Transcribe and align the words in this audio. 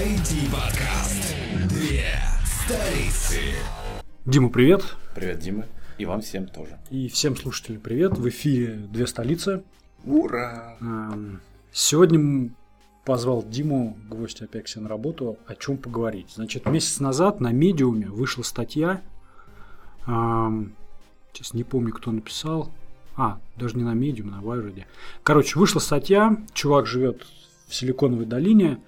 IT-подкаст. 0.00 1.34
Две 1.68 2.04
столицы. 2.44 3.40
Дима, 4.24 4.50
привет. 4.50 4.84
Привет, 5.16 5.40
Дима. 5.40 5.64
И 5.98 6.04
вам 6.04 6.20
всем 6.20 6.46
тоже. 6.46 6.78
И 6.90 7.08
всем 7.08 7.34
слушателям 7.36 7.80
привет. 7.80 8.16
В 8.16 8.28
эфире 8.28 8.74
«Две 8.76 9.08
столицы». 9.08 9.64
Ура! 10.04 10.76
Эм, 10.80 11.40
Сегодня 11.72 12.50
позвал 13.04 13.42
Диму, 13.42 13.98
гостя 14.08 14.44
опять 14.44 14.68
себе 14.68 14.82
на 14.82 14.88
работу, 14.88 15.40
о 15.48 15.56
чем 15.56 15.76
поговорить. 15.76 16.30
Значит, 16.36 16.66
месяц 16.66 17.00
назад 17.00 17.40
на 17.40 17.50
Medium 17.50 17.98
е 17.98 18.06
вышла 18.06 18.44
статья, 18.44 19.02
эм, 20.06 20.76
сейчас 21.32 21.54
не 21.54 21.64
помню, 21.64 21.92
кто 21.92 22.10
написал, 22.12 22.72
а, 23.16 23.40
даже 23.56 23.76
не 23.76 23.82
на 23.84 23.94
Medium 23.94 24.21
е, 24.21 24.30
на 24.30 24.40
Wired 24.40 24.73
е. 24.73 24.86
Короче, 25.22 25.58
вышла 25.58 25.80
статья, 25.80 26.36
чувак 26.54 26.86
живет 26.86 27.26
в 27.68 27.74
Силиконовой 27.74 28.26
долине, 28.26 28.80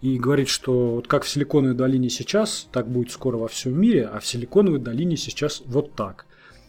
и 0.00 0.18
говорит, 0.18 0.48
что 0.48 0.96
вот 0.96 1.06
как 1.06 1.22
в 1.22 1.28
Силиконовой 1.28 1.76
долине 1.76 2.10
сейчас, 2.10 2.68
так 2.72 2.88
будет 2.88 3.12
скоро 3.12 3.36
во 3.36 3.46
всем 3.48 3.80
мире, 3.80 4.06
а 4.06 4.18
в 4.18 4.26
Силиконовой 4.26 4.80
долине 4.80 5.16
сейчас 5.16 5.62
вот 5.64 5.94
так. 5.94 6.26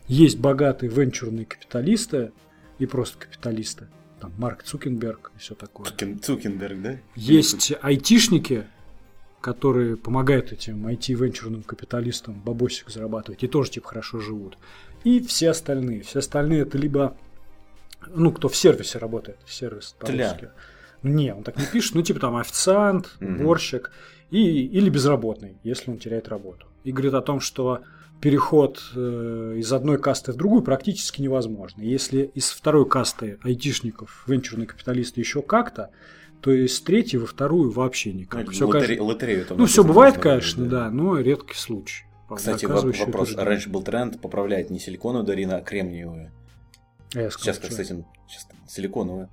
Есть 0.08 0.38
богатые 0.38 0.91
венчурные 0.91 1.45
капиталисты 1.45 2.31
и 2.78 2.86
просто 2.86 3.17
капиталисты, 3.17 3.88
там 4.20 4.34
Марк 4.38 4.64
Цукенберг 4.64 5.31
и 5.36 5.40
все 5.40 5.55
такое. 5.55 5.88
Цукен- 5.88 6.20
Цукенберг, 6.20 6.81
да? 6.81 7.00
Есть 7.16 7.73
айтишники, 7.81 8.66
которые 9.42 9.98
помогают 9.98 10.52
этим 10.52 10.86
IT-венчурным 10.88 11.64
капиталистам 11.64 12.40
бабосик 12.40 12.90
зарабатывать 12.90 13.44
и 13.44 13.48
тоже 13.48 13.72
типа 13.72 13.90
хорошо 13.90 14.20
живут. 14.20 14.58
И 15.04 15.22
все 15.22 15.50
остальные. 15.50 16.02
Все 16.04 16.20
остальные 16.20 16.62
это 16.62 16.78
либо, 16.78 17.18
ну, 18.08 18.32
кто 18.32 18.48
в 18.48 18.56
сервисе 18.56 18.98
работает, 19.00 19.38
сервис 19.45 19.95
по-русски. 20.00 20.50
Не, 21.04 21.34
он 21.34 21.44
так 21.44 21.58
не 21.58 21.66
пишет, 21.66 21.95
ну, 21.95 22.02
типа 22.02 22.20
там 22.22 22.36
официант, 22.38 23.16
уборщик 23.42 23.92
и, 24.32 24.66
или 24.66 24.90
безработный, 24.90 25.58
если 25.64 25.92
он 25.92 25.98
теряет 25.98 26.30
работу. 26.30 26.68
И 26.86 26.92
говорит 26.92 27.14
о 27.14 27.22
том, 27.22 27.40
что 27.42 27.82
переход 28.22 28.82
э, 28.95 29.56
из 29.58 29.72
одной 29.73 29.98
касты 29.98 30.32
в 30.32 30.38
другую 30.38 30.62
практически 30.62 31.22
невозможно. 31.22 31.82
Если 31.82 32.32
из 32.34 32.50
второй 32.52 32.88
касты 32.88 33.38
айтишников 33.44 34.23
венчурные 34.28 34.66
капиталисты 34.66 35.20
еще 35.20 35.42
как-то, 35.42 35.90
то 36.40 36.52
из 36.52 36.80
третьей 36.82 37.20
во 37.20 37.26
вторую 37.26 37.72
вообще 37.72 38.14
никак. 38.14 38.45
Ну, 38.45 38.52
лотере- 38.67 38.72
кажется- 38.72 39.04
Лотерею 39.04 39.45
там 39.45 39.58
ну, 39.58 39.66
все 39.66 39.84
бывает, 39.84 40.17
конечно, 40.17 40.66
да, 40.66 40.90
но 40.90 41.17
редкий 41.20 41.56
случай. 41.56 42.06
Кстати, 42.36 42.66
вопрос. 42.66 43.36
Раньше 43.36 43.70
был 43.70 43.84
тренд 43.84 44.20
поправлять 44.22 44.70
не 44.70 44.80
силиконовую 44.80 45.26
долину, 45.26 45.56
а 45.56 45.62
кремниевую. 45.62 46.31
А 47.16 47.20
я 47.20 47.30
сказал, 47.31 47.53
Сейчас, 47.53 47.58
что? 47.58 47.67
кстати, 47.70 48.06
сейчас 48.28 48.48
силиконовая. 48.67 49.30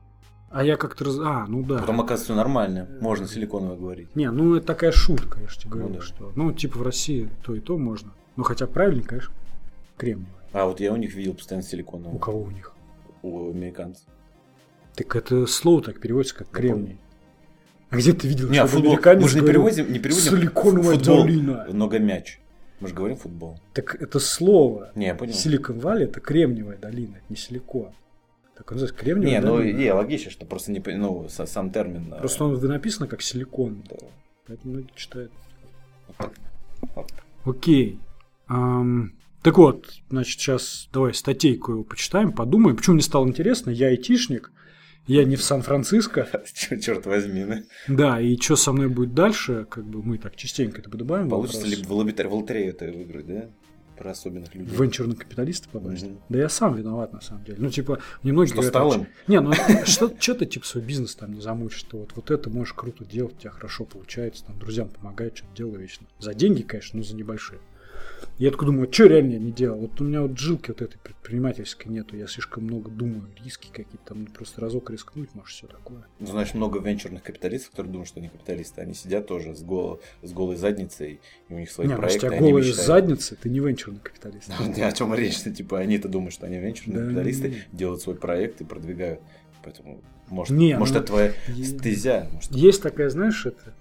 А 0.51 0.65
я 0.65 0.77
как-то 0.77 1.05
раз... 1.05 1.19
А, 1.21 1.47
ну 1.47 1.63
да. 1.63 1.79
Потом, 1.79 2.01
оказывается, 2.01 2.35
нормально. 2.35 2.89
Можно 3.01 3.29
силиконовая 3.29 3.77
говорить. 3.77 4.15
Не, 4.17 4.31
ну 4.31 4.57
это 4.57 4.67
такая 4.67 4.91
шутка, 4.93 5.41
я 5.41 5.47
же 5.49 5.59
тебе 5.61 5.71
говорю, 5.71 5.89
Ну 5.89 5.95
да. 5.95 6.01
что... 6.03 6.33
Ну, 6.35 6.53
типа 6.53 6.79
в 6.79 6.83
России 6.83 7.31
то 7.45 7.55
и 7.55 7.61
то 7.61 7.79
можно. 7.79 8.13
Ну, 8.37 8.43
хотя 8.43 8.67
правильно, 8.67 9.03
конечно, 9.05 9.33
кремниевая. 9.97 10.35
А 10.53 10.67
вот 10.67 10.81
я 10.81 10.93
у 10.93 10.97
них 10.97 11.15
видел 11.15 11.35
постоянно 11.35 11.65
силиконовую. 11.65 12.17
У 12.17 12.19
кого 12.19 12.41
у 12.43 12.51
них? 12.51 12.73
У 13.23 13.51
американцев. 13.51 14.05
Так 14.97 15.15
это 15.15 15.47
слово 15.47 15.83
так 15.83 16.01
переводится, 16.01 16.35
как 16.35 16.51
кремний. 16.51 16.99
А 17.91 17.97
где 17.97 18.13
ты 18.13 18.27
видел, 18.29 18.49
Не, 18.49 18.57
чтобы 18.57 18.69
футбол. 18.69 18.93
американец 18.93 19.23
Мы 19.23 19.29
же 19.29 19.41
не 19.41 19.47
переводим, 19.47 19.93
не 19.93 19.99
переводим 20.01 20.31
«Силиконовая 20.31 20.97
футбол. 20.97 21.17
долина». 21.25 21.67
Много 21.71 21.99
мяч. 22.01 22.41
Мы 22.81 22.89
же 22.89 22.95
говорим 22.95 23.17
футбол. 23.17 23.59
Так 23.75 23.95
это 24.01 24.19
слово. 24.19 24.91
Не, 24.95 25.07
я 25.07 25.15
понял. 25.15 25.33
Силикон 25.35 25.79
Валли 25.81 26.05
это 26.05 26.21
кремниевая 26.21 26.79
долина, 26.79 27.19
не 27.29 27.37
силикон. 27.37 27.91
Так 28.57 28.71
он 28.73 28.77
называется 28.79 28.99
кремниевая 29.05 29.41
Не, 29.41 29.47
ну 29.47 29.57
долина. 29.59 29.79
не, 29.79 29.93
логично, 29.93 30.31
что 30.31 30.47
просто 30.47 30.73
не, 30.73 30.81
ну, 30.97 31.25
са- 31.29 31.47
сам 31.47 31.71
термин. 31.71 32.15
Просто 32.19 32.45
он 32.45 32.59
написано 32.61 33.07
как 33.07 33.21
силикон. 33.23 33.83
да. 33.89 33.97
Поэтому 34.47 34.73
многие 34.75 34.93
читают. 34.97 35.31
Окей. 37.45 37.99
Ам, 38.49 39.13
так 39.43 39.59
вот, 39.59 39.87
значит, 40.11 40.41
сейчас 40.41 40.89
давай 40.93 41.15
статейку 41.15 41.73
его 41.73 41.85
почитаем, 41.85 42.33
подумаем. 42.33 42.77
Почему 42.77 42.95
мне 42.95 43.03
стало 43.03 43.27
интересно? 43.27 43.71
Я 43.71 43.89
айтишник, 43.89 44.51
я 45.15 45.25
не 45.25 45.35
в 45.37 45.43
Сан-Франциско. 45.43 46.29
Черт 46.81 47.05
возьми, 47.07 47.45
да? 47.45 47.63
Да, 47.89 48.21
и 48.21 48.37
что 48.37 48.55
со 48.55 48.73
мной 48.73 48.89
будет 48.89 49.13
дальше, 49.13 49.67
как 49.69 49.85
бы 49.85 50.03
мы 50.03 50.19
так 50.19 50.37
частенько 50.37 50.81
это 50.81 50.91
добавим. 50.91 51.29
Получится 51.29 51.63
вопрос. 51.63 51.79
ли 51.79 51.85
в 51.85 51.93
лотерею, 51.93 52.31
в 52.31 52.35
лотерею 52.35 52.71
это 52.71 52.85
выиграть, 52.87 53.27
да? 53.27 53.51
Про 53.99 54.13
особенных 54.13 54.55
людей. 54.55 54.75
Венчурные 54.75 55.17
капиталисты 55.17 55.69
попасть. 55.69 56.05
Мгм. 56.05 56.21
Да 56.29 56.39
я 56.39 56.49
сам 56.49 56.77
виноват, 56.77 57.13
на 57.13 57.21
самом 57.21 57.45
деле. 57.45 57.59
Ну, 57.61 57.71
типа, 57.71 58.01
мне 58.23 58.33
многие 58.33 58.51
Что 58.51 58.63
говорят, 58.63 58.73
стал 58.73 58.93
«А 58.93 58.97
им? 58.97 59.07
Не, 59.27 59.41
ну 59.41 59.53
что, 59.85 60.15
что 60.19 60.35
ты 60.35 60.47
типа 60.47 60.65
свой 60.65 60.85
бизнес 60.85 61.17
там 61.17 61.35
не 61.35 61.41
замучишь, 61.41 61.81
что 61.81 61.99
вот, 61.99 62.13
вот 62.15 62.31
это 62.31 62.49
можешь 62.49 62.73
круто 62.75 63.05
делать, 63.05 63.35
у 63.35 63.39
тебя 63.41 63.51
хорошо 63.51 63.85
получается, 63.85 64.45
там 64.47 64.59
друзьям 64.59 64.89
помогает, 64.89 65.37
что-то 65.37 65.55
делаю 65.57 65.81
вечно. 65.81 66.07
За 66.21 66.35
деньги, 66.35 66.63
конечно, 66.63 66.99
но 66.99 67.05
за 67.05 67.17
небольшие. 67.17 67.59
Я 68.39 68.51
такой 68.51 68.67
думаю, 68.67 68.93
что 68.93 69.07
реально 69.07 69.33
я 69.33 69.39
не 69.39 69.53
делал? 69.53 69.81
Вот 69.81 70.01
у 70.01 70.05
меня 70.05 70.23
вот 70.23 70.39
жилки 70.39 70.69
вот 70.69 70.83
этой 70.83 70.99
предпринимательской 70.99 71.89
нету, 71.89 72.17
я 72.17 72.27
слишком 72.27 72.65
много 72.65 72.91
думаю, 72.91 73.29
риски 73.45 73.69
какие-то, 73.69 73.99
там 74.05 74.27
просто 74.27 74.61
разок 74.61 74.91
рискнуть, 74.91 75.35
может, 75.35 75.55
все 75.55 75.67
такое. 75.67 76.07
Ну, 76.19 76.27
знаешь, 76.27 76.55
много 76.55 76.81
венчурных 76.81 77.23
капиталистов, 77.23 77.71
которые 77.71 77.93
думают, 77.93 78.09
что 78.09 78.21
они 78.21 78.29
капиталисты. 78.29 78.81
Они 78.81 78.95
сидят 78.95 79.27
тоже 79.27 79.55
с, 79.55 79.63
гол- 79.63 80.01
с 80.23 80.33
голой 80.33 80.57
задницей, 80.57 81.21
и 81.49 81.55
у 81.55 81.59
них 81.59 81.71
свои 81.71 81.87
не, 81.87 81.95
ну, 81.95 82.03
если 82.03 82.19
у 82.19 82.21
проекты, 82.21 82.39
тебя 82.39 82.49
голая 82.51 82.65
мечтают. 82.65 82.87
задница, 82.87 83.37
ты 83.37 83.49
не 83.49 83.61
венчурный 83.61 84.01
капиталист. 84.01 84.51
Ну, 84.61 84.87
О 84.87 84.93
чем 84.93 85.15
речь? 85.15 85.43
Типа, 85.43 85.79
они-то 85.79 86.09
думают, 86.09 86.33
что 86.35 86.47
они 86.47 86.59
венчурные 86.59 87.05
капиталисты, 87.05 87.65
делают 87.73 88.03
свой 88.03 88.17
проект 88.17 88.61
и 88.61 88.65
продвигают. 88.65 89.21
Поэтому, 89.63 90.01
может, 90.29 90.57
Не, 90.57 90.79
может 90.79 90.95
ну, 90.95 91.01
это 91.01 91.07
твоя 91.09 91.33
стезя. 91.63 92.29
Может... 92.33 92.53
Есть 92.53 92.83
такая, 92.83 93.11
знаешь, 93.11 93.45
это 93.45 93.75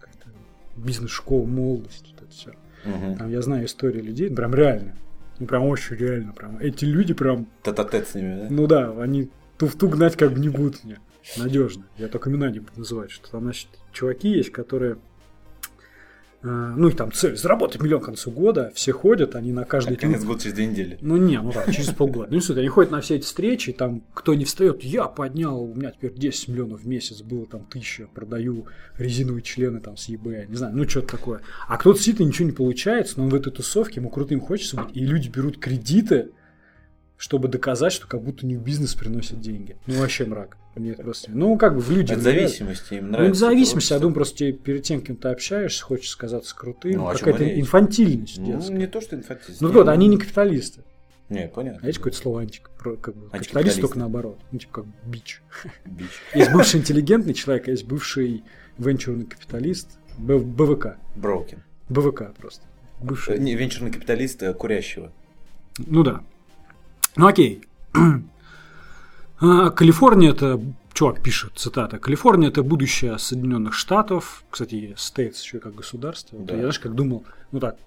бизнес-школа, 0.75 1.45
молодость, 1.45 2.05
вот 2.11 2.21
это 2.23 2.31
все. 2.31 2.51
Мгм. 2.85 3.17
Там 3.17 3.31
я 3.31 3.41
знаю 3.41 3.65
истории 3.65 4.01
людей, 4.01 4.29
прям 4.29 4.53
реально. 4.53 4.95
Ну, 5.39 5.47
прям 5.47 5.63
очень 5.63 5.95
реально. 5.95 6.33
Прям. 6.33 6.57
Эти 6.59 6.85
люди 6.85 7.13
прям, 7.13 7.47
Тет-а-тет 7.63 8.07
с 8.07 8.15
ними, 8.15 8.41
да? 8.41 8.47
ну 8.49 8.67
да, 8.67 8.93
они 9.01 9.29
туфту 9.57 9.89
гнать 9.89 10.15
как 10.15 10.31
бы 10.31 10.39
не 10.39 10.49
будут 10.49 10.83
мне. 10.83 10.99
Надежно. 11.37 11.85
Я 11.97 12.07
только 12.07 12.29
имена 12.29 12.49
не 12.49 12.59
буду 12.59 12.79
называть. 12.79 13.11
Что 13.11 13.29
там, 13.29 13.43
значит, 13.43 13.67
чуваки 13.91 14.29
есть, 14.29 14.51
которые 14.51 14.97
ну, 16.41 16.87
и 16.87 16.93
там 16.93 17.11
цель 17.11 17.35
заработать 17.35 17.81
миллион 17.81 18.01
к 18.01 18.05
концу 18.05 18.31
года, 18.31 18.71
все 18.73 18.93
ходят, 18.93 19.35
они 19.35 19.51
на 19.51 19.65
каждый 19.65 19.93
эти 19.93 20.01
Конец 20.01 20.23
года 20.23 20.41
через 20.41 20.55
две 20.55 20.67
недели. 20.67 20.97
ну 21.01 21.17
не, 21.17 21.41
ну 21.41 21.51
так, 21.51 21.71
через 21.71 21.89
полгода. 21.89 22.29
Ну 22.31 22.39
суть, 22.39 22.57
они 22.57 22.67
ходят 22.69 22.91
на 22.91 23.01
все 23.01 23.15
эти 23.15 23.25
встречи, 23.25 23.73
там 23.73 24.03
кто 24.13 24.33
не 24.33 24.45
встает, 24.45 24.83
я 24.83 25.05
поднял, 25.05 25.61
у 25.61 25.75
меня 25.75 25.91
теперь 25.91 26.13
10 26.13 26.47
миллионов 26.47 26.81
в 26.81 26.87
месяц, 26.87 27.21
было 27.21 27.45
там 27.45 27.65
тысяча, 27.65 28.07
продаю 28.13 28.67
резиновые 28.97 29.41
члены 29.41 29.79
там 29.81 29.97
с 29.97 30.09
eBay, 30.09 30.47
не 30.47 30.55
знаю, 30.55 30.75
ну 30.75 30.87
что-то 30.87 31.17
такое. 31.17 31.41
А 31.67 31.77
кто-то 31.77 31.99
сидит 31.99 32.21
и 32.21 32.25
ничего 32.25 32.47
не 32.47 32.53
получается, 32.53 33.15
но 33.17 33.25
он 33.25 33.29
в 33.29 33.35
этой 33.35 33.51
тусовке, 33.51 33.99
ему 33.99 34.09
крутым 34.09 34.39
хочется 34.39 34.77
быть, 34.77 34.95
и 34.95 35.05
люди 35.05 35.27
берут 35.27 35.57
кредиты, 35.57 36.31
чтобы 37.19 37.49
доказать, 37.49 37.91
что 37.91 38.07
как 38.07 38.23
будто 38.23 38.45
у 38.45 38.49
них 38.49 38.59
бизнес 38.59 38.95
приносит 38.95 39.41
деньги. 39.41 39.75
Ну 39.87 39.99
вообще 39.99 40.25
мрак. 40.25 40.55
Мне 40.75 40.93
просто... 40.93 41.29
Ну 41.31 41.57
как 41.57 41.75
бы 41.75 41.81
в 41.81 41.91
люди... 41.91 42.13
От 42.13 42.21
зависимости 42.21 42.93
им 42.93 43.07
Ну, 43.07 43.11
нравится. 43.11 43.33
не 43.33 43.37
зависимости, 43.51 43.91
я 43.91 43.99
думаю, 43.99 44.15
просто 44.15 44.37
тебе 44.37 44.53
перед 44.53 44.83
тем, 44.83 45.01
кем 45.01 45.17
ты 45.17 45.27
общаешься, 45.27 45.83
хочешь 45.83 46.15
казаться 46.15 46.55
крутым, 46.55 46.93
Ну, 46.93 47.15
чем 47.17 47.25
какая-то 47.25 47.59
инфантильность 47.59 48.37
Ну, 48.37 48.45
детская. 48.45 48.73
не 48.77 48.87
то, 48.87 49.01
что 49.01 49.17
инфантильность. 49.17 49.59
Ну 49.59 49.69
вот, 49.69 49.89
они 49.89 50.07
не 50.07 50.17
капиталисты. 50.17 50.83
Не, 51.27 51.49
понятно. 51.49 51.81
А 51.83 51.87
есть 51.87 51.99
какое-то 51.99 52.17
слово 52.17 52.39
анти, 52.41 52.61
про, 52.79 52.95
как 52.95 53.17
бы, 53.17 53.29
капиталист 53.29 53.81
только 53.81 53.99
наоборот. 53.99 54.39
Ну, 54.53 54.59
типа 54.59 54.71
как 54.81 54.85
бич. 55.05 55.41
Бич. 55.85 56.07
Есть 56.33 56.53
бывший 56.53 56.79
интеллигентный 56.79 57.33
человек, 57.33 57.67
а 57.67 57.71
есть 57.71 57.85
бывший 57.85 58.43
венчурный 58.77 59.25
капиталист. 59.25 59.99
БВК. 60.17 60.95
Броукен. 61.17 61.63
БВК 61.89 62.33
просто. 62.35 62.63
Бывший. 63.01 63.37
Не, 63.39 63.55
венчурный 63.55 63.91
капиталист 63.91 64.41
э, 64.41 64.53
курящего. 64.53 65.11
Ну 65.77 66.03
да. 66.03 66.23
Ну 67.19 67.27
окей. 67.27 67.61
А, 69.41 69.69
Калифорния 69.69 70.31
это, 70.31 70.59
чувак 70.93 71.23
пишет, 71.23 71.53
цитата, 71.55 71.97
Калифорния 71.97 72.49
это 72.49 72.61
будущее 72.61 73.17
Соединенных 73.17 73.73
Штатов, 73.73 74.43
кстати, 74.49 74.93
States 74.97 75.41
еще 75.41 75.59
как 75.59 75.75
государство. 75.75 76.37
Да. 76.39 76.55
Я 76.55 76.59
знаешь, 76.59 76.79
как 76.79 76.93
думал, 76.93 77.23
ну 77.53 77.61
так, 77.61 77.77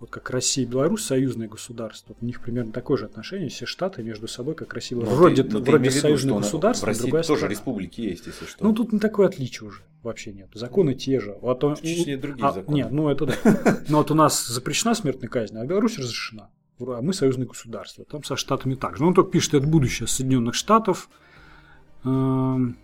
вот 0.00 0.08
как 0.08 0.30
Россия 0.30 0.64
и 0.64 0.66
Беларусь 0.66 1.04
союзные 1.04 1.50
государства, 1.50 2.16
у 2.18 2.24
них 2.24 2.40
примерно 2.40 2.72
такое 2.72 2.96
же 2.96 3.04
отношение, 3.04 3.50
все 3.50 3.66
штаты 3.66 4.02
между 4.02 4.26
собой, 4.26 4.54
как 4.54 4.72
Россия. 4.72 4.96
и 4.98 5.02
Ну, 5.02 5.06
Беларусь. 5.06 5.18
вроде 5.20 5.42
ты- 5.42 5.52
ну, 5.52 5.60
ты 5.60 5.70
вроде 5.70 5.88
виду, 5.90 6.00
союзное 6.00 6.34
на- 6.36 6.40
государство, 6.40 6.86
В 6.86 6.88
России 6.88 7.02
другая 7.02 7.22
тоже 7.24 7.38
страна. 7.40 7.50
республики 7.52 8.00
есть, 8.00 8.26
если 8.26 8.46
что. 8.46 8.64
Ну, 8.64 8.72
тут 8.72 8.92
не 8.94 8.98
такое 8.98 9.26
отличие 9.26 9.68
уже 9.68 9.82
вообще 10.02 10.32
нет. 10.32 10.48
Законы 10.54 10.94
те 10.94 11.20
же. 11.20 11.36
Вот 11.42 11.62
В 11.62 11.74
Чечне 11.82 12.16
другие 12.16 12.48
а, 12.48 12.52
законы. 12.52 12.74
Нет, 12.74 12.90
ну 12.90 13.10
это 13.10 13.26
да. 13.26 13.80
Но 13.90 13.98
вот 13.98 14.10
у 14.10 14.14
нас 14.14 14.46
запрещена 14.46 14.94
смертная 14.94 15.28
казнь, 15.28 15.58
а 15.58 15.62
в 15.64 15.66
Беларуси 15.66 15.98
разрешена. 16.00 16.48
А 16.90 17.02
мы 17.02 17.12
союзное 17.12 17.46
государство. 17.46 18.04
Там 18.04 18.24
со 18.24 18.36
штатами 18.36 18.74
так 18.74 18.96
же. 18.96 19.02
Ну, 19.02 19.08
он 19.08 19.14
только 19.14 19.30
пишет, 19.30 19.54
это 19.54 19.66
будущее 19.66 20.06
Соединенных 20.08 20.54
Штатов. 20.54 21.08
Эм, 22.04 22.76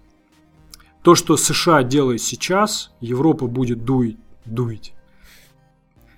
То, 1.02 1.14
что 1.14 1.36
США 1.36 1.82
делает 1.84 2.20
сейчас, 2.20 2.92
Европа 3.00 3.46
будет 3.46 3.84
дуить, 3.84 4.18
дуить. 4.44 4.92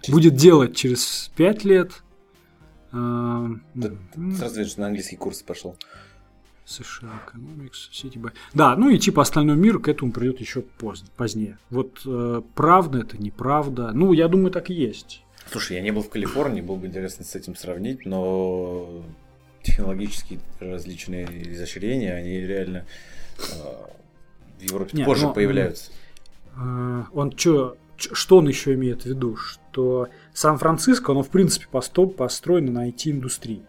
Будет 0.08 0.34
делать 0.34 0.74
через 0.76 1.30
5 1.36 1.64
лет, 1.64 2.02
А, 2.92 3.46
Да, 3.74 3.90
м, 4.16 4.32
Сразу 4.34 4.58
видишь, 4.58 4.76
на 4.76 4.86
английский 4.86 5.16
курс 5.16 5.42
пошел. 5.42 5.76
США 6.64 7.10
Economics, 7.26 7.90
Citibank. 7.92 8.32
Да, 8.52 8.74
ну 8.76 8.88
и 8.90 8.98
типа 8.98 9.22
остальной 9.22 9.56
мир 9.56 9.78
к 9.78 9.86
этому 9.88 10.10
придет 10.12 10.40
еще 10.40 10.60
поздно, 10.62 11.08
позднее. 11.16 11.58
Вот 11.70 12.00
э, 12.04 12.42
правда 12.56 12.98
это, 12.98 13.16
неправда. 13.16 13.92
Ну, 13.92 14.12
я 14.12 14.26
думаю, 14.28 14.50
так 14.50 14.70
и 14.70 14.74
есть. 14.74 15.22
Слушай, 15.50 15.76
я 15.76 15.82
не 15.82 15.90
был 15.90 16.02
в 16.02 16.08
Калифорнии, 16.10 16.60
было 16.60 16.76
бы 16.76 16.86
интересно 16.86 17.24
с 17.24 17.34
этим 17.34 17.56
сравнить, 17.56 18.06
но 18.06 19.02
технологические 19.62 20.40
различные 20.60 21.26
изощрения, 21.52 22.14
они 22.14 22.38
реально 22.40 22.86
э, 23.38 23.42
в 24.58 24.62
Европе 24.62 24.96
Не, 24.96 25.04
позже 25.04 25.26
но- 25.26 25.32
появляются. 25.34 25.90
А, 26.56 27.06
Он 27.12 27.30
чё, 27.32 27.76
чё- 27.96 28.14
что 28.14 28.38
он 28.38 28.48
еще 28.48 28.74
имеет 28.74 29.02
в 29.02 29.06
виду? 29.06 29.36
Что 29.36 30.08
Сан-Франциско, 30.34 31.12
оно 31.12 31.22
в 31.22 31.28
принципе 31.30 31.66
построено 31.68 32.70
на 32.72 32.88
IT-индустрии. 32.88 33.62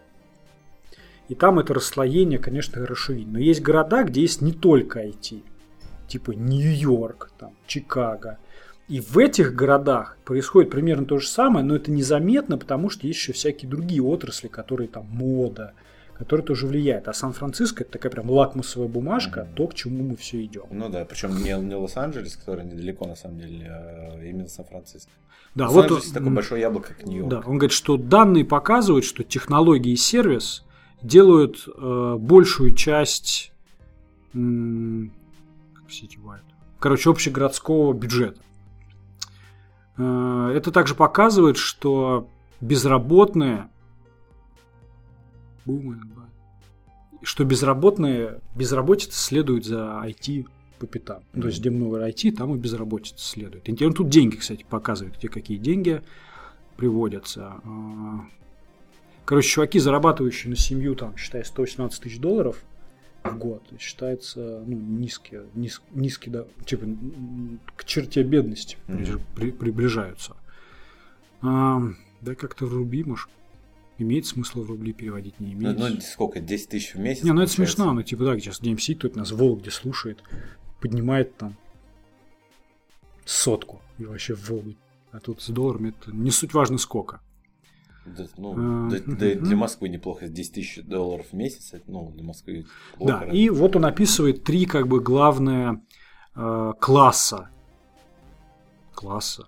И 1.28 1.34
там 1.34 1.58
это 1.58 1.72
расслоение, 1.74 2.38
конечно, 2.38 2.80
хорошо 2.80 3.12
видно. 3.14 3.34
Но 3.34 3.38
есть 3.38 3.62
города, 3.62 4.02
где 4.04 4.20
есть 4.22 4.40
не 4.42 4.52
только 4.52 5.00
IT. 5.04 5.42
Типа 6.08 6.32
Нью-Йорк, 6.32 7.30
там, 7.38 7.54
Чикаго. 7.66 8.38
И 8.88 9.00
в 9.00 9.16
этих 9.18 9.54
городах 9.54 10.16
происходит 10.24 10.70
примерно 10.70 11.06
то 11.06 11.18
же 11.18 11.26
самое, 11.28 11.64
но 11.64 11.74
это 11.76 11.90
незаметно, 11.90 12.58
потому 12.58 12.90
что 12.90 13.06
есть 13.06 13.18
еще 13.20 13.32
всякие 13.32 13.70
другие 13.70 14.02
отрасли, 14.02 14.48
которые 14.48 14.88
там 14.88 15.06
мода, 15.08 15.72
которые 16.18 16.44
тоже 16.44 16.66
влияют. 16.66 17.08
А 17.08 17.12
Сан-Франциско 17.14 17.84
это 17.84 17.92
такая 17.92 18.12
прям 18.12 18.28
лакмусовая 18.30 18.88
бумажка, 18.88 19.44
Мгм. 19.44 19.54
то, 19.54 19.66
к 19.68 19.74
чему 19.74 20.04
мы 20.04 20.16
все 20.16 20.44
идем. 20.44 20.64
Ну 20.70 20.88
да, 20.88 21.04
причем 21.04 21.30
не, 21.42 21.52
не 21.64 21.74
Лос-Анджелес, 21.74 22.36
который 22.36 22.64
недалеко 22.64 23.06
на 23.06 23.14
самом 23.16 23.38
деле, 23.38 23.66
а 23.70 24.20
именно 24.22 24.48
Сан-Франциско. 24.48 25.10
Да, 25.54 25.68
вот 25.68 25.84
Лос-Анджелес 25.90 26.12
такое 26.12 26.30
большое 26.30 26.60
яблоко, 26.60 26.88
как 26.94 27.06
Нью-Йорк. 27.06 27.30
Да, 27.30 27.38
он 27.38 27.58
говорит, 27.58 27.72
что 27.72 27.96
данные 27.96 28.44
показывают, 28.44 29.04
что 29.04 29.22
технологии 29.22 29.92
и 29.92 29.96
сервис 29.96 30.64
делают 31.02 31.66
э, 31.66 32.16
большую 32.18 32.74
часть 32.74 33.52
м, 34.34 35.12
как 35.74 35.84
citywide, 35.90 36.40
короче, 36.78 37.10
общегородского 37.10 37.92
бюджета. 37.92 38.40
Э, 39.98 40.52
это 40.54 40.70
также 40.70 40.94
показывает, 40.94 41.56
что 41.56 42.28
безработные 42.60 43.68
что 47.22 47.44
безработные 47.44 48.40
безработица 48.56 49.16
следует 49.16 49.64
за 49.64 50.02
IT 50.04 50.46
по 50.80 50.86
пятам. 50.86 51.22
Ну, 51.32 51.42
То 51.42 51.48
есть, 51.48 51.60
где 51.60 51.70
много 51.70 52.08
IT, 52.08 52.32
там 52.32 52.54
и 52.54 52.58
безработица 52.58 53.24
следует. 53.24 53.68
Интересно, 53.68 53.96
тут 53.96 54.08
деньги, 54.08 54.36
кстати, 54.36 54.66
показывают, 54.68 55.16
где 55.18 55.28
какие 55.28 55.58
деньги 55.58 56.02
приводятся. 56.76 57.54
А, 57.64 58.26
Короче, 59.24 59.48
чуваки, 59.48 59.78
зарабатывающие 59.78 60.50
на 60.50 60.56
семью, 60.56 60.96
там, 60.96 61.16
считай, 61.16 61.44
118 61.44 62.02
тысяч 62.02 62.18
долларов 62.18 62.56
в 63.24 63.38
год, 63.38 63.62
считается 63.78 64.62
ну, 64.66 64.76
низкий, 64.76 65.38
низ- 65.54 65.82
низкий, 65.92 66.30
да, 66.30 66.44
типа 66.66 66.86
к 67.76 67.84
черте 67.84 68.22
бедности 68.22 68.76
Мгм. 68.88 69.20
при- 69.36 69.50
приближаются. 69.52 70.36
А, 71.40 71.80
да 72.20 72.34
как-то 72.34 72.66
в 72.66 72.74
рубли, 72.74 73.04
может, 73.04 73.28
имеет 73.98 74.26
смысл 74.26 74.62
в 74.64 74.68
рубли 74.70 74.92
переводить, 74.92 75.38
не 75.40 75.54
Ну, 75.54 75.72
имеет. 75.72 75.78
ну, 75.78 76.00
сколько, 76.00 76.40
10 76.40 76.68
тысяч 76.70 76.94
в 76.94 76.98
месяц? 76.98 77.22
Не, 77.24 77.32
ну 77.32 77.42
это 77.42 77.50
получается? 77.50 77.74
смешно, 77.76 77.92
ну 77.92 78.02
типа 78.02 78.24
да, 78.24 78.38
сейчас 78.38 78.60
где 78.60 78.76
сидит, 78.76 79.00
тут 79.00 79.16
нас 79.16 79.30
в 79.30 79.36
Вологде 79.36 79.70
слушает, 79.70 80.22
поднимает 80.80 81.36
там 81.36 81.56
сотку 83.24 83.80
и 83.98 84.04
вообще 84.04 84.34
в 84.34 84.48
Волгу. 84.48 84.74
А 85.12 85.20
тут 85.20 85.42
с 85.42 85.48
долларами 85.48 85.90
это 85.90 86.10
не 86.14 86.30
суть 86.30 86.54
важно 86.54 86.78
сколько. 86.78 87.20
Да, 88.04 88.26
ну, 88.36 88.52
А, 88.52 88.56
мгм. 88.56 89.16
да 89.16 89.34
для 89.34 89.56
Москвы 89.56 89.88
неплохо, 89.88 90.28
10 90.28 90.54
тысяч 90.54 90.82
долларов 90.82 91.26
в 91.30 91.34
месяц, 91.34 91.72
это, 91.72 91.84
ну, 91.90 92.10
для 92.10 92.24
Москвы 92.24 92.66
плохо. 92.96 93.24
да, 93.26 93.32
и 93.32 93.48
вот 93.48 93.76
он 93.76 93.84
описывает 93.84 94.42
три 94.42 94.66
как 94.66 94.88
бы 94.88 95.00
главные 95.00 95.80
э, 96.34 96.72
класса. 96.80 97.48
Класса. 98.94 99.46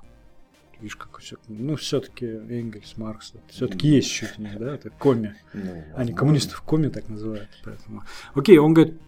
Видишь, 0.81 0.97
как 0.97 1.19
все, 1.19 1.37
ну 1.49 1.77
все-таки 1.77 2.27
Энгельс, 2.27 2.97
Маркс, 2.97 3.33
все-таки 3.49 3.89
есть 3.89 4.11
чуть 4.11 4.39
не, 4.39 4.51
да, 4.59 4.75
это 4.75 4.91
коми. 4.91 5.35
Ну, 5.53 5.61
Они 5.73 5.83
возможно. 5.93 6.15
коммунистов 6.17 6.61
коми 6.63 6.89
так 6.89 7.09
называют. 7.09 7.49
Поэтому. 7.65 8.03
Окей, 8.35 8.59
он 8.59 8.75
говорит, 8.75 9.01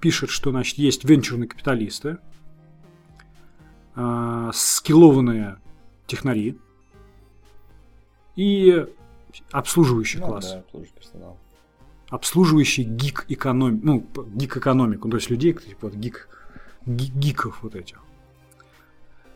пишет, 0.00 0.30
что 0.30 0.50
значит 0.50 0.78
есть 0.78 1.04
венчурные 1.04 1.48
капиталисты, 1.48 2.18
а, 3.96 4.50
скиллованные 4.52 5.56
технари 6.06 6.58
и 8.36 8.86
обслуживающий 9.50 10.20
Ну, 10.20 10.26
класс. 10.26 10.50
да, 10.52 10.58
обслуживающий 10.60 10.94
персонал. 10.94 11.36
Обслуживающий 12.08 12.84
гик 12.84 13.24
экономику, 13.28 13.86
ну, 13.86 14.06
гик 14.34 14.56
экономику, 14.56 15.08
то 15.08 15.16
есть 15.16 15.30
людей, 15.30 15.52
типа 15.54 15.88
вот 15.88 15.94
гик, 15.94 16.28
ги- 16.86 17.10
гиков 17.14 17.62
вот 17.62 17.74
этих. 17.74 18.00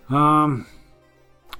А, 0.08 0.48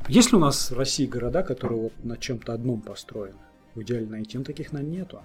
есть 0.09 0.31
ли 0.33 0.37
у 0.37 0.41
нас 0.41 0.71
в 0.71 0.77
России 0.79 1.07
города, 1.07 1.43
которые 1.43 1.81
вот 1.83 2.05
на 2.05 2.17
чем-то 2.17 2.53
одном 2.53 2.81
построены? 2.81 3.39
В 3.75 3.83
идеале 3.83 4.07
найти, 4.07 4.39
но 4.39 4.45
таких, 4.45 4.73
наверное, 4.73 4.99
нету. 4.99 5.23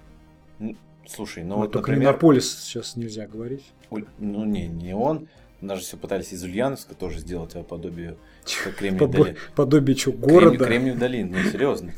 Слушай, 1.06 1.44
ну 1.44 1.56
Вот 1.56 1.60
вот, 1.62 1.72
только 1.72 1.90
например, 1.90 2.12
Минополис 2.12 2.50
сейчас 2.64 2.96
нельзя 2.96 3.26
говорить. 3.26 3.72
Ну 4.18 4.44
не, 4.44 4.66
не 4.68 4.94
он, 4.94 5.28
даже 5.66 5.82
все 5.82 5.96
пытались 5.96 6.32
из 6.32 6.42
Ульяновска 6.42 6.94
тоже 6.94 7.18
сделать 7.18 7.54
а 7.54 7.62
подобие 7.62 8.16
как 8.64 8.76
Кремниевой 8.76 9.08
долины. 9.08 9.36
Подобие 9.54 9.96
Кремни- 9.96 10.16
города? 10.16 10.64
Кремниевой 10.64 11.00
долины, 11.00 11.38
ну 11.42 11.50
серьезно. 11.50 11.92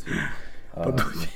А, 0.72 0.84
Подобие 0.84 1.30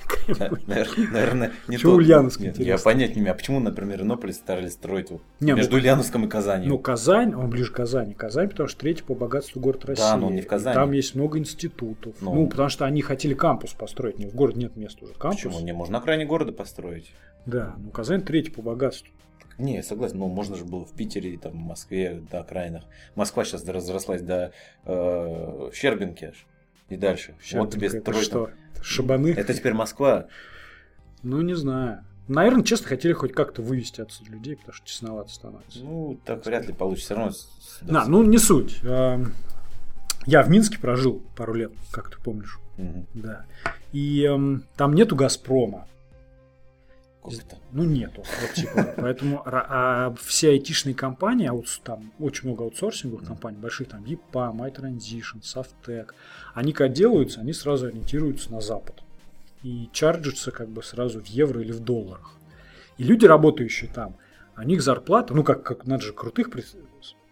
Наверное, 1.12 1.52
не 1.66 1.78
Чего. 1.78 1.94
Ульяновск, 1.94 2.40
Нет, 2.40 2.58
Я 2.58 2.76
понять 2.76 3.16
не 3.16 3.22
имею, 3.22 3.32
а 3.32 3.34
почему, 3.34 3.58
например, 3.58 4.02
Иннополис 4.02 4.36
старались 4.36 4.72
строить 4.72 5.08
ну- 5.10 5.20
между 5.56 5.76
Ульяновском 5.76 6.26
и 6.26 6.28
Казанью? 6.28 6.68
Ну, 6.68 6.78
Казань, 6.78 7.34
он 7.34 7.48
ближе 7.48 7.72
к 7.72 7.76
Казани. 7.76 8.12
Казань, 8.12 8.50
потому 8.50 8.68
что 8.68 8.80
третий 8.80 9.02
по 9.02 9.14
богатству 9.14 9.58
город 9.58 9.86
России. 9.86 10.02
Да, 10.02 10.16
но 10.18 10.30
не 10.30 10.42
в 10.42 10.46
Казани. 10.46 10.74
Там 10.74 10.92
есть 10.92 11.14
много 11.14 11.38
институтов. 11.38 12.14
Ну. 12.20 12.34
Ну, 12.34 12.46
потому 12.48 12.68
что 12.68 12.84
они 12.84 13.00
хотели 13.00 13.32
кампус 13.32 13.72
построить. 13.72 14.18
Не, 14.18 14.26
в 14.26 14.34
городе 14.34 14.60
нет 14.60 14.76
места 14.76 15.04
уже. 15.04 15.14
Кампус. 15.14 15.42
Почему? 15.42 15.60
Не, 15.60 15.72
можно 15.72 15.94
на 15.94 15.98
окраине 16.00 16.26
города 16.26 16.52
построить. 16.52 17.10
Да, 17.46 17.74
ну 17.78 17.90
Казань 17.90 18.20
третий 18.20 18.50
по 18.50 18.60
богатству. 18.60 19.08
Не, 19.60 19.76
я 19.76 19.82
согласен, 19.82 20.18
ну 20.18 20.28
можно 20.28 20.56
же 20.56 20.64
было 20.64 20.84
в 20.84 20.92
Питере, 20.92 21.36
там, 21.38 21.52
в 21.52 21.56
Москве, 21.56 22.22
до 22.30 22.40
окраинах. 22.40 22.84
Москва 23.14 23.44
сейчас 23.44 23.66
разрослась 23.66 24.22
до 24.22 24.52
э, 24.84 25.70
Щербинки. 25.74 26.32
И 26.88 26.96
дальше. 26.96 27.34
вот 27.52 27.70
тебе 27.72 27.88
Щербинка 27.88 28.10
это 28.10 28.22
строй 28.22 28.22
что? 28.24 28.50
Шабаны? 28.82 29.28
Это 29.32 29.52
теперь 29.54 29.74
Москва. 29.74 30.26
Ну, 31.22 31.42
не 31.42 31.54
знаю. 31.54 32.04
Наверное, 32.28 32.62
честно, 32.64 32.88
хотели 32.88 33.12
хоть 33.12 33.32
как-то 33.32 33.60
вывести 33.60 34.00
отсюда 34.00 34.30
людей, 34.30 34.56
потому 34.56 34.72
что 34.72 34.86
тесновато 34.86 35.30
становится. 35.30 35.80
Ну, 35.80 36.18
так 36.24 36.46
вряд 36.46 36.66
ли 36.66 36.72
получится. 36.72 37.06
Все 37.06 37.14
равно. 37.16 37.32
Да, 37.82 38.04
ну 38.06 38.22
не 38.22 38.38
суть. 38.38 38.78
Эм, 38.84 39.34
Я 40.26 40.42
в 40.42 40.48
Минске 40.48 40.78
прожил 40.78 41.22
пару 41.36 41.54
лет, 41.54 41.72
как 41.90 42.10
ты 42.10 42.18
помнишь. 42.22 42.58
Мгм. 42.76 43.06
Да. 43.14 43.44
И 43.92 44.22
эм, 44.22 44.64
там 44.76 44.94
нету 44.94 45.16
Газпрома. 45.16 45.86
Сколько-то. 47.20 47.56
Ну, 47.72 47.84
нету. 47.84 48.22
Вот, 48.40 48.52
типа, 48.54 48.94
поэтому 48.96 49.42
ра- 49.44 49.66
а 49.68 50.14
все 50.22 50.50
айтишные 50.50 50.94
компании, 50.94 51.50
аутс- 51.50 51.80
там 51.84 52.12
очень 52.18 52.48
много 52.48 52.64
аутсорсинговых 52.64 53.26
компаний, 53.26 53.58
больших, 53.58 53.88
там, 53.88 54.04
EPAM, 54.04 54.56
iTransition, 54.72 55.42
Softec, 55.42 56.08
они 56.54 56.72
как 56.72 56.92
делаются, 56.92 57.40
они 57.40 57.52
сразу 57.52 57.86
ориентируются 57.86 58.50
на 58.50 58.60
Запад. 58.62 59.02
И 59.62 59.90
чарджатся 59.92 60.50
как 60.50 60.68
бы 60.70 60.82
сразу 60.82 61.20
в 61.20 61.26
евро 61.26 61.60
или 61.60 61.72
в 61.72 61.80
долларах. 61.80 62.34
И 62.96 63.04
люди, 63.04 63.26
работающие 63.26 63.90
там, 63.92 64.16
у 64.56 64.62
них 64.62 64.80
зарплата, 64.82 65.34
ну, 65.34 65.44
как, 65.44 65.62
как 65.62 65.86
надо 65.86 66.02
же 66.02 66.12
крутых 66.14 66.50
при- 66.50 66.64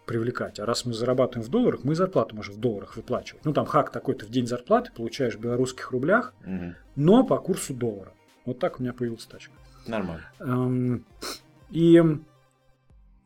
привлекать, 0.04 0.60
а 0.60 0.66
раз 0.66 0.84
мы 0.84 0.92
зарабатываем 0.92 1.46
в 1.46 1.50
долларах, 1.50 1.84
мы 1.84 1.94
зарплату 1.94 2.36
можем 2.36 2.54
в 2.54 2.58
долларах 2.60 2.96
выплачивать. 2.96 3.44
Ну, 3.46 3.52
там 3.54 3.64
хак 3.66 3.90
такой, 3.90 4.14
ты 4.14 4.26
в 4.26 4.30
день 4.30 4.46
зарплаты 4.46 4.90
получаешь 4.94 5.34
в 5.36 5.40
белорусских 5.40 5.90
рублях, 5.90 6.34
Мгм. 6.44 6.74
но 6.96 7.24
по 7.24 7.38
курсу 7.38 7.72
доллара. 7.74 8.12
Вот 8.44 8.58
так 8.58 8.78
у 8.78 8.82
меня 8.82 8.92
появилась 8.94 9.24
тачка. 9.26 9.52
Нормально. 9.86 10.30
Эм, 10.40 11.04
И 11.70 12.02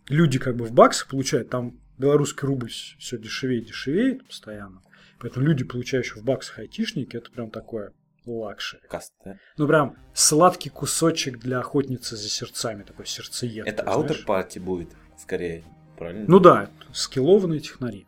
люди 0.08 0.38
как 0.38 0.56
бы 0.56 0.64
в 0.64 0.72
баксах 0.72 1.08
получают, 1.08 1.50
там 1.50 1.78
белорусский 1.98 2.46
рубль 2.46 2.70
все 2.70 3.18
дешевее 3.18 3.60
и 3.60 3.64
дешевеет 3.64 4.26
постоянно. 4.26 4.82
Поэтому 5.20 5.46
люди, 5.46 5.64
получающие 5.64 6.20
в 6.20 6.24
баксах 6.24 6.58
айтишники, 6.58 7.16
это 7.16 7.30
прям 7.30 7.50
такое 7.50 7.92
luxury. 8.26 8.82
Каст, 8.88 9.12
да? 9.24 9.36
Ну, 9.56 9.68
прям 9.68 9.96
сладкий 10.14 10.68
кусочек 10.70 11.38
для 11.38 11.60
охотницы 11.60 12.16
за 12.16 12.28
сердцами, 12.28 12.82
такой 12.82 13.06
сердцеед. 13.06 13.66
Это 13.66 13.84
after 13.84 14.24
party 14.26 14.58
будет, 14.58 14.90
скорее. 15.16 15.62
Правильно? 15.96 16.24
Ну 16.26 16.40
да, 16.40 16.70
скиллованные 16.92 17.60
технари. 17.60 18.06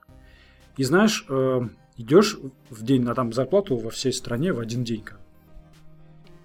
И 0.76 0.82
знаешь, 0.82 1.24
э, 1.28 1.60
идешь 1.96 2.36
в 2.70 2.84
день, 2.84 3.08
а 3.08 3.14
там 3.14 3.32
зарплату 3.32 3.76
во 3.76 3.90
всей 3.90 4.12
стране 4.12 4.52
в 4.52 4.58
один 4.58 4.82
день. 4.82 5.04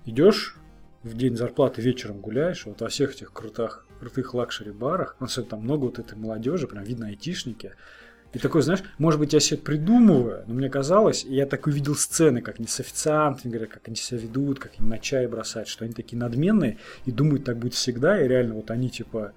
Идешь 0.06 0.56
в 1.04 1.16
день 1.16 1.36
зарплаты 1.36 1.82
вечером 1.82 2.20
гуляешь, 2.20 2.66
вот 2.66 2.82
во 2.82 2.90
всех 2.90 3.14
этих 3.14 3.32
крутых, 3.32 3.86
крутых 4.00 4.34
luxury 4.34 4.72
барах, 4.72 5.16
ну, 5.20 5.26
особенно 5.26 5.52
там 5.52 5.62
много 5.62 5.86
вот 5.86 6.00
этой 6.00 6.18
молодежи, 6.18 6.68
прям 6.68 6.84
видно 6.84 7.08
айтишники, 7.08 7.74
И 8.34 8.38
такой, 8.38 8.62
знаешь, 8.62 8.84
может 8.98 9.20
быть, 9.20 9.34
я 9.34 9.40
себе 9.40 9.60
придумываю, 9.60 10.44
но 10.46 10.54
мне 10.54 10.70
казалось, 10.70 11.24
я 11.26 11.46
так 11.46 11.66
увидел 11.68 11.96
сцены, 11.96 12.42
как 12.42 12.60
они 12.60 12.68
с 12.68 12.80
официантами 12.80 13.52
говорят, 13.52 13.72
как 13.72 13.88
они 13.88 13.96
себя 13.96 14.20
ведут, 14.20 14.60
как 14.60 14.74
они 14.78 14.88
на 14.88 15.00
чай 15.00 15.26
бросают, 15.28 15.68
что 15.68 15.86
они 15.86 15.94
такие 15.94 16.18
надменные 16.18 16.78
и 17.06 17.12
думают, 17.12 17.46
так 17.46 17.58
будет 17.58 17.74
всегда, 17.74 18.22
и 18.22 18.28
реально 18.28 18.56
вот 18.56 18.70
они 18.70 18.90
типа, 18.90 19.32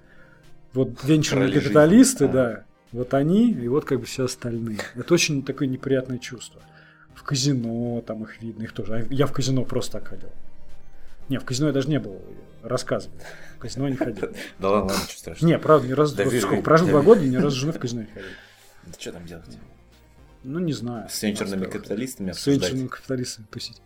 вот 0.73 1.03
венчурные 1.03 1.51
капиталисты, 1.51 2.25
жизни. 2.25 2.33
да, 2.33 2.65
вот 2.91 3.13
они, 3.15 3.51
и 3.51 3.67
вот 3.67 3.85
как 3.85 3.99
бы 3.99 4.05
все 4.05 4.25
остальные. 4.25 4.79
Это 4.95 5.13
очень 5.13 5.43
такое 5.43 5.67
неприятное 5.67 6.19
чувство. 6.19 6.61
В 7.15 7.23
казино 7.23 8.03
там 8.05 8.23
их 8.23 8.41
видно, 8.41 8.63
их 8.63 8.73
тоже. 8.73 8.95
А 8.95 9.13
Я 9.13 9.25
в 9.25 9.31
казино 9.31 9.63
просто 9.63 9.93
так 9.93 10.09
ходил. 10.09 10.29
Не, 11.29 11.37
в 11.39 11.45
казино 11.45 11.67
я 11.67 11.73
даже 11.73 11.89
не 11.89 11.99
был, 11.99 12.21
рассказывал. 12.61 13.15
В 13.57 13.59
казино 13.59 13.87
не 13.89 13.95
ходил. 13.95 14.29
Да 14.59 14.69
ладно, 14.69 14.91
ладно, 14.93 15.03
ничего 15.03 15.17
страшного. 15.19 15.51
Не, 15.51 15.57
правда, 15.59 15.87
ни 15.87 15.91
разу, 15.93 16.15
сколько, 16.15 16.61
прожил 16.61 16.87
два 16.87 17.01
года, 17.03 17.21
ни 17.21 17.35
разу 17.35 17.51
с 17.51 17.53
женой 17.53 17.73
в 17.75 17.79
казино 17.79 18.01
не 18.01 18.07
ходил. 18.07 18.29
Да 18.85 18.93
что 18.99 19.11
там 19.13 19.25
делать? 19.25 19.45
Ну, 20.43 20.59
не 20.59 20.73
знаю. 20.73 21.07
С 21.09 21.23
венчурными 21.23 21.65
капиталистами 21.65 22.31
С 22.31 22.35
обсуждать. 22.37 22.63
венчурными 22.63 22.87
капиталистами 22.89 23.45
тусить. 23.49 23.81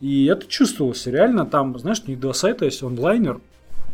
И 0.00 0.26
это 0.26 0.46
чувствовалось 0.46 1.06
реально. 1.06 1.44
Там, 1.44 1.76
знаешь, 1.78 2.04
них 2.04 2.20
два 2.20 2.32
сайта 2.34 2.64
есть 2.64 2.82
онлайнер 2.82 3.40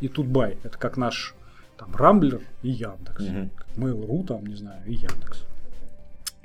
и 0.01 0.09
Тутбай. 0.09 0.59
Это 0.65 0.77
как 0.77 0.97
наш 0.99 1.35
там 1.79 1.95
Рамблер 1.97 2.43
и 2.63 2.69
Яндекс. 2.71 3.23
Мгм. 3.23 3.51
Mail.ru, 3.77 4.27
там, 4.27 4.45
не 4.47 4.57
знаю, 4.57 4.83
и 4.87 4.93
Яндекс. 4.95 5.45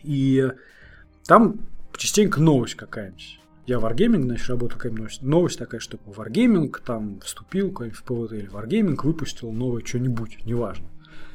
И 0.03 0.49
там 1.25 1.59
частенько 1.97 2.39
новость 2.39 2.75
какая-нибудь. 2.75 3.39
Я 3.65 3.77
Wargaming, 3.77 4.23
значит, 4.23 4.49
работаю 4.49 4.77
какая-нибудь 4.77 4.99
новость. 4.99 5.21
Новость 5.21 5.59
такая, 5.59 5.79
что 5.79 5.97
Wargaming 6.05 6.73
там 6.85 7.19
вступил 7.21 7.69
какой-нибудь 7.69 7.99
в 7.99 8.03
ПВТ, 8.03 8.33
или 8.33 8.49
Wargaming 8.51 8.99
выпустил 9.01 9.51
новое 9.51 9.83
что-нибудь, 9.85 10.45
неважно. 10.45 10.87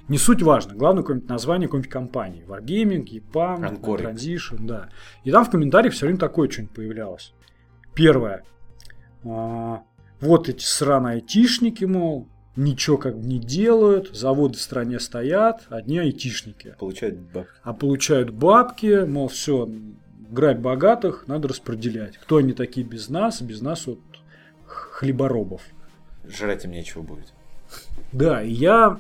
Не 0.09 0.19
суть 0.19 0.43
важно, 0.43 0.75
главное 0.75 1.03
какое-нибудь 1.03 1.29
название 1.29 1.69
какой-нибудь 1.69 1.91
компании. 1.91 2.45
Wargaming, 2.47 3.05
EPAM. 3.05 3.81
Transition, 3.81 4.67
да. 4.67 4.89
И 5.25 5.31
там 5.31 5.45
в 5.45 5.51
комментариях 5.51 5.95
все 5.95 6.07
время 6.07 6.19
такое 6.19 6.51
что-нибудь 6.51 6.75
появлялось. 6.75 7.35
Первое. 7.95 8.45
А, 9.25 9.83
вот 10.21 10.49
эти 10.49 10.65
сраные 10.65 11.17
айтишники, 11.17 11.85
мол, 11.85 12.29
ничего 12.57 12.97
как 12.97 13.19
бы 13.19 13.27
не 13.27 13.39
делают, 13.39 14.17
заводы 14.17 14.57
в 14.57 14.61
стране 14.61 14.99
стоят, 14.99 15.67
одни 15.69 15.99
айтишники. 15.99 16.75
Получает 16.79 17.21
бабки. 17.21 17.53
А 17.63 17.73
получают 17.73 18.31
бабки, 18.31 19.05
мол, 19.07 19.29
все, 19.29 19.69
грабь 20.31 20.59
богатых 20.59 21.25
надо 21.27 21.49
распределять. 21.49 22.17
Кто 22.19 22.37
они 22.37 22.53
такие 22.53 22.87
без 22.87 23.09
нас? 23.09 23.41
Без 23.43 23.61
нас 23.61 23.87
вот 23.87 23.99
хлеборобов. 24.67 25.63
Жрать 26.27 26.65
им 26.65 26.73
нечего 26.73 27.03
будет. 27.03 27.33
Да, 28.13 28.43
и 28.43 28.51
я... 28.51 28.99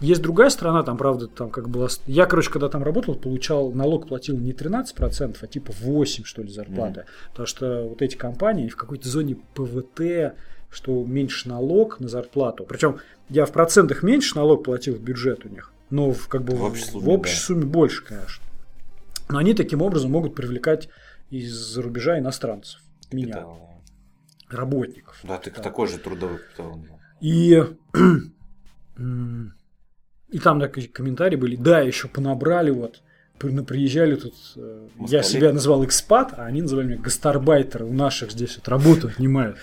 Есть 0.00 0.22
другая 0.22 0.50
страна, 0.50 0.82
там, 0.82 0.96
правда, 0.96 1.28
там 1.28 1.50
как 1.50 1.68
было... 1.68 1.88
Я, 2.06 2.26
короче, 2.26 2.50
когда 2.50 2.68
там 2.68 2.82
работал, 2.82 3.14
получал, 3.14 3.72
налог 3.72 4.08
платил 4.08 4.36
не 4.36 4.52
13%, 4.52 5.36
а 5.40 5.46
типа 5.46 5.72
8, 5.80 6.24
что 6.24 6.42
ли, 6.42 6.50
зарплаты. 6.50 7.06
Потому 7.30 7.46
что 7.46 7.84
вот 7.88 8.02
эти 8.02 8.16
компании 8.16 8.68
в 8.68 8.76
какой-то 8.76 9.08
зоне 9.08 9.36
ПВТ, 9.54 10.34
что 10.70 11.04
меньше 11.04 11.48
налог 11.48 12.00
на 12.00 12.08
зарплату. 12.08 12.64
Причем 12.68 12.98
я 13.30 13.46
в 13.46 13.52
процентах 13.52 14.02
меньше 14.02 14.36
налог 14.36 14.64
платил 14.64 14.94
в 14.94 15.00
бюджет 15.00 15.46
у 15.46 15.48
них, 15.48 15.72
но 15.90 16.12
в, 16.12 16.28
как 16.28 16.42
бы 16.42 16.56
В 16.56 16.64
общей 16.64 16.84
сумме, 16.84 17.04
в 17.04 17.08
общей 17.08 17.34
да. 17.36 17.40
сумме 17.40 17.64
больше, 17.64 18.04
конечно. 18.04 18.43
Но 19.28 19.38
они 19.38 19.54
таким 19.54 19.82
образом 19.82 20.10
могут 20.10 20.34
привлекать 20.34 20.88
из-за 21.30 21.82
рубежа 21.82 22.18
иностранцев. 22.18 22.80
Меня, 23.12 23.34
Капитал. 23.34 23.70
работников. 24.50 25.18
Да, 25.22 25.38
ты 25.38 25.50
Да. 25.50 25.62
такой 25.62 25.88
же 25.88 25.98
трудовой 25.98 26.38
капитал. 26.38 26.78
И, 27.20 27.62
и 30.30 30.38
там 30.38 30.60
такие 30.60 30.88
комментарии 30.88 31.36
были, 31.36 31.56
да, 31.56 31.80
еще 31.80 32.08
понабрали 32.08 32.70
вот, 32.70 33.02
на- 33.42 33.64
приезжали 33.64 34.14
тут, 34.16 34.34
э, 34.56 34.88
я 35.08 35.22
себя 35.22 35.52
называл 35.52 35.84
экспат, 35.84 36.32
а 36.38 36.44
они 36.46 36.62
называли 36.62 36.86
меня 36.86 36.98
гастарбайтеры, 36.98 37.84
у 37.84 37.92
наших 37.92 38.30
здесь 38.32 38.56
вот 38.56 38.68
работу 38.68 39.08
отнимают. 39.08 39.56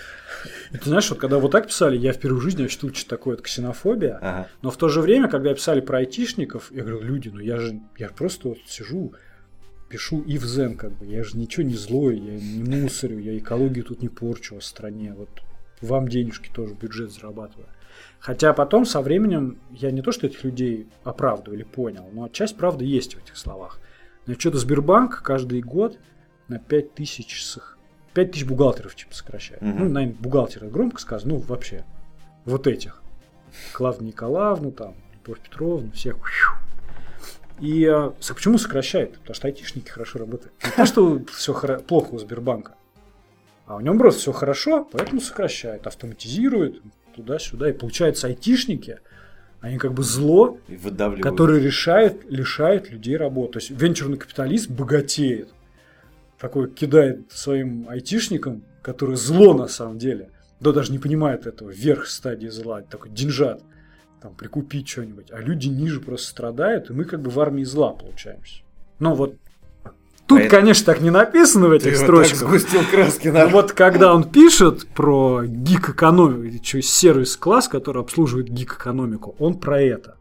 И 0.72 0.76
ты 0.78 0.84
знаешь, 0.88 1.08
вот 1.10 1.18
когда 1.18 1.38
вот 1.38 1.50
так 1.52 1.66
писали, 1.66 1.96
я 1.96 2.12
впервые 2.12 2.40
в 2.40 2.42
жизни 2.44 2.64
ощутил, 2.64 2.94
что 2.94 3.08
такое 3.08 3.36
вот 3.36 3.44
ксенофобия, 3.44 4.18
Ага. 4.20 4.48
но 4.62 4.70
в 4.70 4.76
то 4.76 4.88
же 4.88 5.00
время, 5.00 5.28
когда 5.28 5.52
писали 5.54 5.80
про 5.80 5.98
айтишников, 5.98 6.70
я 6.70 6.82
говорю, 6.82 7.00
люди, 7.02 7.28
ну 7.28 7.40
я 7.40 7.58
же, 7.58 7.80
я 7.98 8.08
просто 8.10 8.48
вот 8.50 8.58
сижу, 8.66 9.14
пишу 9.92 10.22
и 10.22 10.38
в 10.38 10.44
зен, 10.46 10.76
как 10.76 10.92
бы, 10.92 11.04
я 11.06 11.22
же 11.22 11.36
ничего 11.36 11.64
не 11.66 11.74
злой, 11.74 12.18
я 12.18 12.34
не 12.40 12.80
мусорю, 12.82 13.18
я 13.18 13.36
экологию 13.36 13.84
тут 13.84 14.00
не 14.00 14.08
порчу 14.08 14.58
в 14.58 14.64
стране, 14.64 15.12
вот 15.14 15.28
вам 15.82 16.08
денежки 16.08 16.50
тоже, 16.52 16.74
бюджет 16.74 17.12
зарабатываю. 17.12 17.68
Хотя 18.18 18.54
потом 18.54 18.86
со 18.86 19.02
временем 19.02 19.58
я 19.70 19.90
не 19.90 20.00
то, 20.00 20.10
что 20.12 20.26
этих 20.26 20.44
людей 20.44 20.88
оправдываю 21.04 21.58
или 21.58 21.64
понял, 21.64 22.08
но 22.12 22.28
часть 22.28 22.56
правды 22.56 22.86
есть 22.86 23.14
в 23.16 23.18
этих 23.22 23.36
словах. 23.36 23.80
Значит, 24.24 24.40
что-то 24.40 24.58
Сбербанк 24.58 25.22
каждый 25.22 25.60
год 25.60 25.98
на 26.48 26.58
5 26.58 26.94
тысяч, 26.94 27.42
сох- 27.44 27.76
5 28.14 28.30
тысяч 28.32 28.46
бухгалтеров 28.46 28.94
типа 28.94 29.14
сокращает. 29.14 29.60
Мгм. 29.60 29.78
Ну, 29.78 29.88
наверное, 29.90 30.16
бухгалтеры 30.18 30.68
громко 30.70 31.00
сказано, 31.00 31.34
ну, 31.34 31.40
вообще, 31.40 31.84
вот 32.46 32.66
этих. 32.66 33.02
Клавдию 33.74 34.06
Николаевну, 34.08 34.70
там, 34.72 34.94
Любовь 35.14 35.40
Петровну, 35.40 35.90
всех. 35.92 36.16
И 37.60 37.84
с- 38.20 38.32
почему 38.32 38.58
сокращает? 38.58 39.18
Потому 39.18 39.34
что 39.34 39.46
айтишники 39.48 39.88
хорошо 39.90 40.18
работают. 40.18 40.52
Не 40.64 40.70
то, 40.72 40.86
что 40.86 41.22
все 41.32 41.54
плохо 41.86 42.14
у 42.14 42.18
Сбербанка, 42.18 42.74
а 43.66 43.76
у 43.76 43.80
него 43.80 43.96
просто 43.98 44.20
все 44.20 44.32
хорошо, 44.32 44.86
поэтому 44.90 45.20
сокращает, 45.20 45.86
автоматизирует 45.86 46.80
туда-сюда. 47.14 47.70
И 47.70 47.72
получается, 47.72 48.26
айтишники, 48.26 48.98
они 49.60 49.78
как 49.78 49.92
бы 49.92 50.02
зло, 50.02 50.58
который 51.22 51.60
решает, 51.60 52.24
лишает 52.30 52.90
людей 52.90 53.16
работы. 53.16 53.52
То 53.54 53.58
есть 53.60 53.70
венчурный 53.70 54.18
капиталист 54.18 54.68
богатеет. 54.70 55.50
Такой 56.38 56.68
кидает 56.70 57.30
своим 57.30 57.88
айтишникам, 57.88 58.64
которые 58.82 59.16
зло 59.16 59.54
на 59.54 59.68
самом 59.68 59.98
деле. 59.98 60.30
Да 60.58 60.72
даже 60.72 60.90
не 60.90 60.98
понимает 60.98 61.46
этого. 61.46 61.70
Верх 61.70 62.06
стадии 62.08 62.48
зла. 62.48 62.82
Такой 62.82 63.10
деньжат. 63.10 63.62
Там 64.22 64.34
прикупить 64.34 64.88
что-нибудь. 64.88 65.32
А 65.32 65.40
люди 65.40 65.66
ниже 65.66 65.98
просто 66.00 66.28
страдают, 66.28 66.90
и 66.90 66.92
мы 66.92 67.04
как 67.04 67.20
бы 67.22 67.30
в 67.30 67.40
армии 67.40 67.64
зла 67.64 67.92
получаемся. 67.92 68.62
Ну 69.00 69.14
вот 69.14 69.34
тут, 70.28 70.38
А 70.38 70.42
это- 70.42 70.56
конечно, 70.56 70.86
так 70.86 71.00
не 71.00 71.10
написано 71.10 71.66
в 71.66 71.70
Ты 71.70 71.76
этих 71.88 71.98
вот 71.98 72.04
строчках. 72.04 72.38
так 72.38 72.48
сгустил 72.48 72.80
краски 72.88 73.28
Но 73.28 73.34
на 73.40 73.46
вот 73.48 73.72
когда 73.72 74.14
он 74.14 74.22
пишет 74.30 74.86
про 74.88 75.42
гик-экономику, 75.44 76.80
сервис-класс, 76.82 77.66
который 77.66 78.00
обслуживает 78.02 78.48
гик-экономику, 78.48 79.34
он 79.40 79.58
про 79.58 79.82
это. 79.82 80.16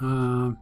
А. 0.00 0.54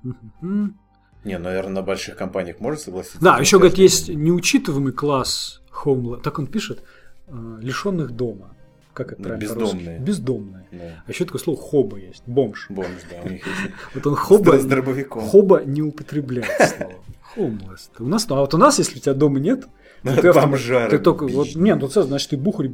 Не, 1.25 1.39
наверное, 1.39 1.73
на 1.75 1.83
больших 1.83 2.17
компаниях 2.17 2.61
можно 2.61 2.81
согласиться. 2.81 3.19
Да, 3.21 3.39
еще, 3.39 3.59
говорит, 3.59 3.77
есть 3.77 4.09
неучитываемый 4.09 4.93
класс 4.93 5.61
homeless, 5.85 6.23
так 6.23 6.39
он 6.39 6.47
пишет, 6.47 6.83
э, 7.27 7.59
лишенных 7.61 8.13
дома. 8.13 8.56
Как 8.97 9.13
это 9.13 9.21
Ну, 9.21 9.29
правильно 9.29 9.43
бездомные. 9.43 9.99
Бездомные. 9.99 10.67
Да. 10.73 11.05
А 11.07 11.11
еще 11.11 11.27
такое 11.27 11.39
слово 11.39 11.61
хоба 11.61 11.99
есть, 11.99 12.23
бомж. 12.27 12.67
Бомж, 12.71 12.89
да, 13.11 13.17
у 13.23 13.29
них 13.29 13.47
есть. 13.47 13.75
Вот 13.95 14.07
он 14.07 14.15
хоба, 14.15 14.59
С 14.59 14.65
дробовиком. 14.65 15.23
хоба 15.23 15.63
не 15.67 15.83
употребляет 15.83 16.49
слово. 16.79 16.95
Homeless. 17.37 17.91
У 17.99 18.07
нас, 18.09 18.27
а 18.31 18.37
вот 18.37 18.55
у 18.55 18.57
нас, 18.57 18.79
если 18.79 18.97
у 18.97 19.01
тебя 19.03 19.13
дома 19.13 19.39
нет, 19.39 19.67
Ну, 20.03 20.17
ты, 20.17 20.33
бомжара, 20.33 20.89
ты 20.89 20.99
только, 20.99 21.29
вот, 21.29 21.55
нет, 21.55 21.79
ну, 21.79 21.89
это 21.89 22.05
значит, 22.05 22.31
ты 22.31 22.39
бухарь, 22.39 22.71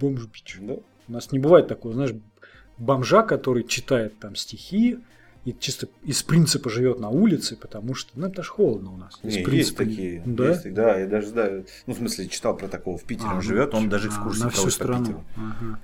бомж, 0.00 0.26
бич. 0.32 0.56
Да. 0.62 0.76
У 1.08 1.12
нас 1.12 1.30
не 1.30 1.38
бывает 1.38 1.68
такого, 1.68 1.92
знаешь, 1.92 2.14
бомжа, 2.78 3.22
который 3.22 3.62
читает 3.64 4.18
там 4.18 4.34
стихи 4.34 4.98
и 5.46 5.56
чисто 5.56 5.86
из 6.02 6.24
принципа 6.24 6.68
живет 6.68 6.98
на 6.98 7.08
улице, 7.08 7.56
потому 7.56 7.94
что, 7.94 8.10
ну, 8.16 8.26
это 8.26 8.42
ж 8.42 8.48
холодно 8.48 8.92
у 8.92 8.96
нас. 8.96 9.20
Из 9.22 9.30
Не, 9.30 9.30
есть 9.30 9.44
принципа 9.44 9.82
не- 9.82 9.88
такие. 9.88 10.22
Да? 10.26 10.48
Есть, 10.48 10.74
да, 10.74 10.98
я 10.98 11.06
даже 11.06 11.28
знаю. 11.28 11.66
Ну, 11.86 11.94
в 11.94 11.96
смысле, 11.98 12.26
читал 12.26 12.56
про 12.56 12.66
такого 12.66 12.98
в 12.98 13.04
Питере. 13.04 13.28
А, 13.28 13.30
он 13.30 13.36
ну, 13.36 13.42
живет, 13.42 13.72
он 13.72 13.88
даже 13.88 14.08
а, 14.08 14.10
экскурсии 14.10 14.42
на 14.42 14.50
всю 14.50 14.56
проводит 14.56 14.78
по 14.78 14.84
страну. 14.84 15.24
Ага. 15.36 15.80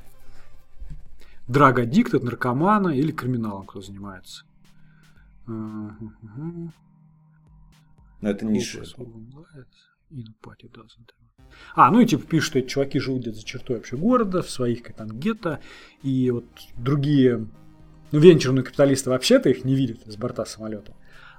Драгодикт 1.46 2.12
от 2.12 2.24
наркомана 2.24 2.88
или 2.88 3.12
криминалом 3.12 3.64
кто 3.64 3.80
занимается. 3.80 4.44
Но 5.46 5.92
это 8.20 8.44
ниша. 8.44 8.82
На. 8.96 10.26
А, 11.76 11.90
ну 11.92 12.00
и 12.00 12.06
типа 12.06 12.26
пишут, 12.26 12.50
что 12.50 12.58
эти 12.58 12.66
чуваки 12.66 12.98
живут 12.98 13.22
где-то 13.22 13.36
за 13.36 13.44
чертой 13.44 13.76
вообще 13.76 13.96
города, 13.96 14.42
в 14.42 14.50
своих 14.50 14.82
там 14.94 15.08
гетто, 15.20 15.60
и 16.02 16.32
вот 16.32 16.46
другие, 16.76 17.46
ну, 18.12 18.18
венчурные 18.18 18.62
капиталисты 18.62 19.10
вообще-то 19.10 19.48
их 19.48 19.64
не 19.64 19.74
видят 19.74 19.98
с 20.06 20.16
борта 20.16 20.44
самолета. 20.44 20.92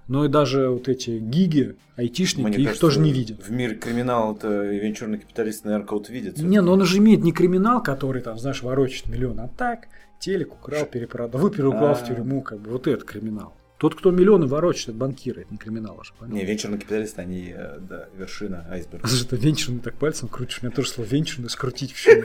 Но 0.08 0.26
и 0.26 0.28
даже 0.28 0.68
вот 0.68 0.90
эти 0.90 1.12
гиги, 1.12 1.78
айтишники, 1.96 2.48
Мне 2.48 2.58
их 2.58 2.64
кажется, 2.66 2.82
тоже 2.82 3.00
не 3.00 3.14
видят. 3.14 3.42
В 3.42 3.52
мире 3.52 3.76
криминала-то 3.76 4.70
и 4.70 4.80
венчурный 4.80 5.18
капиталист, 5.18 5.64
наверное, 5.64 5.88
кого-то 5.88 6.12
видит. 6.12 6.38
Не, 6.40 6.62
но 6.62 6.74
он 6.74 6.84
же 6.84 6.98
имеет 6.98 7.24
не 7.24 7.32
криминал, 7.32 7.82
который 7.82 8.22
там, 8.22 8.38
знаешь, 8.38 8.62
ворочит 8.64 9.08
миллион, 9.08 9.40
а 9.40 9.48
так, 9.48 9.88
телек 10.20 10.54
украл, 10.54 10.86
перепродал, 10.86 11.40
выпил, 11.40 11.70
уклал 11.70 11.96
в 11.96 12.04
А. 12.04 12.06
тюрьму, 12.06 12.42
как 12.42 12.60
бы, 12.60 12.72
вот 12.72 12.88
это 12.88 13.06
криминал. 13.06 13.54
Тот, 13.84 13.96
кто 13.96 14.12
миллионы 14.12 14.48
ворочит, 14.48 14.88
это 14.88 14.98
банкиры, 14.98 15.42
это 15.42 15.52
не 15.52 15.58
криминал 15.58 16.00
аж? 16.00 16.14
Не, 16.22 16.46
венчурные 16.46 16.80
капиталисты, 16.80 17.20
они, 17.20 17.54
э, 17.54 17.80
да, 17.82 18.08
вершина 18.16 18.66
айсберга. 18.70 19.06
Слушай, 19.06 19.26
это 19.26 19.36
венчурный 19.36 19.82
так 19.82 19.96
пальцем 19.96 20.30
крутишь. 20.30 20.60
У 20.62 20.66
меня 20.66 20.74
тоже 20.74 20.88
слово 20.88 21.06
венчурный 21.06 21.50
скрутить 21.50 21.92
вообще. 21.92 22.24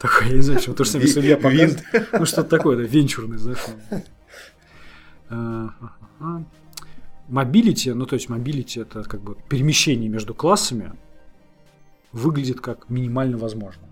Такое, 0.00 0.28
я 0.28 0.36
не 0.36 0.40
знаю, 0.40 0.58
почему. 0.60 0.74
То 0.76 0.84
если 0.84 1.26
я 1.26 1.36
показываю. 1.36 1.76
Ну, 2.18 2.24
что-то 2.24 2.48
такое, 2.48 2.78
да, 2.78 2.84
венчурный, 2.84 3.36
знаешь. 3.36 3.58
ну. 5.28 6.46
Mobility, 7.28 7.92
ну 7.92 8.06
то 8.06 8.14
есть 8.14 8.30
mobility 8.30 8.80
это 8.80 9.02
как 9.02 9.20
бы 9.20 9.36
перемещение 9.50 10.08
между 10.08 10.34
классами, 10.34 10.94
выглядит 12.12 12.62
как 12.62 12.88
минимально 12.88 13.36
возможно. 13.36 13.82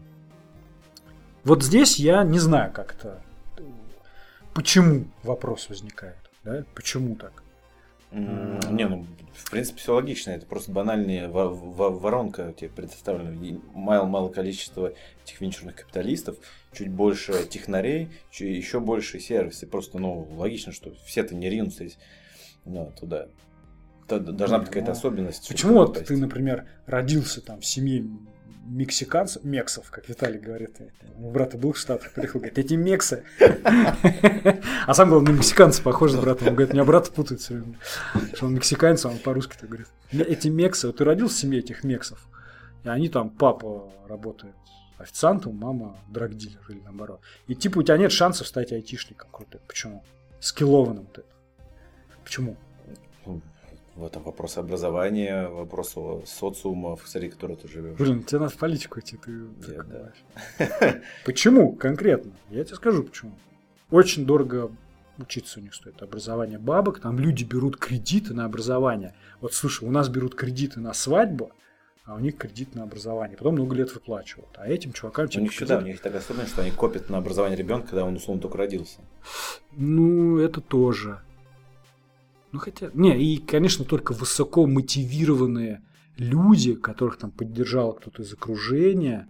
Вот 1.44 1.62
здесь 1.62 1.98
я 1.98 2.24
не 2.24 2.38
знаю, 2.38 2.72
как 2.72 2.94
это. 2.94 3.22
Почему 4.54 5.08
вопрос 5.24 5.68
возникает? 5.68 6.25
Да? 6.46 6.64
Почему 6.74 7.16
так? 7.16 7.42
Не, 8.12 8.86
ну, 8.86 9.04
в 9.34 9.50
принципе, 9.50 9.80
все 9.80 9.94
логично. 9.94 10.30
Это 10.30 10.46
просто 10.46 10.70
банальная 10.70 11.28
воронка 11.28 12.54
тебе 12.56 12.70
предоставлена. 12.70 13.60
Мало, 13.74 14.06
мало 14.06 14.28
количество 14.28 14.92
этих 15.24 15.40
венчурных 15.40 15.74
капиталистов, 15.74 16.36
чуть 16.72 16.88
больше 16.88 17.46
технарей, 17.46 18.08
еще 18.30 18.78
больше 18.78 19.18
сервисы. 19.18 19.66
Просто, 19.66 19.98
ну, 19.98 20.26
логично, 20.36 20.72
что 20.72 20.94
все-то 21.04 21.34
не 21.34 21.50
ринутся 21.50 21.88
ну, 22.64 22.92
туда. 22.98 23.26
Должна 24.08 24.60
быть 24.60 24.68
какая-то 24.68 24.92
особенность. 24.92 25.48
Почему 25.48 25.74
вот 25.74 26.02
ты, 26.04 26.16
например, 26.16 26.68
родился 26.86 27.40
там 27.40 27.60
в 27.60 27.66
семье 27.66 28.06
мексиканцев, 28.68 29.44
мексов, 29.44 29.90
как 29.90 30.08
Виталий 30.08 30.38
говорит. 30.38 30.76
У 31.18 31.30
брата 31.30 31.56
был 31.56 31.72
в 31.72 31.78
Штатах, 31.78 32.12
приехал, 32.12 32.40
говорит, 32.40 32.58
эти 32.58 32.74
мексы. 32.74 33.24
А 34.86 34.94
сам 34.94 35.10
был 35.10 35.20
на 35.20 35.30
мексиканца 35.30 35.82
похож 35.82 36.12
с 36.12 36.16
братом. 36.16 36.48
Он 36.48 36.54
говорит, 36.54 36.72
меня 36.72 36.84
брат 36.84 37.10
путает 37.10 37.40
все. 37.40 37.62
Что 38.34 38.46
он 38.46 38.54
мексиканец, 38.54 39.04
а 39.04 39.08
он 39.08 39.18
по-русски-то 39.18 39.66
говорит. 39.66 39.88
Эти 40.12 40.48
мексы, 40.48 40.86
вот 40.86 40.96
ты 40.96 41.04
родился 41.04 41.36
в 41.36 41.38
семье 41.40 41.60
этих 41.60 41.84
мексов, 41.84 42.26
и 42.84 42.88
они 42.88 43.08
там, 43.08 43.30
папа 43.30 43.92
работает 44.08 44.54
официантом, 44.98 45.56
мама 45.56 45.96
драгдилер 46.08 46.60
или 46.68 46.80
наоборот. 46.80 47.20
И 47.46 47.54
типа 47.54 47.78
у 47.78 47.82
тебя 47.82 47.98
нет 47.98 48.12
шансов 48.12 48.46
стать 48.46 48.72
айтишником 48.72 49.28
круто. 49.30 49.60
Почему? 49.66 50.04
Скиллованным 50.40 51.06
это. 51.12 51.24
Почему? 52.24 52.56
В 53.96 54.04
этом 54.04 54.22
вопрос 54.22 54.58
образования, 54.58 55.48
вопрос 55.48 55.94
социума, 56.26 56.98
среди 57.04 57.30
которого 57.30 57.58
ты 57.58 57.68
живешь. 57.68 57.98
Блин, 57.98 58.22
тебе 58.22 58.40
надо 58.40 58.52
в 58.52 58.58
политику 58.58 59.00
идти, 59.00 59.16
ты 59.16 59.30
Нет, 59.30 59.86
да. 59.88 61.00
Почему 61.24 61.72
конкретно? 61.72 62.32
Я 62.50 62.64
тебе 62.64 62.76
скажу 62.76 63.04
почему. 63.04 63.32
Очень 63.90 64.26
дорого 64.26 64.70
учиться 65.18 65.60
у 65.60 65.62
них 65.62 65.74
стоит. 65.74 66.02
Образование 66.02 66.58
бабок, 66.58 67.00
там 67.00 67.18
люди 67.18 67.44
берут 67.44 67.78
кредиты 67.78 68.34
на 68.34 68.44
образование. 68.44 69.14
Вот 69.40 69.54
слушай, 69.54 69.88
у 69.88 69.90
нас 69.90 70.08
берут 70.08 70.34
кредиты 70.34 70.80
на 70.80 70.92
свадьбу, 70.92 71.52
а 72.04 72.14
у 72.14 72.18
них 72.18 72.36
кредит 72.36 72.74
на 72.74 72.82
образование. 72.82 73.36
Потом 73.36 73.54
много 73.54 73.74
лет 73.74 73.94
выплачивают. 73.94 74.50
А 74.58 74.68
этим 74.68 74.92
чувакам... 74.92 75.28
У 75.34 75.40
них 75.40 75.54
сюда, 75.54 75.78
у 75.78 75.82
них 75.82 76.00
такая 76.00 76.20
особенность, 76.20 76.52
что 76.52 76.62
они 76.62 76.70
копят 76.70 77.08
на 77.08 77.18
образование 77.18 77.56
ребенка, 77.56 77.88
когда 77.88 78.04
он 78.04 78.16
условно 78.16 78.42
только 78.42 78.58
родился. 78.58 79.00
Ну, 79.72 80.38
это 80.38 80.60
тоже. 80.60 81.20
Ну 82.56 82.62
хотя, 82.62 82.90
не, 82.94 83.22
и, 83.22 83.36
конечно, 83.36 83.84
только 83.84 84.12
высоко 84.12 84.66
мотивированные 84.66 85.82
люди, 86.16 86.74
которых 86.74 87.18
там 87.18 87.30
поддержал 87.30 87.92
кто-то 87.92 88.22
из 88.22 88.32
окружения, 88.32 89.28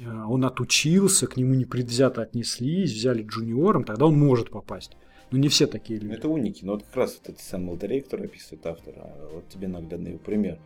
э, 0.00 0.24
он 0.24 0.44
отучился, 0.44 1.28
к 1.28 1.36
нему 1.36 1.54
непредвзято 1.54 2.22
отнеслись, 2.22 2.90
взяли 2.90 3.22
джуниором, 3.22 3.84
тогда 3.84 4.06
он 4.06 4.18
может 4.18 4.50
попасть. 4.50 4.96
Но 5.30 5.38
не 5.38 5.46
все 5.48 5.68
такие 5.68 6.00
люди. 6.00 6.14
Это 6.14 6.28
уники. 6.28 6.64
Но 6.64 6.72
вот 6.72 6.82
как 6.82 6.96
раз 6.96 7.20
вот 7.20 7.28
этот 7.28 7.40
самый 7.40 7.70
lottery, 7.70 8.00
который 8.00 8.26
описывает 8.26 8.66
автор, 8.66 8.94
а 8.96 9.30
вот 9.32 9.48
тебе 9.48 9.68
наглядный 9.68 10.18
пример, 10.18 10.58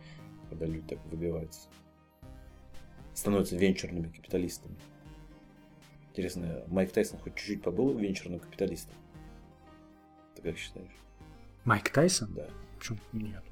когда 0.49 0.65
люди 0.65 0.87
так 0.87 0.97
выбиваются. 1.11 1.69
Становятся 3.13 3.57
венчурными 3.57 4.07
капиталистами. 4.07 4.75
Интересно, 6.09 6.63
Майк 6.65 6.91
Тайсон 6.91 7.19
хоть 7.19 7.35
чуть-чуть 7.35 7.61
побыл 7.61 7.95
венчурным 7.95 8.39
капиталистом? 8.39 8.95
Ты 10.35 10.41
как 10.41 10.57
считаешь? 10.57 10.89
Майк 11.65 11.89
Тайсон? 11.89 12.29
Да. 12.35 12.43
Почему 12.79 12.99
нет? 13.13 13.43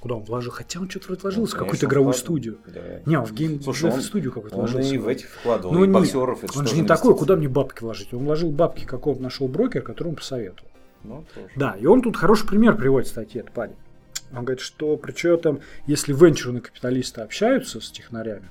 Куда 0.00 0.14
он 0.14 0.24
вложил? 0.24 0.50
Хотя 0.50 0.80
он 0.80 0.88
что-то 0.88 1.08
вроде 1.08 1.20
вложил 1.20 1.46
в 1.46 1.54
какую-то 1.54 1.86
игровую 1.86 2.14
студию. 2.14 2.58
Да. 2.66 2.80
Не, 3.04 3.18
он 3.18 3.26
в 3.26 3.32
game 3.34 3.62
Слушай, 3.62 3.90
он, 3.90 4.00
студию 4.00 4.32
какую-то 4.32 4.56
вложил. 4.56 4.78
Он 4.78 4.86
и 4.86 4.96
в 4.96 5.06
этих 5.06 5.28
вкладывал, 5.28 5.74
ну, 5.74 5.84
и 5.84 5.88
боксеров. 5.88 6.56
Он 6.56 6.66
же 6.66 6.74
не 6.74 6.86
такой, 6.86 7.14
куда 7.14 7.36
мне 7.36 7.48
бабки 7.48 7.82
вложить. 7.82 8.12
Он 8.14 8.24
вложил 8.24 8.50
бабки, 8.50 8.86
какого-то 8.86 9.22
нашел 9.22 9.46
брокер, 9.46 9.82
который 9.82 10.08
он 10.08 10.16
посоветовал. 10.16 10.70
Ну, 11.04 11.24
тоже. 11.34 11.48
Да, 11.56 11.76
и 11.78 11.84
он 11.84 12.02
тут 12.02 12.16
хороший 12.16 12.46
пример 12.46 12.76
приводит 12.76 13.08
в 13.08 13.10
статье, 13.10 13.42
этот 13.42 13.52
парень. 13.52 13.76
Он 14.32 14.44
говорит, 14.44 14.60
что 14.60 14.96
при 14.96 15.34
этом, 15.34 15.60
если 15.86 16.12
венчурные 16.12 16.62
капиталисты 16.62 17.20
общаются 17.20 17.80
с 17.80 17.90
технарями, 17.90 18.48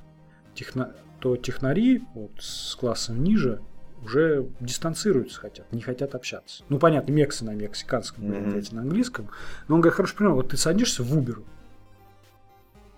техно, 0.53 0.93
то 1.19 1.35
технари 1.35 2.03
вот, 2.13 2.31
с 2.39 2.75
классом 2.75 3.23
ниже 3.23 3.61
уже 4.03 4.47
дистанцируются 4.59 5.39
хотят, 5.39 5.71
не 5.71 5.81
хотят 5.81 6.15
общаться. 6.15 6.63
Ну, 6.69 6.79
понятно, 6.79 7.11
мексы 7.11 7.45
на 7.45 7.51
мексиканском, 7.51 8.25
mm-hmm. 8.25 8.73
на 8.73 8.81
английском. 8.81 9.29
Но 9.67 9.75
он 9.75 9.81
говорит, 9.81 9.95
хорошо, 9.95 10.15
пример, 10.15 10.33
вот 10.33 10.49
ты 10.49 10.57
садишься 10.57 11.03
в 11.03 11.17
Uber, 11.17 11.43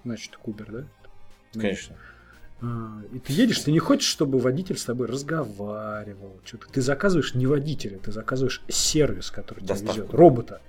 значит, 0.04 0.38
Uber, 0.46 0.72
да? 0.72 0.84
Конечно. 1.60 1.96
А, 2.62 3.02
и 3.12 3.20
ты 3.20 3.34
едешь, 3.34 3.60
ты 3.60 3.72
не 3.72 3.80
хочешь, 3.80 4.08
чтобы 4.08 4.40
водитель 4.40 4.78
с 4.78 4.86
тобой 4.86 5.08
разговаривал. 5.08 6.40
Что-то. 6.46 6.68
Ты 6.72 6.82
заказываешь 6.82 7.34
не 7.34 7.48
водителя, 7.48 7.98
ты 7.98 8.12
заказываешь 8.12 8.62
сервис, 8.70 9.32
который 9.32 9.62
Доставку. 9.62 9.94
тебя 9.94 10.04
везет, 10.04 10.14
робота. 10.14 10.62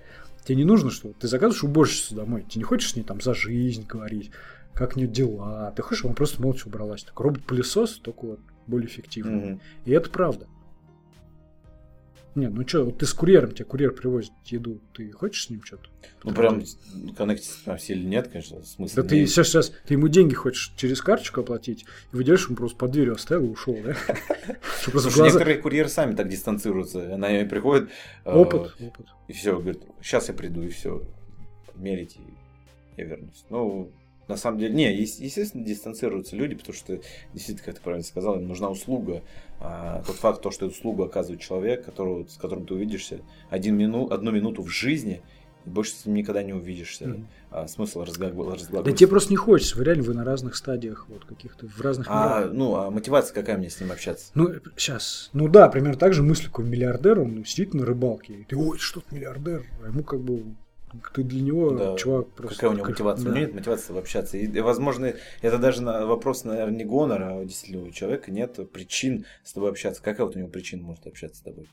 Тебе 0.44 0.56
не 0.56 0.64
нужно, 0.64 0.90
что 0.90 1.12
ты 1.12 1.28
заказываешь 1.28 1.62
уборщицу 1.62 2.14
домой. 2.14 2.44
Ты 2.50 2.58
не 2.58 2.64
хочешь 2.64 2.92
с 2.92 2.96
ней 2.96 3.02
там 3.02 3.20
за 3.20 3.34
жизнь 3.34 3.86
говорить, 3.86 4.30
как 4.74 4.96
у 4.96 4.98
нее 4.98 5.08
дела. 5.08 5.72
Ты 5.76 5.82
хочешь, 5.82 5.98
чтобы 5.98 6.12
она 6.12 6.16
просто 6.16 6.42
молча 6.42 6.66
убралась. 6.66 7.04
Так 7.04 7.18
робот-пылесос, 7.20 8.00
только 8.02 8.26
вот 8.26 8.40
более 8.66 8.88
эффективно. 8.88 9.30
Mm-hmm. 9.30 9.60
И 9.86 9.90
это 9.92 10.10
правда. 10.10 10.46
Не, 12.34 12.48
ну 12.48 12.66
что, 12.66 12.84
вот 12.84 12.98
ты 12.98 13.04
с 13.04 13.12
курьером, 13.12 13.52
тебе 13.52 13.66
курьер 13.66 13.92
привозит 13.92 14.32
еду, 14.46 14.80
ты 14.94 15.10
хочешь 15.10 15.46
с 15.46 15.50
ним 15.50 15.62
что-то? 15.62 15.90
Ну, 16.24 16.32
прям 16.32 16.62
коннектиться 17.14 17.62
там 17.62 17.78
сильно 17.78 18.08
нет, 18.08 18.28
конечно, 18.28 18.62
смысла 18.64 19.02
Да 19.02 19.08
ты 19.08 19.26
сейчас, 19.26 19.48
сейчас, 19.48 19.70
ты 19.86 19.94
ему 19.94 20.08
деньги 20.08 20.32
хочешь 20.32 20.72
через 20.76 21.02
карточку 21.02 21.42
оплатить, 21.42 21.84
и 22.12 22.16
выделяешь 22.16 22.46
ему 22.46 22.56
просто 22.56 22.78
под 22.78 22.90
дверью 22.90 23.14
оставил 23.14 23.48
и 23.48 23.50
ушел, 23.50 23.76
да? 23.84 23.94
Слушай, 24.82 25.24
некоторые 25.24 25.58
курьеры 25.58 25.90
сами 25.90 26.14
так 26.14 26.28
дистанцируются, 26.28 27.14
она 27.14 27.28
приходит... 27.44 27.90
Э, 28.24 28.32
опыт, 28.34 28.76
опыт. 28.80 29.06
И 29.28 29.34
все, 29.34 29.58
говорит, 29.58 29.82
сейчас 30.00 30.28
я 30.28 30.34
приду, 30.34 30.62
и 30.62 30.70
все, 30.70 31.02
мерите, 31.74 32.18
я 32.96 33.04
вернусь. 33.04 33.44
Ну, 33.50 33.92
на 34.28 34.36
самом 34.36 34.58
деле, 34.58 34.74
не, 34.74 34.94
естественно, 34.94 35.64
дистанцируются 35.64 36.36
люди, 36.36 36.54
потому 36.54 36.74
что, 36.74 37.00
действительно, 37.32 37.64
как 37.66 37.74
ты 37.76 37.80
правильно 37.82 38.04
сказал, 38.04 38.36
им 38.36 38.48
нужна 38.48 38.70
услуга. 38.70 39.22
А 39.60 40.02
тот 40.06 40.16
факт, 40.16 40.42
то, 40.42 40.50
что 40.50 40.66
эту 40.66 40.74
услугу 40.74 41.04
оказывает 41.04 41.40
человек, 41.40 41.84
которого, 41.84 42.26
с 42.26 42.36
которым 42.36 42.66
ты 42.66 42.74
увидишься 42.74 43.20
один 43.50 43.76
мину, 43.76 44.08
одну 44.10 44.30
минуту 44.30 44.62
в 44.62 44.68
жизни, 44.68 45.22
и 45.64 45.70
больше 45.70 45.92
с 45.92 46.06
ним 46.06 46.16
никогда 46.16 46.42
не 46.42 46.52
увидишься. 46.52 47.04
Mm-hmm. 47.04 47.24
А, 47.50 47.68
смысл 47.68 48.02
разглагольствовать. 48.02 48.84
Да 48.84 48.92
тебе 48.92 49.08
просто 49.08 49.30
не 49.30 49.36
хочется, 49.36 49.76
вы 49.76 49.84
реально 49.84 50.02
вы 50.02 50.14
на 50.14 50.24
разных 50.24 50.56
стадиях, 50.56 51.06
вот 51.08 51.24
каких-то, 51.24 51.68
в 51.68 51.80
разных 51.80 52.06
а, 52.10 52.40
мирах. 52.40 52.52
Ну, 52.52 52.74
а 52.76 52.90
мотивация 52.90 53.34
какая 53.34 53.58
мне 53.58 53.70
с 53.70 53.80
ним 53.80 53.92
общаться? 53.92 54.32
Ну, 54.34 54.52
сейчас, 54.76 55.30
ну 55.32 55.48
да, 55.48 55.68
примерно 55.68 55.98
так 55.98 56.14
же 56.14 56.22
мысль, 56.22 56.46
какой 56.46 56.64
миллиардер, 56.64 57.20
он 57.20 57.44
сидит 57.44 57.74
на 57.74 57.84
рыбалке, 57.84 58.34
и 58.34 58.44
ты, 58.44 58.56
ой, 58.56 58.78
что 58.78 59.00
то 59.00 59.14
миллиардер, 59.14 59.64
а 59.82 59.88
ему 59.88 60.02
как 60.02 60.20
бы 60.20 60.44
ты 61.14 61.22
для 61.22 61.40
него 61.40 61.70
да. 61.70 61.96
чувак 61.96 62.28
просто... 62.28 62.54
Какая 62.54 62.70
у 62.70 62.74
него 62.74 62.86
мотивация? 62.86 63.24
Да. 63.24 63.30
У 63.30 63.34
него 63.34 63.46
нет 63.46 63.54
мотивации 63.54 63.98
общаться. 63.98 64.36
И, 64.36 64.60
возможно, 64.60 65.14
это 65.40 65.58
даже 65.58 65.82
на 65.82 66.06
вопрос, 66.06 66.44
наверное, 66.44 66.76
не 66.76 66.84
гонора, 66.84 67.38
а 67.38 67.44
действительно 67.44 67.86
у 67.88 67.90
человека 67.90 68.30
нет 68.30 68.58
причин 68.72 69.24
с 69.44 69.52
тобой 69.52 69.70
общаться. 69.70 70.02
Какая 70.02 70.26
вот 70.26 70.36
у 70.36 70.38
него 70.38 70.48
причина 70.48 70.82
может 70.82 71.06
общаться 71.06 71.38
с 71.38 71.42
тобой? 71.42 71.68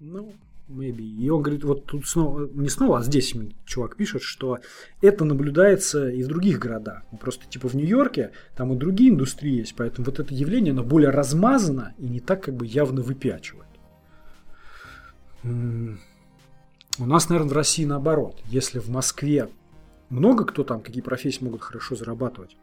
Ну, 0.00 0.32
maybe. 0.68 1.02
И 1.02 1.28
он 1.30 1.42
говорит, 1.42 1.64
вот 1.64 1.84
тут 1.86 2.06
снова, 2.06 2.48
не 2.52 2.68
снова, 2.68 2.98
а 2.98 3.02
здесь 3.02 3.34
чувак 3.64 3.96
пишет, 3.96 4.22
что 4.22 4.58
это 5.00 5.24
наблюдается 5.24 6.08
и 6.08 6.22
в 6.22 6.28
других 6.28 6.58
городах. 6.58 7.02
Ну, 7.12 7.18
просто 7.18 7.46
типа 7.46 7.68
в 7.68 7.74
Нью-Йорке 7.74 8.32
там 8.56 8.72
и 8.72 8.76
другие 8.76 9.10
индустрии 9.10 9.58
есть, 9.58 9.74
поэтому 9.76 10.06
вот 10.06 10.20
это 10.20 10.34
явление, 10.34 10.72
оно 10.72 10.82
более 10.82 11.10
размазано 11.10 11.94
и 11.98 12.08
не 12.08 12.20
так 12.20 12.44
как 12.44 12.54
бы 12.54 12.66
явно 12.66 13.02
выпячивает. 13.02 13.66
У 16.98 17.04
нас, 17.04 17.28
наверное, 17.28 17.50
в 17.50 17.56
России 17.56 17.84
наоборот. 17.84 18.40
Если 18.46 18.78
в 18.78 18.88
Москве 18.88 19.50
много 20.08 20.44
кто 20.44 20.64
там, 20.64 20.80
какие 20.80 21.02
профессии 21.02 21.44
могут 21.44 21.62
хорошо 21.62 21.94
зарабатывать, 21.94 22.56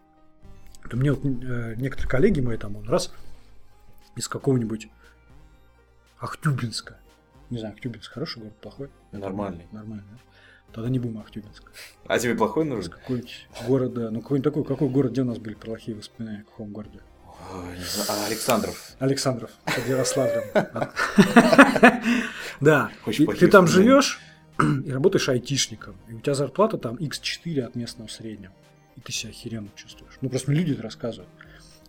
то 0.90 0.98
мне 0.98 1.14
вот 1.14 1.24
э, 1.24 1.76
некоторые 1.78 2.10
коллеги 2.10 2.40
мои 2.40 2.58
там, 2.58 2.76
он 2.76 2.88
раз 2.90 3.14
из 4.16 4.28
какого-нибудь 4.28 4.90
Ахтюбинска. 6.20 6.98
Не 7.50 7.60
знаю, 7.60 7.76
Ахтюбинск 7.76 8.12
хороший 8.12 8.40
город, 8.40 8.56
плохой? 8.58 8.90
Нормальный. 9.12 9.68
Нормальный, 9.72 10.06
да? 10.10 10.18
Тогда 10.74 10.90
не 10.90 10.98
будем 10.98 11.20
Ахтюбинск. 11.20 11.72
А 12.08 12.18
тебе 12.18 12.34
плохой 12.34 12.66
нужен? 12.66 12.92
Какой-нибудь 12.92 13.48
город, 13.68 13.94
да. 13.94 14.10
Ну, 14.10 14.22
какой-нибудь 14.22 14.52
такой, 14.52 14.64
какой 14.64 14.90
город, 14.90 15.12
где 15.12 15.22
у 15.22 15.26
нас 15.26 15.38
были 15.38 15.54
плохие 15.54 15.96
воспоминания, 15.96 16.44
в 16.44 16.50
каком 16.50 16.72
городе? 16.72 17.02
А 18.10 18.26
Александров. 18.28 18.92
Александров, 19.00 19.52
под 19.66 19.88
Ярославлем. 19.88 20.44
Да, 22.62 22.92
ты 23.06 23.48
там 23.48 23.68
живешь 23.68 24.20
и 24.60 24.92
работаешь 24.92 25.28
айтишником, 25.28 25.96
и 26.08 26.14
у 26.14 26.20
тебя 26.20 26.34
зарплата 26.34 26.78
там 26.78 26.96
x4 26.96 27.62
от 27.62 27.76
местного 27.76 28.08
среднего. 28.08 28.54
И 28.96 29.02
ты 29.02 29.12
себя 29.12 29.32
охеренно 29.32 29.70
чувствуешь. 29.76 30.14
Ну, 30.22 30.30
просто 30.30 30.52
люди 30.52 30.74
это 30.74 30.84
рассказывают. 30.84 31.30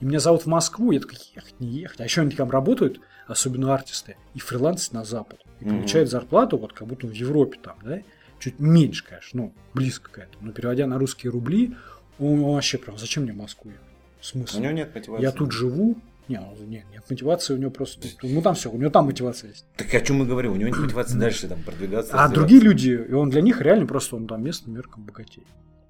И 0.01 0.05
меня 0.05 0.19
зовут 0.19 0.43
в 0.43 0.47
Москву, 0.47 0.91
я 0.91 1.01
такой, 1.01 1.19
ехать, 1.35 1.61
не 1.61 1.69
ехать. 1.69 2.01
А 2.01 2.05
еще 2.05 2.23
они 2.23 2.33
там 2.33 2.51
работают, 2.51 3.01
особенно 3.27 3.75
артисты, 3.75 4.17
и 4.35 4.41
фрилансят 4.41 4.93
на 4.93 5.05
Запад. 5.05 5.41
И 5.61 5.65
получают 5.65 6.11
зарплату, 6.11 6.57
вот 6.59 6.73
как 6.73 6.89
будто 6.89 7.07
в 7.07 7.13
Европе 7.13 7.59
там, 7.63 7.77
да? 7.83 8.01
Чуть 8.41 8.59
меньше, 8.59 9.05
конечно, 9.05 9.43
ну, 9.43 9.55
близко 9.73 10.11
к 10.11 10.19
этому. 10.19 10.47
Но 10.47 10.53
переводя 10.53 10.87
на 10.87 10.99
русские 10.99 11.31
рубли, 11.31 11.77
он, 12.19 12.41
он 12.41 12.55
вообще 12.55 12.79
прям, 12.79 12.99
зачем 12.99 13.23
мне 13.23 13.33
в 13.33 13.37
Москву 13.37 13.71
ехать? 13.71 13.94
Смысл? 14.25 14.57
У 14.57 14.61
него 14.63 14.73
нет 14.73 14.95
мотивации. 14.95 15.23
Я 15.23 15.33
тут 15.33 15.53
живу. 15.53 15.97
Не, 16.29 16.39
он- 16.41 16.71
нет, 16.71 16.87
нет, 16.91 17.05
мотивации 17.11 17.53
у 17.53 17.59
него 17.59 17.71
просто... 17.71 18.09
Ну 18.23 18.41
там 18.41 18.55
все, 18.55 18.71
у 18.71 18.79
него 18.79 18.91
там 18.91 19.05
мотивация 19.05 19.51
есть. 19.51 19.67
Так 19.77 19.93
о 19.93 20.01
чем 20.01 20.17
мы 20.17 20.25
говорим? 20.25 20.53
У 20.53 20.57
него 20.57 20.71
нет 20.71 20.79
мотивации 20.79 21.19
дальше 21.19 21.47
там 21.47 21.63
продвигаться. 21.63 22.15
А 22.15 22.29
другие 22.29 22.63
люди, 22.63 22.89
и 22.89 23.13
он 23.13 23.29
для 23.29 23.43
них 23.43 23.61
реально 23.61 23.85
просто 23.87 24.17
он 24.17 24.27
там 24.27 24.43
местным 24.43 24.75
меркам 24.75 25.03
богатей. 25.03 25.43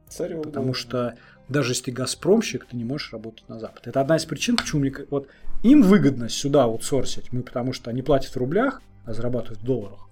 Царев, 0.09 0.43
Потому 0.43 0.69
да. 0.69 0.75
что 0.75 1.15
даже 1.49 1.71
если 1.71 1.85
ты 1.85 1.93
газпромщик, 1.93 2.65
ты 2.65 2.77
не 2.77 2.85
можешь 2.85 3.13
работать 3.13 3.49
на 3.49 3.61
Запад. 3.61 3.87
Это 3.87 4.01
одна 4.01 4.17
из 4.17 4.25
причин, 4.25 4.57
почему 4.57 4.81
мне 4.81 4.93
вот 5.11 5.29
им 5.63 5.83
выгодно 5.83 6.29
сюда 6.29 6.65
аутсорсить, 6.65 7.33
мы, 7.33 7.43
потому 7.43 7.73
что 7.73 7.91
они 7.91 8.03
платят 8.03 8.33
в 8.33 8.37
рублях, 8.37 8.83
а 9.05 9.15
зарабатывают 9.15 9.61
в 9.61 9.65
долларах. 9.65 10.09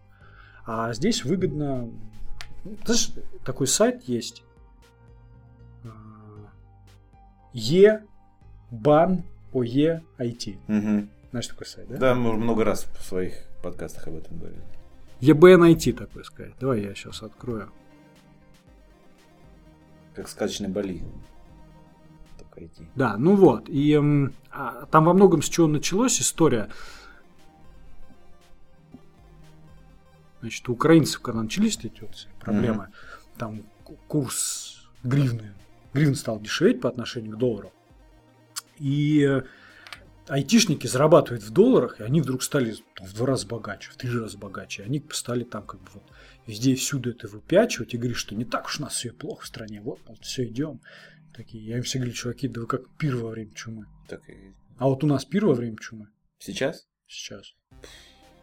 А 0.64 0.92
здесь 0.92 1.24
выгодно... 1.24 1.90
ну, 2.64 2.76
Знаешь, 2.84 3.10
такой 3.44 3.66
сайт 3.66 4.04
есть. 4.04 4.44
А, 5.84 5.88
Е 7.52 8.04
бан 8.72 9.22
ОЕ 9.52 10.02
IT. 10.18 10.58
Мгм. 10.66 11.08
Знаешь 11.30 11.46
такой 11.46 11.66
сайт, 11.66 11.88
да? 11.88 11.96
Да, 11.98 12.14
мы 12.14 12.30
уже 12.30 12.38
много 12.38 12.64
раз 12.64 12.84
в 12.98 13.04
своих 13.04 13.34
подкастах 13.62 14.08
об 14.08 14.16
этом 14.16 14.38
говорили. 14.38 14.62
ЕБН 15.20 15.64
IT 15.64 15.92
такой 15.92 16.24
сказать. 16.24 16.54
Давай 16.58 16.80
я 16.82 16.94
сейчас 16.94 17.22
открою. 17.22 17.70
Как 20.14 20.28
сказочный 20.28 20.68
Бали. 20.68 21.02
Только 22.38 22.66
идти. 22.66 22.86
Да, 22.96 23.16
ну 23.16 23.36
вот. 23.36 23.68
И 23.68 23.92
м, 23.92 24.34
а, 24.50 24.86
там 24.86 25.04
во 25.04 25.14
многом 25.14 25.42
с 25.42 25.48
чего 25.48 25.66
началась 25.68 26.20
история. 26.20 26.68
Значит, 30.40 30.68
у 30.68 30.72
украинцев, 30.72 31.20
когда 31.20 31.42
начались 31.42 31.78
эти 31.78 32.00
вот 32.00 32.26
проблемы, 32.40 32.88
там 33.38 33.62
ку- 33.84 33.96
курс 34.08 34.88
гривны, 35.04 35.52
гривен 35.94 36.14
стал 36.16 36.40
дешеветь 36.40 36.80
по 36.80 36.88
отношению 36.88 37.36
к 37.36 37.38
доллару. 37.38 37.72
И 38.82 39.24
э, 39.24 39.42
айтишники 40.26 40.88
зарабатывают 40.88 41.44
в 41.44 41.52
долларах, 41.52 42.00
и 42.00 42.02
они 42.02 42.20
вдруг 42.20 42.42
стали 42.42 42.74
там, 42.96 43.06
в 43.06 43.14
два 43.14 43.26
раза 43.26 43.46
богаче, 43.46 43.90
в 43.92 43.96
три 43.96 44.10
раза 44.10 44.36
богаче. 44.36 44.82
Они 44.82 45.00
стали 45.12 45.44
там 45.44 45.64
как 45.64 45.80
бы 45.80 45.88
вот 45.94 46.02
везде 46.48 46.72
и 46.72 46.74
всюду 46.74 47.10
это 47.10 47.28
выпячивать 47.28 47.94
и 47.94 47.96
говорить, 47.96 48.16
что 48.16 48.34
не 48.34 48.44
так 48.44 48.66
уж 48.66 48.80
у 48.80 48.82
нас 48.82 48.94
все 48.94 49.12
плохо 49.12 49.44
в 49.44 49.46
стране, 49.46 49.80
вот, 49.80 50.00
все 50.20 50.46
идем. 50.46 50.80
Такие, 51.32 51.64
я 51.64 51.76
им 51.76 51.84
все 51.84 51.98
говорю, 51.98 52.12
чуваки, 52.12 52.48
да 52.48 52.60
вы 52.62 52.66
как 52.66 52.90
пир 52.98 53.16
во 53.16 53.30
время 53.30 53.52
чумы. 53.54 53.86
Так 54.08 54.28
и 54.28 54.52
А 54.78 54.88
вот 54.88 55.04
у 55.04 55.06
нас 55.06 55.24
пир 55.24 55.46
во 55.46 55.54
время 55.54 55.76
чумы 55.76 56.08
сейчас? 56.40 56.88
сейчас. 57.06 57.54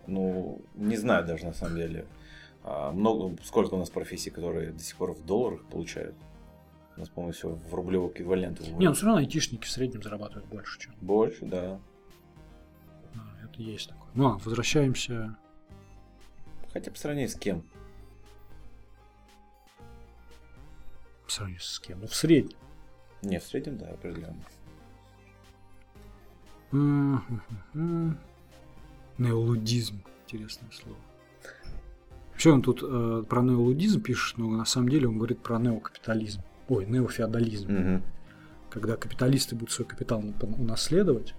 Ну, 0.07 0.63
не 0.73 0.95
знаю 0.95 1.25
даже 1.27 1.45
на 1.45 1.53
самом 1.53 1.75
деле. 1.75 2.05
А, 2.63 2.91
много, 2.93 3.35
сколько 3.43 3.73
у 3.73 3.77
нас 3.77 3.89
профессий, 3.89 4.29
которые 4.29 4.71
до 4.71 4.81
сих 4.81 4.95
пор 4.95 5.11
в 5.11 5.25
долларах 5.25 5.65
получают. 5.65 6.15
У 6.99 7.01
нас, 7.01 7.09
по-моему, 7.09 7.31
все 7.31 7.47
в 7.47 7.73
рублевом 7.73 8.09
эквиваленте. 8.09 8.69
Не, 8.73 8.87
ну 8.89 8.93
все 8.93 9.05
равно 9.05 9.21
айтишники 9.21 9.65
в 9.65 9.71
среднем 9.71 10.03
зарабатывают 10.03 10.45
больше, 10.49 10.77
чем. 10.81 10.93
Больше, 10.99 11.45
да. 11.45 11.79
А, 13.15 13.45
это 13.45 13.61
есть 13.61 13.87
такое. 13.87 14.09
Ну, 14.15 14.27
а, 14.27 14.37
возвращаемся. 14.39 15.37
Хотя 16.73 16.91
по 16.91 16.97
сравнению 16.97 17.29
с 17.29 17.35
кем? 17.35 17.63
В 21.25 21.31
сравнении 21.31 21.61
с 21.61 21.79
кем? 21.79 22.01
Ну, 22.01 22.07
в 22.07 22.13
среднем. 22.13 22.57
Не, 23.21 23.39
в 23.39 23.43
среднем, 23.43 23.77
да, 23.77 23.91
определенно. 23.91 24.43
Неолудизм. 29.17 30.03
Интересное 30.27 30.69
слово. 30.71 30.97
Вообще 32.31 32.51
он 32.51 32.61
тут 32.61 32.83
э, 32.83 33.23
про 33.27 33.41
неолудизм 33.41 34.01
пишет, 34.01 34.37
но 34.37 34.49
на 34.49 34.65
самом 34.65 34.89
деле 34.89 35.07
он 35.07 35.15
говорит 35.15 35.41
про 35.41 35.59
неокапитализм. 35.59 36.41
Ой, 36.69 36.85
неофеодализм. 36.85 37.71
Мгм. 37.71 38.03
Когда 38.69 38.95
капиталисты 38.95 39.55
будут 39.55 39.71
свой 39.71 39.87
капитал 39.87 40.23
унаследовать, 40.57 41.33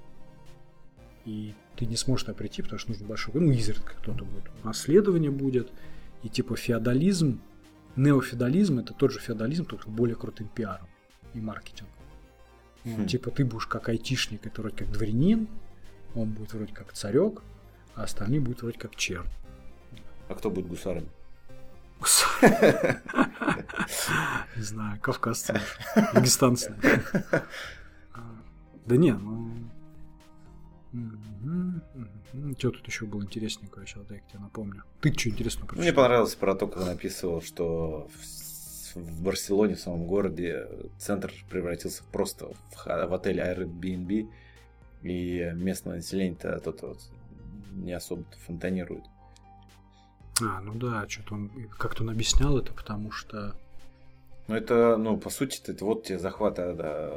и 1.24 1.54
ты 1.76 1.86
не 1.86 1.96
сможешь 1.96 2.24
туда 2.24 2.34
прийти, 2.34 2.62
потому 2.62 2.78
что 2.78 2.90
нужно 2.90 3.06
большой... 3.06 3.34
Ну, 3.34 3.52
изредка 3.52 3.94
кто-то 3.94 4.24
будет. 4.24 4.50
Наследование 4.64 5.30
будет. 5.30 5.70
И 6.22 6.28
типа 6.28 6.56
феодализм, 6.56 7.40
неофеодализм 7.96 8.80
это 8.80 8.92
тот 8.92 9.12
же 9.12 9.20
феодализм, 9.20 9.64
только 9.64 9.88
более 9.88 10.16
крутым 10.16 10.48
пиаром 10.48 10.88
и 11.34 11.40
маркетингом. 11.40 11.94
Ну, 12.84 13.04
Хм. 13.04 13.06
Типа 13.06 13.30
ты 13.30 13.44
будешь 13.44 13.66
как 13.66 13.88
айтишник, 13.88 14.46
это 14.46 14.62
вроде 14.62 14.76
как 14.76 14.90
дворянин, 14.90 15.48
он 16.14 16.30
будет 16.30 16.52
вроде 16.54 16.72
как 16.72 16.92
царек, 16.92 17.42
а 17.94 18.04
остальные 18.04 18.40
будут 18.40 18.62
вроде 18.62 18.78
как 18.78 18.96
чернь. 18.96 19.28
А 20.28 20.34
кто 20.34 20.50
будет 20.50 20.66
гусаром? 20.66 21.04
Не 24.56 24.62
знаю, 24.62 25.00
кавказцы, 25.00 25.60
дагестанцы. 26.14 26.74
Да 28.86 28.96
не, 28.96 29.12
ну... 29.12 29.50
Что 32.58 32.70
тут 32.70 32.86
еще 32.86 33.06
было 33.06 33.22
интересненькое, 33.22 33.86
сейчас 33.86 34.04
дай 34.06 34.18
я 34.18 34.24
тебе 34.28 34.40
напомню. 34.40 34.82
Ты 35.00 35.12
что 35.12 35.28
интересного 35.28 35.66
Мне 35.72 35.76
прочитал? 35.82 36.04
понравилось 36.04 36.34
про 36.34 36.54
то, 36.54 36.66
как 36.66 36.82
он 36.82 36.88
описывал, 36.88 37.42
что 37.42 38.08
в, 38.94 39.22
Барселоне, 39.22 39.76
в 39.76 39.80
самом 39.80 40.06
городе, 40.06 40.66
центр 40.98 41.32
превратился 41.48 42.02
просто 42.10 42.46
в, 42.46 42.86
в 42.86 43.14
отель 43.14 43.38
Airbnb, 43.40 44.28
и 45.02 45.52
местное 45.54 45.96
население-то 45.96 46.58
тут 46.60 46.82
вот 46.82 46.98
не 47.72 47.92
особо 47.92 48.24
фонтанирует. 48.46 49.04
А, 50.42 50.60
ну 50.60 50.74
да, 50.74 51.06
что-то 51.08 51.34
он 51.34 51.50
как-то 51.78 52.02
он 52.02 52.10
объяснял 52.10 52.58
это, 52.58 52.72
потому 52.72 53.10
что 53.12 53.54
Ну, 54.48 54.56
это, 54.56 54.96
ну, 54.96 55.16
по 55.16 55.30
сути, 55.30 55.60
это 55.66 55.84
вот 55.84 56.04
тебе 56.04 56.18
захват, 56.18 56.58
а, 56.58 56.74
да, 56.74 57.10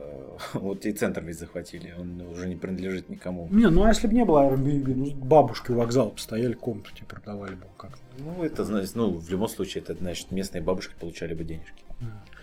вот 0.59 0.81
тебе 0.81 0.93
центр 0.93 1.23
весь 1.23 1.39
захватили, 1.39 1.93
он 1.97 2.21
уже 2.21 2.47
не 2.47 2.55
принадлежит 2.55 3.09
никому. 3.09 3.47
Не, 3.49 3.69
ну 3.69 3.83
а 3.83 3.89
если 3.89 4.07
бы 4.07 4.13
не 4.13 4.23
было 4.25 4.41
Airbnb, 4.51 4.93
ну 4.95 5.11
бабушки 5.15 5.71
у 5.71 5.75
вокзала 5.75 6.09
постояли, 6.09 6.53
комнату 6.53 6.91
тебе 6.95 7.07
продавали 7.07 7.55
бы 7.55 7.65
как 7.77 7.97
Ну, 8.19 8.43
это, 8.43 8.63
значит, 8.63 8.95
ну, 8.95 9.11
в 9.17 9.29
любом 9.29 9.47
случае, 9.47 9.83
это, 9.83 9.95
значит, 9.95 10.31
местные 10.31 10.61
бабушки 10.61 10.93
получали 10.99 11.33
бы 11.33 11.43
денежки. 11.43 11.83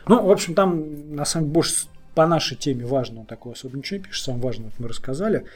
Ну, 0.08 0.22
в 0.24 0.30
общем, 0.30 0.54
там, 0.54 1.14
на 1.14 1.24
самом 1.24 1.46
деле, 1.46 1.54
больше 1.54 1.86
по 2.14 2.26
нашей 2.26 2.56
теме 2.56 2.84
важно, 2.86 3.20
он 3.20 3.26
такой 3.26 3.52
особо 3.52 3.76
ничего 3.76 3.98
не 3.98 4.04
пишет, 4.04 4.24
самое 4.24 4.42
важное 4.42 4.70
мы 4.78 4.88
рассказали. 4.88 5.46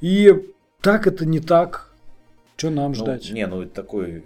И 0.00 0.32
так 0.80 1.06
это 1.06 1.26
не 1.26 1.40
так, 1.40 1.92
что 2.56 2.70
нам 2.70 2.92
Ну, 2.92 2.94
ждать? 2.94 3.30
не, 3.30 3.46
ну, 3.46 3.60
это 3.62 3.74
такой 3.74 4.24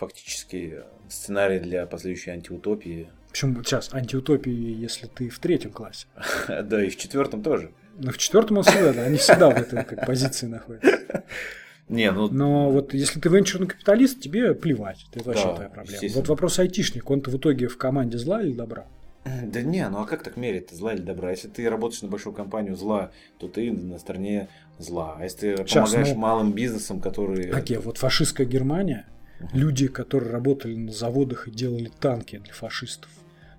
фактически 0.00 0.82
сценарий 1.08 1.58
для 1.58 1.86
последующей 1.86 2.30
антиутопии. 2.30 3.10
Почему 3.28 3.62
сейчас 3.62 3.92
антиутопии, 3.92 4.50
если 4.50 5.06
ты 5.06 5.28
в 5.28 5.38
третьем 5.38 5.72
классе? 5.72 6.06
Да, 6.48 6.82
и 6.82 6.88
в 6.88 6.96
четвертом 6.96 7.42
тоже. 7.42 7.70
Но 7.98 8.10
в 8.10 8.18
четвертом 8.18 8.58
он 8.58 8.64
всегда, 8.64 8.92
да, 8.94 9.02
они 9.02 9.18
всегда 9.18 9.50
в 9.50 9.56
этой 9.56 9.84
как, 9.84 10.06
позиции 10.06 10.46
находятся. 10.46 10.98
Не, 11.88 12.12
ну, 12.12 12.28
Но 12.28 12.70
вот 12.70 12.94
если 12.94 13.18
ты 13.18 13.28
венчурный 13.28 13.66
капиталист, 13.66 14.20
тебе 14.20 14.54
плевать, 14.54 15.04
это 15.12 15.24
вообще 15.24 15.44
Да, 15.44 15.54
твоя 15.54 15.68
проблема. 15.68 16.14
Вот 16.14 16.28
вопрос 16.28 16.58
айтишник, 16.60 17.10
он-то 17.10 17.30
в 17.30 17.36
итоге 17.36 17.66
в 17.66 17.76
команде 17.76 18.16
зла 18.16 18.42
или 18.42 18.52
добра? 18.52 18.86
да 19.24 19.62
не, 19.62 19.86
ну 19.88 20.00
а 20.00 20.06
как 20.06 20.22
так 20.22 20.36
мерить 20.36 20.70
зла 20.70 20.94
или 20.94 21.02
добра? 21.02 21.30
Если 21.30 21.48
ты 21.48 21.68
работаешь 21.68 22.00
на 22.02 22.08
большую 22.08 22.32
компанию 22.32 22.76
зла, 22.76 23.10
то 23.38 23.48
ты 23.48 23.72
на 23.72 23.98
стороне 23.98 24.48
зла. 24.78 25.16
А 25.18 25.24
если 25.24 25.56
ты 25.56 25.66
Щас, 25.66 25.90
помогаешь 25.90 26.14
ну, 26.14 26.20
малым 26.20 26.52
бизнесам, 26.52 27.00
которые... 27.00 27.52
Окей, 27.52 27.76
вот 27.76 27.98
фашистская 27.98 28.46
Германия, 28.46 29.06
люди, 29.52 29.88
которые 29.88 30.30
работали 30.30 30.74
на 30.74 30.92
заводах 30.92 31.48
и 31.48 31.50
делали 31.50 31.90
танки 32.00 32.38
для 32.38 32.52
фашистов, 32.52 33.10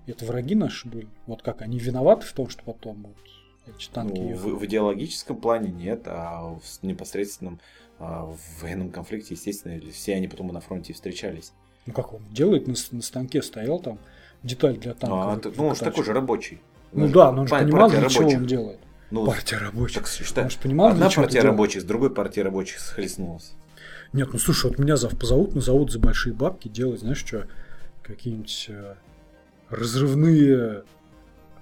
это 0.06 0.24
враги 0.24 0.54
наши 0.54 0.88
были? 0.88 1.08
Вот 1.26 1.42
как, 1.42 1.62
они 1.62 1.78
виноваты 1.78 2.26
в 2.26 2.32
том, 2.32 2.48
что 2.48 2.62
потом 2.64 3.02
вот 3.02 3.74
эти 3.76 3.88
танки 3.88 4.18
Ну, 4.18 4.34
в, 4.34 4.58
в 4.60 4.64
идеологическом 4.64 5.36
плане 5.36 5.70
нет, 5.70 6.02
а 6.06 6.58
в 6.60 6.82
непосредственном 6.82 7.60
а, 7.98 8.24
в 8.24 8.62
военном 8.62 8.90
конфликте, 8.90 9.34
естественно, 9.34 9.80
все 9.92 10.14
они 10.14 10.26
потом 10.26 10.50
и 10.50 10.52
на 10.52 10.60
фронте 10.60 10.92
и 10.92 10.94
встречались. 10.94 11.52
Ну 11.86 11.92
как 11.92 12.12
он 12.12 12.22
делает, 12.30 12.66
на, 12.66 12.74
на 12.90 13.02
станке 13.02 13.42
стоял 13.42 13.78
там, 13.78 13.98
деталь 14.42 14.76
для 14.76 14.94
танка. 14.94 15.16
Ну, 15.16 15.20
а 15.30 15.36
ты- 15.36 15.52
ну, 15.56 15.66
он 15.68 15.74
же 15.74 15.80
такой 15.80 16.04
же 16.04 16.12
рабочий. 16.12 16.60
Ну 16.92 17.08
да, 17.08 17.32
но 17.32 17.42
он 17.42 17.48
же 17.48 17.54
понимал, 17.54 17.88
для 17.90 18.08
чего 18.08 18.20
рабочих. 18.20 18.38
он 18.40 18.46
делает. 18.46 18.78
Ну, 19.10 19.26
Партия 19.26 19.58
рабочих. 19.58 19.98
так 19.98 20.08
считай, 20.08 20.44
Он 20.44 20.50
же 20.50 20.58
понимал, 20.58 20.88
одна 20.88 21.10
чего 21.10 21.24
партия 21.24 21.40
рабочих 21.42 21.82
с 21.82 21.84
другой 21.84 22.14
партией 22.14 22.44
рабочих 22.44 22.80
схлестнулась. 22.80 23.52
Нет, 24.12 24.28
ну 24.32 24.38
слушай, 24.38 24.70
вот 24.70 24.78
меня 24.78 24.96
зав 24.96 25.18
позовут 25.18 25.54
на 25.54 25.60
завод 25.60 25.90
за 25.90 25.98
большие 25.98 26.34
бабки 26.34 26.68
делать, 26.68 27.00
знаешь 27.00 27.18
что, 27.18 27.46
какие-нибудь 28.02 28.66
э, 28.68 28.94
разрывные 29.70 30.84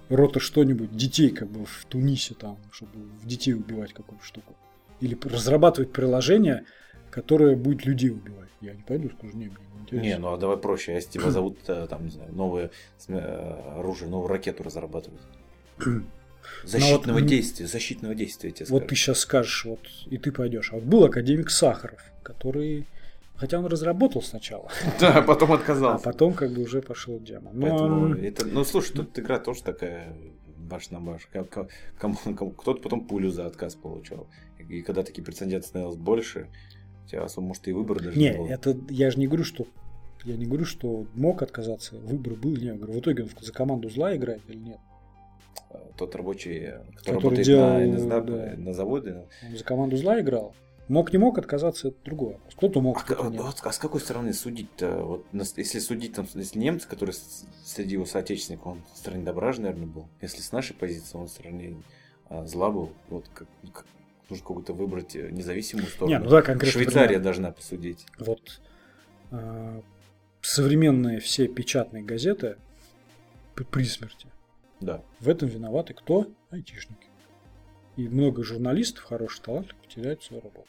рота 0.08 0.40
что-нибудь, 0.40 0.94
детей 0.96 1.30
как 1.30 1.48
бы 1.48 1.64
в 1.64 1.84
Тунисе 1.88 2.34
там, 2.34 2.58
чтобы 2.72 2.92
в 3.22 3.26
детей 3.26 3.54
убивать 3.54 3.92
какую-то 3.92 4.24
штуку. 4.24 4.54
Или 5.00 5.16
разрабатывать 5.22 5.92
приложение, 5.92 6.64
которое 7.10 7.56
будет 7.56 7.84
людей 7.84 8.10
убивать. 8.10 8.50
Я 8.60 8.74
не 8.74 8.82
пойду, 8.82 9.10
скажу, 9.16 9.36
не, 9.36 9.46
мне 9.46 9.56
не 9.74 9.80
интересно. 9.82 10.06
Не, 10.06 10.18
ну 10.18 10.32
а 10.32 10.36
давай 10.36 10.56
проще, 10.56 10.94
если 10.94 11.12
тебя 11.12 11.30
зовут, 11.30 11.58
э, 11.68 11.86
там, 11.88 12.04
не 12.04 12.10
знаю, 12.10 12.34
новое 12.34 12.70
э, 13.08 13.78
оружие, 13.78 14.10
новую 14.10 14.28
ракету 14.28 14.64
разрабатывать. 14.64 15.22
Защитного 16.64 17.18
вот, 17.18 17.26
действия, 17.26 17.66
защитного 17.66 18.14
действия, 18.14 18.50
я 18.50 18.54
тебе 18.54 18.66
Вот 18.70 18.78
скажу. 18.78 18.88
ты 18.88 18.94
сейчас 18.96 19.18
скажешь, 19.20 19.64
вот 19.64 19.80
и 20.06 20.18
ты 20.18 20.32
пойдешь. 20.32 20.72
А 20.72 20.76
вот 20.76 20.84
был 20.84 21.04
академик 21.04 21.50
Сахаров, 21.50 22.00
который, 22.22 22.86
хотя 23.36 23.58
он 23.58 23.66
разработал 23.66 24.22
сначала, 24.22 24.70
Да, 25.00 25.18
а 25.18 25.22
потом 25.22 25.52
а 25.52 25.56
отказался. 25.56 26.04
потом 26.04 26.34
как 26.34 26.52
бы 26.52 26.62
уже 26.62 26.82
пошел 26.82 27.18
демо. 27.18 27.50
Но, 27.52 27.68
Поэтому 27.68 28.14
это, 28.14 28.46
ну 28.46 28.64
слушай, 28.64 28.92
тут 28.92 29.18
игра 29.18 29.38
тоже 29.38 29.62
такая 29.62 30.16
баш 30.56 30.90
на 30.90 31.00
баш. 31.00 31.26
Кто-то 31.32 32.74
потом 32.74 33.06
пулю 33.06 33.30
за 33.30 33.46
отказ 33.46 33.74
получал. 33.74 34.28
И, 34.68 34.82
когда 34.82 35.02
такие 35.02 35.24
прецеденты 35.24 35.66
становилось 35.66 35.96
больше, 35.96 36.48
у 37.04 37.08
тебя 37.08 37.24
особо, 37.24 37.48
может, 37.48 37.66
и 37.66 37.72
выбора 37.72 38.00
даже 38.00 38.18
не, 38.18 38.30
не, 38.30 38.36
было. 38.36 38.48
это 38.48 38.76
я 38.88 39.10
же 39.10 39.18
не 39.18 39.26
говорю, 39.26 39.44
что 39.44 39.66
я 40.24 40.36
не 40.36 40.44
говорю, 40.44 40.64
что 40.64 41.06
мог 41.14 41.42
отказаться, 41.42 41.96
выбор 41.96 42.34
был, 42.34 42.50
не, 42.56 42.66
я 42.66 42.74
говорю, 42.74 42.92
в 42.92 42.98
итоге 43.00 43.22
он 43.24 43.30
за 43.40 43.52
команду 43.52 43.88
зла 43.88 44.14
играет 44.14 44.42
или 44.48 44.58
нет. 44.58 44.78
А, 45.70 45.90
Тот 45.96 46.14
рабочий, 46.14 46.72
Который 46.96 46.96
кто 47.02 47.12
работает 47.12 47.46
делал, 47.46 47.68
на 47.78 47.84
NSDAP, 47.84 48.24
да. 48.56 48.56
на 48.62 48.72
заводе. 48.74 49.26
Он 49.48 49.56
за 49.56 49.64
команду 49.64 49.96
зла 49.96 50.20
играл. 50.20 50.54
Мог, 50.88 51.12
не 51.12 51.18
мог 51.18 51.38
отказаться, 51.38 51.92
другое. 52.04 52.32
вопрос. 52.34 52.54
Кто-то 52.56 52.80
мог, 52.80 52.98
А, 52.98 53.00
кто-то 53.04 53.22
ка- 53.22 53.28
нет. 53.30 53.42
а 53.62 53.72
с 53.72 53.78
какой 53.78 54.00
стороны 54.00 54.32
судить-то? 54.32 54.90
Вот, 55.04 55.24
если 55.56 55.78
судить, 55.78 56.14
там, 56.14 56.26
если 56.34 56.58
немец, 56.58 56.84
который 56.84 57.14
среди 57.64 57.92
его 57.94 58.06
соотечественников, 58.06 58.66
он 58.66 58.82
в 58.92 58.98
стороне 58.98 59.22
добра 59.24 59.52
же, 59.52 59.60
наверное, 59.60 59.86
был. 59.86 60.08
Если 60.20 60.40
с 60.40 60.50
нашей 60.50 60.74
позиции, 60.74 61.16
он 61.16 61.26
в 61.26 61.30
стороне 61.30 61.76
а, 62.28 62.44
зла 62.46 62.70
был. 62.70 62.90
Вот 63.08 63.24
как, 63.32 63.46
как- 63.72 63.86
нужно 64.28 64.44
какую-то 64.44 64.72
выбрать 64.72 65.14
э, 65.14 65.30
независимую 65.30 65.86
сторону. 65.88 66.16
Не, 66.18 66.22
ну 66.24 66.30
да, 66.30 66.42
конкретно. 66.42 66.72
Швейцария 66.80 67.06
понимаю. 67.06 67.22
должна 67.24 67.52
посудить. 67.52 68.04
Вот 68.18 68.60
э, 69.30 69.80
современные 70.40 71.20
все 71.20 71.46
печатные 71.48 72.02
газеты 72.02 72.56
при 73.70 73.84
смерти. 73.84 74.26
Да. 74.80 75.02
В 75.20 75.28
этом 75.28 75.48
виноваты 75.48 75.94
кто? 75.94 76.26
Айтишники. 76.50 77.06
И 77.96 78.08
много 78.08 78.42
журналистов, 78.42 79.04
хороших 79.04 79.42
талантов, 79.42 79.76
теряют 79.88 80.22
свою 80.22 80.42
работу. 80.42 80.68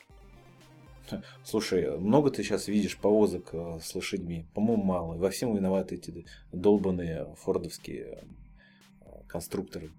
Слушай, 1.44 1.98
много 1.98 2.30
ты 2.30 2.44
сейчас 2.44 2.68
видишь 2.68 2.98
повозок 2.98 3.50
э, 3.54 3.80
с 3.82 3.96
лошадьми? 3.96 4.46
По-моему, 4.54 4.84
мало. 4.84 5.16
Во 5.16 5.30
всем 5.30 5.56
виноваты 5.56 5.96
эти 5.96 6.26
долбанные 6.52 7.34
фордовские 7.38 8.24
э, 9.02 9.08
конструкторы 9.28 9.92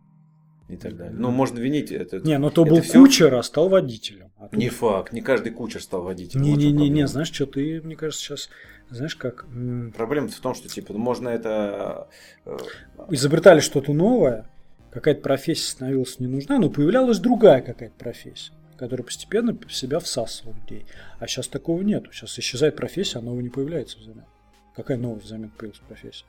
и 0.68 0.76
так 0.76 0.96
далее. 0.96 1.14
Ну, 1.18 1.30
можно 1.30 1.58
винить 1.58 1.90
это. 1.92 2.18
Не, 2.20 2.38
ну 2.38 2.50
то 2.50 2.64
был 2.64 2.80
всё- 2.80 3.00
кучер, 3.00 3.34
а 3.34 3.42
стал 3.42 3.68
водителем. 3.68 4.30
А 4.38 4.48
тут- 4.48 4.58
Не 4.58 4.68
факт, 4.68 5.12
не 5.12 5.20
каждый 5.20 5.52
кучер 5.52 5.82
стал 5.82 6.02
водителем. 6.02 6.42
Вот 6.44 6.50
в 6.50 6.52
чем 6.52 6.60
Не-не-не, 6.60 6.78
проблема. 6.88 7.06
знаешь, 7.08 7.32
что 7.32 7.46
ты, 7.46 7.80
мне 7.82 7.96
кажется, 7.96 8.24
сейчас, 8.24 8.48
знаешь, 8.90 9.16
как 9.16 9.46
Проблема 9.96 10.28
в 10.28 10.40
том, 10.40 10.54
что 10.54 10.68
типа 10.68 10.92
можно 10.94 11.28
это 11.28 12.08
э, 12.46 12.56
изобретали 13.10 13.60
что-то 13.60 13.92
новое, 13.92 14.48
какая-то 14.90 15.20
профессия 15.22 15.70
становилась 15.70 16.18
не 16.20 16.26
нужна, 16.26 16.58
но 16.58 16.70
появлялась 16.70 17.18
другая 17.18 17.60
какая-то 17.62 17.94
профессия, 17.98 18.52
которая 18.76 19.04
постепенно 19.04 19.56
в 19.66 19.72
себя 19.74 19.98
всасывала 20.00 20.54
людей. 20.54 20.86
А 21.18 21.26
сейчас 21.26 21.48
такого 21.48 21.82
нету. 21.82 22.12
Сейчас 22.12 22.38
исчезает 22.38 22.76
профессия, 22.76 23.18
а 23.18 23.22
новая 23.22 23.42
не 23.42 23.48
появляется 23.50 23.98
взамен. 23.98 24.24
Какая 24.74 24.96
новая 24.96 25.20
взамен 25.20 25.50
появилась 25.50 25.80
профессия? 25.86 26.24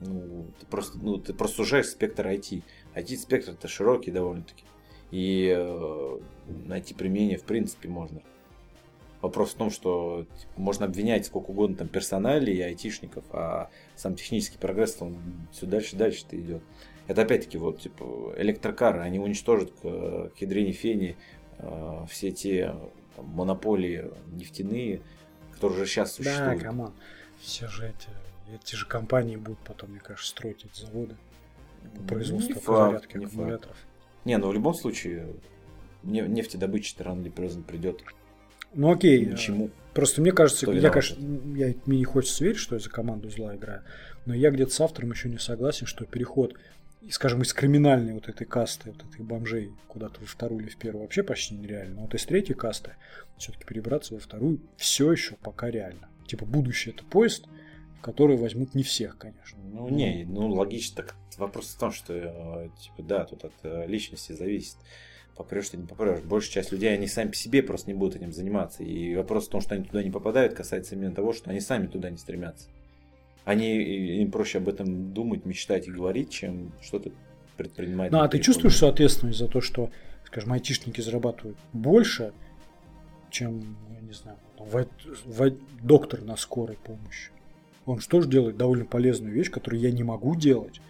Ну, 0.00 0.46
ты 0.60 0.66
просто, 0.66 0.98
ну, 0.98 1.18
ты 1.18 1.32
просто 1.32 1.56
сужаешь 1.56 1.86
спектр 1.88 2.26
IT. 2.26 2.62
IT-спектр 2.94 3.52
это 3.52 3.68
широкий 3.68 4.10
довольно-таки. 4.10 4.64
И 5.10 5.54
э, 5.56 6.18
найти 6.66 6.94
применение 6.94 7.38
в 7.38 7.44
принципе 7.44 7.88
можно. 7.88 8.20
Вопрос 9.22 9.52
в 9.52 9.54
том, 9.54 9.70
что 9.70 10.26
типа, 10.38 10.52
можно 10.56 10.86
обвинять 10.86 11.26
сколько 11.26 11.50
угодно 11.50 11.76
там 11.76 11.88
персоналей 11.88 12.54
и 12.56 12.60
айтишников, 12.60 13.24
а 13.30 13.70
сам 13.94 14.14
технический 14.14 14.58
прогресс, 14.58 14.96
он 15.00 15.16
все 15.52 15.66
дальше 15.66 15.96
и 15.96 15.98
дальше 15.98 16.26
то 16.26 16.38
идет. 16.38 16.62
Это 17.06 17.22
опять-таки 17.22 17.56
вот 17.56 17.80
типа 17.80 18.34
электрокары, 18.36 19.00
они 19.00 19.18
уничтожат 19.18 19.70
к, 19.80 20.30
к 20.30 20.38
ядрене 20.38 20.72
фени 20.72 21.16
э, 21.58 22.04
все 22.10 22.30
те 22.30 22.74
там, 23.14 23.26
монополии 23.26 24.10
нефтяные, 24.32 25.00
которые 25.52 25.82
уже 25.82 25.90
сейчас 25.90 26.18
Да, 26.18 26.24
существуют. 26.24 26.62
come 26.62 26.79
on. 26.79 26.92
Все 27.40 27.68
же 27.68 27.88
эти, 27.88 28.08
эти 28.54 28.74
же 28.76 28.86
компании 28.86 29.36
будут 29.36 29.58
потом, 29.60 29.90
мне 29.90 30.00
кажется, 30.00 30.30
строить 30.30 30.64
эти 30.64 30.80
заводы 30.80 31.16
по 31.94 32.00
Не 32.00 32.06
производству 32.06 32.60
факт, 32.60 32.90
зарядки 32.92 33.16
не 33.16 33.24
факт. 33.24 33.34
аккумуляторов. 33.34 33.76
Не, 34.24 34.38
ну 34.38 34.48
в 34.48 34.54
любом 34.54 34.74
случае 34.74 35.26
не- 36.02 36.20
нефтедобыча 36.22 37.02
рано 37.04 37.22
или 37.22 37.28
поздно 37.30 37.62
придет 37.62 38.02
Ну 38.74 38.90
окей, 38.92 39.24
ни 39.24 39.34
к 39.34 39.38
чему. 39.38 39.70
Просто 39.94 40.20
мне 40.20 40.32
кажется, 40.32 40.70
я, 40.70 40.90
конечно, 40.90 41.16
я, 41.56 41.74
мне 41.86 41.98
не 41.98 42.04
хочется 42.04 42.44
верить, 42.44 42.58
что 42.58 42.74
я 42.74 42.80
за 42.80 42.90
команду 42.90 43.30
зла 43.30 43.56
играю, 43.56 43.82
но 44.26 44.34
я 44.34 44.50
где-то 44.50 44.72
с 44.72 44.80
автором 44.80 45.12
еще 45.12 45.28
не 45.30 45.38
согласен, 45.38 45.86
что 45.86 46.04
переход, 46.04 46.54
скажем, 47.10 47.40
из 47.42 47.54
криминальной 47.54 48.12
вот 48.12 48.28
этой 48.28 48.46
касты, 48.46 48.90
вот 48.92 49.02
этих 49.08 49.24
бомжей 49.24 49.72
куда-то 49.88 50.20
во 50.20 50.26
вторую 50.26 50.60
или 50.62 50.68
в 50.68 50.76
первую 50.76 51.02
вообще 51.04 51.22
почти 51.22 51.54
нереально. 51.54 51.94
Но 51.96 52.00
вот 52.02 52.14
из 52.14 52.26
третьей 52.26 52.54
касты 52.54 52.92
все-таки 53.38 53.64
перебраться 53.64 54.12
во 54.14 54.20
вторую 54.20 54.60
все 54.76 55.10
еще 55.12 55.36
пока 55.36 55.70
реально. 55.70 56.08
Типа 56.26 56.44
будущее 56.44 56.92
это 56.94 57.04
поезд, 57.04 57.46
в 58.06 58.10
который 58.10 58.36
возьмут 58.36 58.74
не 58.76 58.84
всех, 58.84 59.18
конечно. 59.18 59.58
Ну, 59.64 59.88
не, 59.88 60.24
ну 60.28 60.48
логично. 60.48 61.02
Так 61.02 61.16
вопрос 61.38 61.66
в 61.66 61.78
том, 61.78 61.90
что 61.90 62.14
э, 62.14 62.68
типа 62.80 63.02
да, 63.02 63.24
тут 63.24 63.44
от 63.44 63.52
э, 63.64 63.86
личности 63.88 64.32
зависит. 64.32 64.76
Попрешь 65.34 65.70
ты 65.70 65.76
не 65.76 65.86
попрешь. 65.86 66.20
Большая 66.20 66.52
часть 66.52 66.70
людей, 66.70 66.94
они 66.94 67.08
сами 67.08 67.30
по 67.30 67.34
себе 67.34 67.64
просто 67.64 67.90
не 67.90 67.98
будут 67.98 68.14
этим 68.14 68.32
заниматься. 68.32 68.84
И 68.84 69.16
вопрос 69.16 69.48
в 69.48 69.50
том, 69.50 69.60
что 69.60 69.74
они 69.74 69.84
туда 69.84 70.04
не 70.04 70.12
попадают, 70.12 70.54
касается 70.54 70.94
именно 70.94 71.12
того, 71.12 71.32
что 71.32 71.50
они 71.50 71.60
сами 71.60 71.88
туда 71.88 72.08
не 72.10 72.16
стремятся. 72.16 72.68
Они, 73.44 73.76
им 74.22 74.30
проще 74.30 74.58
об 74.58 74.68
этом 74.68 75.12
думать, 75.12 75.44
мечтать 75.44 75.88
и 75.88 75.90
говорить, 75.90 76.30
чем 76.30 76.72
что-то 76.80 77.10
предпринимать. 77.56 78.12
Ну, 78.12 78.20
а 78.20 78.28
ты 78.28 78.38
чувствуешь 78.38 78.82
ответственность 78.84 79.38
за 79.38 79.48
то, 79.48 79.60
что, 79.60 79.90
скажем, 80.26 80.52
айтишники 80.52 81.00
зарабатывают 81.00 81.58
больше, 81.72 82.32
чем, 83.30 83.76
я 83.90 84.00
не 84.00 84.12
знаю, 84.12 84.38
вой- 84.58 84.88
вой- 85.24 85.58
доктор 85.82 86.22
на 86.22 86.36
скорой 86.36 86.76
помощи? 86.76 87.30
Он 87.86 88.00
же 88.00 88.28
делает 88.28 88.56
довольно 88.56 88.84
полезную 88.84 89.32
вещь, 89.32 89.50
которую 89.50 89.80
я 89.80 89.92
не 89.92 90.02
могу 90.02 90.34
делать, 90.34 90.80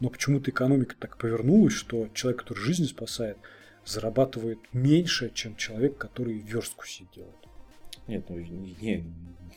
но 0.00 0.08
почему-то 0.08 0.50
экономика 0.50 0.96
так 0.98 1.18
повернулась, 1.18 1.74
что 1.74 2.08
человек, 2.14 2.40
который 2.40 2.58
жизнь 2.58 2.86
спасает, 2.86 3.36
зарабатывает 3.84 4.58
меньше, 4.72 5.30
чем 5.32 5.54
человек, 5.56 5.96
который 5.96 6.38
верстку 6.38 6.84
делает. 7.14 7.34
Нет, 8.08 8.24
ну 8.28 8.38
не, 8.38 9.04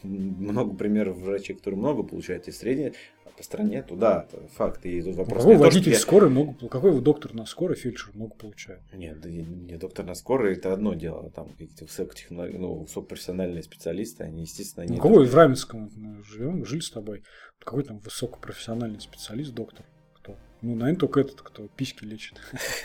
много 0.03 0.75
примеров 0.75 1.17
врачей, 1.17 1.55
которые 1.55 1.79
много 1.79 2.03
получают, 2.03 2.47
и 2.47 2.51
среднее 2.51 2.93
по 3.39 3.43
стране, 3.45 3.81
то 3.83 3.95
да, 3.95 4.27
это 4.27 4.45
факт. 4.49 4.85
И 4.85 5.01
тут 5.01 5.15
вопрос 5.15 5.37
Какой 5.43 5.53
не 5.53 5.59
то, 5.59 5.63
водитель 5.63 5.93
я- 5.93 5.99
скорой 5.99 6.29
много, 6.29 6.67
какой 6.67 6.99
доктор 6.99 7.33
на 7.33 7.45
скорой, 7.45 7.77
фельдшер 7.77 8.11
много 8.13 8.35
получает? 8.35 8.81
Нет, 8.93 9.21
да 9.21 9.29
не, 9.29 9.43
не 9.43 9.77
доктор 9.77 10.05
на 10.05 10.13
скорой 10.13 10.53
это 10.57 10.73
одно 10.73 10.93
дело, 10.93 11.29
там 11.31 11.47
какие-то 11.51 11.85
высокотехно... 11.85 12.47
ну, 12.47 12.73
высокопрофессиональные 12.81 13.63
специалисты, 13.63 14.25
они, 14.25 14.41
естественно, 14.41 14.85
Ну, 14.85 14.91
они... 14.91 15.01
кого 15.01 15.23
в 15.23 15.33
Раменском 15.33 15.89
мы 15.95 16.21
живем, 16.21 16.65
жили 16.65 16.81
с 16.81 16.91
тобой. 16.91 17.23
Какой 17.63 17.83
там 17.83 17.99
высокопрофессиональный 17.99 18.99
специалист, 18.99 19.53
доктор? 19.53 19.85
Кто? 20.15 20.35
Ну, 20.61 20.75
наверное, 20.75 20.99
только 20.99 21.21
этот, 21.21 21.41
кто 21.41 21.69
письки 21.77 22.03
лечит. 22.03 22.35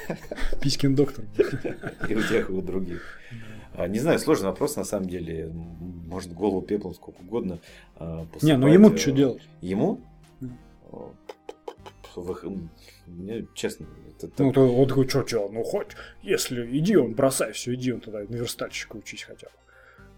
Писькин 0.63 0.95
доктор. 0.95 1.25
и 2.09 2.15
у 2.15 2.23
тех, 2.23 2.49
и 2.49 2.53
у 2.53 2.63
других. 2.63 3.19
А, 3.77 3.89
Не 3.89 3.99
знаю, 3.99 4.21
сложный 4.21 4.51
вопрос, 4.51 4.77
на 4.77 4.85
самом 4.85 5.09
деле. 5.09 5.51
Может, 5.53 6.33
голову 6.33 6.63
пеплом 6.63 6.95
сколько 6.95 7.23
угодно. 7.23 7.59
а, 7.97 8.25
Не, 8.41 8.57
ну 8.57 8.69
посыпать, 8.69 8.73
ему 8.75 8.91
э, 8.91 8.97
что 8.99 9.11
делать? 9.11 9.43
Ему? 9.61 10.01
М, 12.17 12.71
Мне, 13.07 13.47
честно, 13.55 13.87
это 14.09 14.31
Ну, 14.43 14.53
то 14.53 14.61
он 14.63 14.89
такой, 14.89 15.09
что, 15.09 15.27
что, 15.27 15.49
ну 15.49 15.63
хоть, 15.63 15.89
если 16.23 16.65
иди 16.79 16.97
он, 16.97 17.15
бросай 17.15 17.53
все, 17.53 17.75
иди 17.75 17.93
он 17.93 18.01
тогда 18.01 18.21
на 18.21 18.35
верстальщика 18.37 18.97
учись 18.97 19.25
хотя 19.25 19.49
бы. 19.49 19.53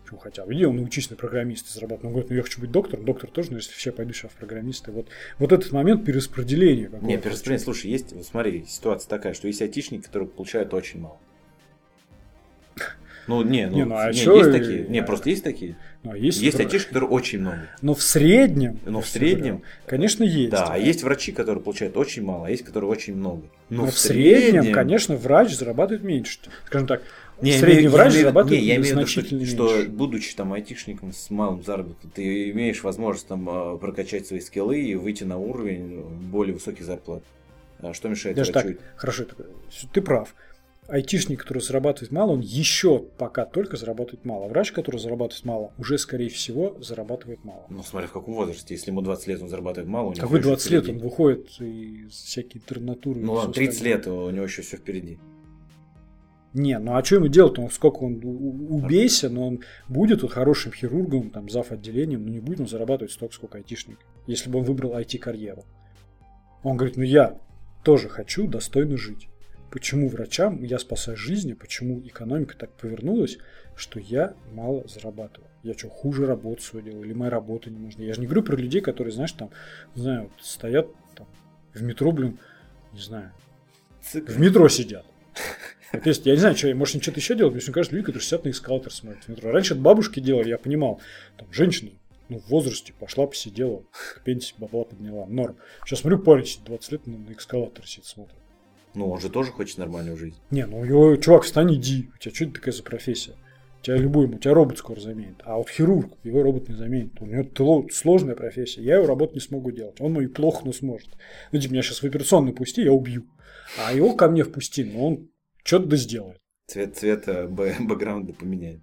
Почему 0.03 0.21
хотя 0.21 0.45
бы? 0.45 0.55
Иди 0.55 0.65
он 0.67 0.77
научись 0.77 1.11
на 1.11 1.17
программиста 1.17 1.73
зарабатывать. 1.73 2.05
Он 2.05 2.11
говорит, 2.13 2.31
ну 2.31 2.37
я 2.37 2.43
хочу 2.43 2.61
быть 2.61 2.71
доктором, 2.71 3.05
доктор 3.05 3.31
тоже, 3.31 3.51
но 3.51 3.57
если 3.57 3.73
все 3.73 3.91
пойду 3.91 4.13
сейчас 4.13 4.31
в 4.31 4.35
программисты. 4.35 4.93
Вот, 4.93 5.09
вот 5.39 5.53
этот 5.53 5.73
момент 5.73 6.05
перераспределения. 6.05 6.89
Не, 7.03 7.19
перераспределение, 7.19 7.65
слушай, 7.65 7.91
есть, 7.91 8.13
вот 8.13 8.25
смотри, 8.25 8.65
ситуация 8.67 9.09
такая, 9.09 9.35
что 9.35 9.49
есть 9.49 9.63
айтишники, 9.63 10.05
которые 10.05 10.29
получают 10.29 10.73
очень 10.75 11.01
мало. 11.01 11.19
Ну, 13.27 13.43
не, 13.43 13.67
ну, 13.69 13.77
Не, 13.77 13.85
ну, 13.85 13.97
а 13.97 14.13
не, 14.13 14.19
чё 14.19 14.37
есть 14.37 14.53
такие. 14.53 14.87
Не, 14.89 15.03
просто 15.03 15.31
есть 15.31 15.43
такие. 15.43 15.77
Ну, 16.05 16.13
а 16.13 16.17
есть, 16.17 16.41
Есть 16.41 16.57
которые- 16.59 16.85
которые 16.85 17.11
очень 17.11 17.41
много. 17.41 17.59
Но 17.83 17.95
в 17.95 18.03
среднем. 18.03 18.79
Но 18.85 18.99
я 18.99 19.05
в 19.05 19.09
среднем, 19.09 19.63
Конечно, 19.87 20.23
есть. 20.23 20.51
Да, 20.51 20.67
а 20.71 20.79
есть 20.79 21.03
врачи, 21.03 21.33
которые 21.33 21.63
получают 21.63 21.97
очень 21.97 22.23
мало, 22.23 22.47
а 22.47 22.51
есть, 22.51 22.63
которые 22.65 22.89
очень 22.89 23.17
много. 23.17 23.43
Но, 23.69 23.87
в 23.87 23.99
среднем, 23.99 24.73
конечно, 24.73 25.17
врач 25.17 25.55
зарабатывает 25.57 26.05
меньше. 26.05 26.39
Скажем 26.67 26.87
так, 26.87 27.03
Не, 27.43 27.51
я 27.51 27.59
средний 27.59 27.81
имею- 27.81 27.91
врач 27.91 28.15
я 28.15 28.21
зарабатывает 28.21 28.61
не, 28.61 28.67
я 28.67 28.77
имею 28.77 28.95
в 28.95 28.99
виду, 28.99 29.07
что, 29.09 29.21
значительно 29.21 29.47
что, 29.47 29.75
меньше. 29.77 29.89
будучи 29.91 30.35
там 30.37 30.53
айтишником 30.53 31.13
с 31.13 31.29
малым 31.31 31.63
заработком, 31.65 32.11
ты 32.15 32.51
имеешь 32.51 32.83
возможность 32.85 33.27
там 33.27 33.49
а, 33.51 33.77
прокачать 33.77 34.27
свои 34.27 34.41
скиллы 34.41 34.81
и 34.81 34.95
выйти 34.95 35.25
на 35.25 35.37
уровень 35.37 36.01
более 36.31 36.55
высоких 36.55 36.85
зарплат. 36.87 37.23
А 37.81 37.93
Что 37.93 38.09
мешает 38.09 38.37
Даже 38.37 38.53
так, 38.53 38.65
врачу? 38.65 38.79
хорошо, 38.97 39.25
ты- 39.25 39.35
ты 39.93 40.01
прав. 40.01 40.35
Айтишник, 40.89 41.41
который 41.43 41.63
зарабатывает 41.63 42.13
мало, 42.13 42.33
он 42.33 42.41
еще 42.41 42.99
пока 42.99 43.45
только 43.45 43.77
зарабатывает 43.77 44.25
мало. 44.25 44.49
Врач, 44.49 44.73
который 44.73 44.99
зарабатывает 44.99 45.45
мало, 45.45 45.73
уже, 45.79 45.99
скорее 45.99 46.29
всего, 46.29 46.77
зарабатывает 46.81 47.45
мало. 47.45 47.67
Ну, 47.69 47.83
смотри, 47.83 48.09
в 48.09 48.13
каком 48.13 48.35
возрасте. 48.35 48.75
Если 48.75 48.91
ему 48.91 49.03
20 49.03 49.27
лет, 49.27 49.43
он 49.43 49.49
зарабатывает 49.49 49.89
мало, 49.89 50.09
у 50.09 50.13
него 50.13 50.23
Какой 50.23 50.39
еще 50.39 50.49
20 50.49 50.71
лет? 50.71 50.89
Он 50.89 50.99
выходит 50.99 51.61
из 51.61 52.13
всякие 52.13 52.63
интернатуры. 52.63 53.21
и 53.21 53.25
Ну, 53.25 53.33
ладно, 53.35 53.53
всё 53.53 53.61
30 53.61 53.75
остальное. 53.75 53.97
лет, 53.99 54.07
у 54.07 54.31
него 54.31 54.45
еще 54.45 54.63
все 54.63 54.77
впереди. 54.77 55.19
Не, 56.53 56.79
ну 56.79 56.97
а 56.97 57.05
что 57.05 57.17
ему 57.17 57.29
делать? 57.29 57.59
Он 57.59 57.71
сколько 57.71 57.99
он 57.99 58.19
убейся, 58.25 59.29
но 59.29 59.49
он 59.49 59.61
будет 59.89 60.23
вот 60.23 60.33
хорошим 60.33 60.73
хирургом, 60.73 61.31
там, 61.31 61.51
зав. 61.51 61.71
отделением, 61.71 62.25
но 62.25 62.31
не 62.31 62.41
будет 62.41 62.61
он 62.61 62.69
зарабатывать 62.69 63.13
столько, 63.13 63.35
сколько 63.35 63.59
айтишник, 63.59 63.99
если 64.27 64.49
бы 64.49 64.61
он 64.61 64.65
выбрал 64.65 64.95
IT-карьеру. 64.97 65.65
Он 66.63 66.79
говорит, 66.79 66.97
ну 66.97 67.03
я 67.03 67.39
тоже 67.85 68.09
хочу 68.09 68.47
достойно 68.47 68.97
жить. 68.97 69.29
Почему 69.71 70.09
врачам 70.09 70.63
я 70.63 70.79
спасаю 70.79 71.17
жизни, 71.17 71.53
почему 71.53 72.01
экономика 72.01 72.57
так 72.57 72.71
повернулась, 72.73 73.39
что 73.75 73.99
я 73.99 74.35
мало 74.53 74.87
зарабатываю? 74.87 75.51
Я 75.63 75.75
что, 75.75 75.89
хуже 75.89 76.27
работу 76.27 76.63
свою 76.63 76.85
делаю, 76.85 77.05
или 77.05 77.13
моя 77.13 77.31
работа 77.31 77.71
не 77.71 77.79
нужна? 77.79 78.05
Я 78.05 78.15
же 78.15 78.21
не 78.21 78.27
говорю 78.27 78.43
про 78.43 78.57
людей, 78.57 78.81
которые, 78.81 79.13
знаешь, 79.13 79.33
там, 79.33 79.51
не 79.95 80.03
знаю, 80.03 80.23
вот 80.25 80.33
стоят 80.41 80.89
там, 81.17 81.27
в 81.75 81.83
метро, 81.83 82.13
блин, 82.13 82.39
не 82.93 83.01
знаю, 83.01 83.33
Цикл. 84.03 84.33
в 84.33 84.39
метро 84.39 84.69
сидят. 84.69 85.05
Вот 85.93 86.07
если, 86.07 86.29
я 86.29 86.35
не 86.35 86.41
знаю, 86.41 86.57
что, 86.57 86.75
может, 86.75 86.95
они 86.95 87.03
что-то 87.03 87.21
еще 87.21 87.35
делают, 87.35 87.55
мне 87.55 87.73
кажется, 87.73 87.95
люди, 87.95 88.07
которые 88.07 88.25
сидят 88.25 88.45
на 88.45 88.51
эскалатор 88.51 88.93
смотрят 88.93 89.25
в 89.25 89.29
метро. 89.29 89.51
Раньше 89.51 89.75
это 89.75 89.83
бабушки 89.83 90.21
делали, 90.21 90.51
я 90.51 90.59
понимал. 90.59 91.01
Там 91.37 91.53
женщина, 91.53 91.91
ну, 92.29 92.39
в 92.39 92.49
возрасте 92.49 92.93
пошла, 92.93 93.27
посидела, 93.27 93.83
к 93.91 94.23
пенсии 94.25 94.55
бабла 94.59 94.85
подняла. 94.85 95.27
Норм. 95.27 95.57
Сейчас 95.85 96.01
смотрю, 96.01 96.19
парень 96.21 96.47
сидит 96.47 96.65
20 96.65 96.93
лет 96.93 97.07
на, 97.07 97.19
на 97.19 97.33
эскалаторе 97.33 97.87
сидит, 97.87 98.07
смотрит. 98.07 98.37
Ну, 98.97 99.11
он 99.11 99.21
же 99.21 99.29
тоже 99.29 99.53
хочет 99.53 99.77
нормальную 99.77 100.17
жизнь. 100.17 100.37
Не, 100.51 100.65
ну, 100.65 100.83
его, 100.83 101.17
чувак, 101.17 101.43
встань, 101.43 101.75
иди. 101.75 102.09
У 102.15 102.19
тебя 102.19 102.35
что 102.35 102.45
это 102.45 102.55
такая 102.55 102.73
за 102.73 102.83
профессия? 102.83 103.35
У 103.81 103.85
тебя 103.85 103.97
любой, 103.99 104.27
у 104.27 104.39
тебя 104.39 104.55
робот 104.55 104.79
скоро 104.79 104.99
заменит. 104.99 105.43
А 105.45 105.59
вот 105.59 105.69
хирург, 105.69 106.15
его 106.25 106.43
робот 106.43 106.71
не 106.71 106.75
заменит. 106.75 107.21
У 107.21 107.27
него 107.27 107.87
сложная 107.93 108.35
профессия. 108.35 108.83
Я 108.83 108.97
его 108.97 109.07
работу 109.07 109.35
не 109.35 109.41
смогу 109.41 109.71
делать. 109.71 110.01
Он 110.01 110.15
мой 110.15 110.29
плохо, 110.29 110.63
но 110.65 110.73
сможет. 110.73 111.11
Ну, 111.53 111.61
типа, 111.61 111.75
меня 111.75 111.83
сейчас 111.83 112.03
в 112.03 112.05
операционную 112.05 112.55
пусти, 112.55 112.83
я 112.83 112.93
убью. 112.93 113.27
А 113.79 113.93
его 113.93 114.15
ко 114.15 114.31
мне 114.31 114.45
впусти, 114.45 114.83
но 114.83 115.07
он 115.07 115.29
что-то 115.63 115.87
да 115.87 115.97
сделает. 115.97 116.41
Цвет 116.67 116.97
цвета 116.97 117.47
бэкграунда 117.49 118.33
поменяет. 118.33 118.81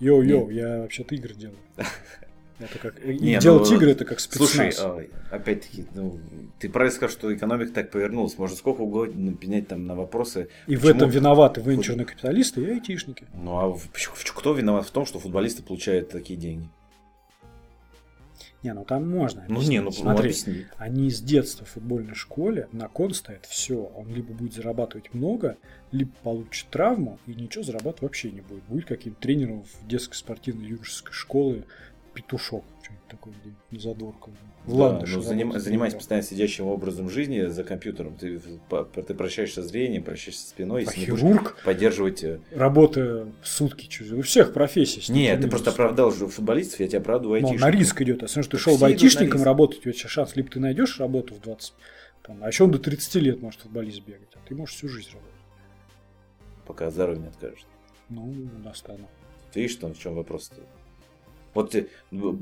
Йоу-йоу, 0.00 0.50
я 0.50 0.80
вообще-то 0.80 1.14
игры 1.14 1.34
делаю. 1.34 1.58
Это 2.58 2.78
как... 2.78 3.04
Не, 3.04 3.38
делать 3.38 3.70
ну, 3.70 3.76
игры 3.76 3.90
это 3.92 4.04
как 4.04 4.18
Слушай, 4.18 4.72
спецназ. 4.72 4.80
а, 4.80 5.34
опять-таки, 5.36 5.86
ну, 5.94 6.18
ты 6.58 6.68
правильно 6.68 6.94
сказал, 6.94 7.10
что 7.12 7.32
экономика 7.32 7.72
так 7.72 7.90
повернулась. 7.92 8.36
Можно 8.36 8.56
сколько 8.56 8.80
угодно 8.80 9.32
пенять 9.34 9.68
там 9.68 9.86
на 9.86 9.94
вопросы. 9.94 10.48
и 10.66 10.74
в 10.74 10.80
почему- 10.80 10.96
этом 10.96 11.10
виноваты 11.10 11.60
венчурные 11.60 12.04
капиталисты 12.04 12.62
и 12.62 12.70
айтишники. 12.70 13.26
Ну, 13.34 13.58
а 13.58 13.68
в- 13.68 13.88
кто 14.34 14.54
виноват 14.54 14.86
в 14.86 14.90
том, 14.90 15.06
что 15.06 15.20
футболисты 15.20 15.62
получают 15.62 16.08
такие 16.10 16.38
деньги? 16.38 16.68
Не, 18.64 18.74
ну 18.74 18.84
там 18.84 19.08
можно. 19.08 19.44
Ну, 19.48 19.54
объяснить. 19.56 19.70
не, 19.70 19.78
ну, 19.78 19.84
ну, 19.84 19.90
Смотри, 19.92 20.30
объясни. 20.30 20.66
они 20.78 21.10
с 21.10 21.20
детства 21.20 21.64
в 21.64 21.68
футбольной 21.68 22.16
школе, 22.16 22.68
на 22.72 22.88
кон 22.88 23.14
стоит 23.14 23.46
все. 23.46 23.76
Он 23.94 24.12
либо 24.12 24.32
будет 24.32 24.52
зарабатывать 24.52 25.14
много, 25.14 25.56
либо 25.92 26.10
получит 26.24 26.66
травму, 26.68 27.20
и 27.28 27.34
ничего 27.34 27.62
зарабатывать 27.62 28.02
вообще 28.02 28.32
не 28.32 28.40
будет. 28.40 28.64
Будет 28.64 28.86
каким-то 28.86 29.20
тренером 29.20 29.62
в 29.62 29.86
детской 29.86 30.16
спортивной 30.16 30.66
юношеской 30.70 31.12
школе 31.12 31.64
петушок. 32.22 32.64
Где-нибудь 33.10 33.54
на 33.70 33.78
задворках. 33.80 34.34
В 34.64 34.70
Да, 34.70 34.74
ландыше 34.84 35.16
ну, 35.16 35.22
заним- 35.22 35.58
занимаясь 35.58 35.94
постоянно 35.94 36.26
сидящим 36.26 36.66
образом 36.66 37.08
жизни 37.08 37.46
за 37.46 37.64
компьютером, 37.64 38.16
ты, 38.16 38.38
ты 38.38 39.14
прощаешься 39.14 39.62
зрением, 39.62 40.02
прощаешься 40.02 40.46
спиной, 40.48 40.82
А 40.82 40.84
если 40.84 41.00
хирург, 41.06 41.56
поддерживать... 41.64 42.22
э, 42.22 42.40
работая 42.54 43.32
сутки 43.42 43.86
чужие. 43.86 44.18
У 44.18 44.22
всех 44.22 44.52
профессий. 44.52 45.10
Нет, 45.10 45.40
ты 45.40 45.48
просто 45.48 45.70
оправдал 45.70 46.12
же 46.12 46.26
футболистов, 46.26 46.80
я 46.80 46.88
тебя 46.88 46.98
оправдываю 46.98 47.40
Ну, 47.40 47.48
айтишников. 47.48 47.72
на 47.74 47.78
риск 47.78 48.02
идет. 48.02 48.22
Если 48.22 48.42
что 48.42 48.50
ты 48.52 48.58
шел 48.58 48.84
айтишником 48.84 49.42
работать, 49.42 49.78
у 49.78 49.82
тебя 49.82 49.92
сейчас 49.94 50.10
шанс, 50.10 50.36
либо 50.36 50.50
ты 50.50 50.60
найдешь 50.60 50.98
работу 51.00 51.34
в 51.34 51.40
20, 51.40 51.72
там, 52.22 52.44
а 52.44 52.48
еще 52.48 52.64
он 52.64 52.70
до 52.72 52.78
30 52.78 53.14
лет 53.22 53.40
может 53.40 53.60
футболист 53.62 54.02
бегать, 54.04 54.28
а 54.34 54.38
ты 54.46 54.54
можешь 54.54 54.74
всю 54.76 54.88
жизнь 54.88 55.08
работать. 55.12 55.34
Пока 56.66 56.90
здоровье 56.90 57.22
не 57.22 57.28
откажешь. 57.28 57.64
Ну, 58.10 58.34
достану. 58.62 59.08
Ты 59.52 59.60
видишь, 59.62 59.74
что, 59.76 59.88
в 59.88 59.98
чем 59.98 60.14
вопрос-то? 60.14 60.56
Вот 61.58 61.72
ты, 61.72 61.88
ну, 62.12 62.38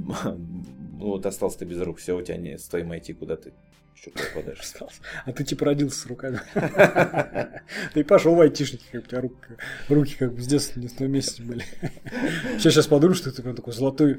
вот 0.98 1.24
остался 1.24 1.60
ты 1.60 1.64
без 1.64 1.80
рук, 1.80 1.96
все, 1.96 2.14
у 2.14 2.20
тебя 2.20 2.36
не 2.36 2.58
с 2.58 2.68
твоим 2.68 2.92
IT, 2.92 3.14
куда 3.14 3.36
ты 3.36 3.54
еще 3.96 4.10
попадаешь. 4.10 4.60
Остался. 4.60 5.00
А 5.24 5.32
ты 5.32 5.44
типа 5.44 5.64
родился 5.64 6.00
с 6.00 6.06
руками. 6.06 6.40
Ты 7.94 8.04
пошел 8.04 8.34
в 8.34 8.40
айтишники, 8.40 8.84
как 8.92 9.04
у 9.04 9.06
тебя 9.06 9.20
руки, 9.20 9.36
руки 9.88 10.16
как 10.18 10.34
бы 10.34 10.40
с 10.40 10.46
детства 10.46 10.78
не 10.80 10.88
в 10.88 10.96
том 10.96 11.10
месте 11.10 11.42
были. 11.42 11.64
Сейчас 12.58 12.74
сейчас 12.74 12.86
подумаю, 12.86 13.14
что 13.14 13.32
ты 13.32 13.42
прям 13.42 13.56
такой 13.56 13.72
золотой 13.72 14.12
э, 14.12 14.18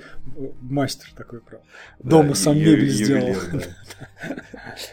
мастер 0.62 1.10
такой 1.16 1.42
прям. 1.42 1.62
Дома 2.00 2.34
сам 2.34 2.58
мебель 2.58 2.90
сделал. 2.90 3.36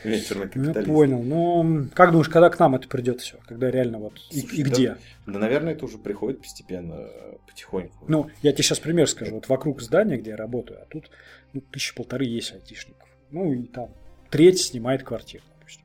Ну, 0.05 0.64
я 0.64 0.73
понял. 0.73 1.23
Ну, 1.23 1.88
как 1.94 2.11
думаешь, 2.11 2.29
когда 2.29 2.49
к 2.49 2.59
нам 2.59 2.75
это 2.75 2.88
придет 2.88 3.20
все? 3.20 3.38
Когда 3.47 3.70
реально 3.70 3.99
вот 3.99 4.14
и, 4.31 4.62
где? 4.62 4.97
Да, 5.27 5.38
наверное, 5.38 5.75
это 5.75 5.85
уже 5.85 5.99
приходит 5.99 6.40
постепенно, 6.40 7.09
потихоньку. 7.47 8.05
Ну, 8.09 8.31
я 8.42 8.53
тебе 8.53 8.62
сейчас 8.62 8.79
пример 8.79 9.09
скажу. 9.09 9.35
Вот 9.35 9.49
вокруг 9.49 9.83
здания, 9.83 10.16
где 10.16 10.31
я 10.31 10.37
работаю, 10.37 10.81
а 10.81 10.87
тут 10.87 11.11
ну, 11.53 11.61
тысячи 11.61 11.94
полторы 11.94 12.25
есть 12.25 12.53
айтишников. 12.53 13.09
Ну, 13.31 13.53
и 13.53 13.64
там 13.64 13.90
треть 14.35 14.61
снимает 14.61 15.05
квартиру, 15.05 15.44
допустим. 15.57 15.85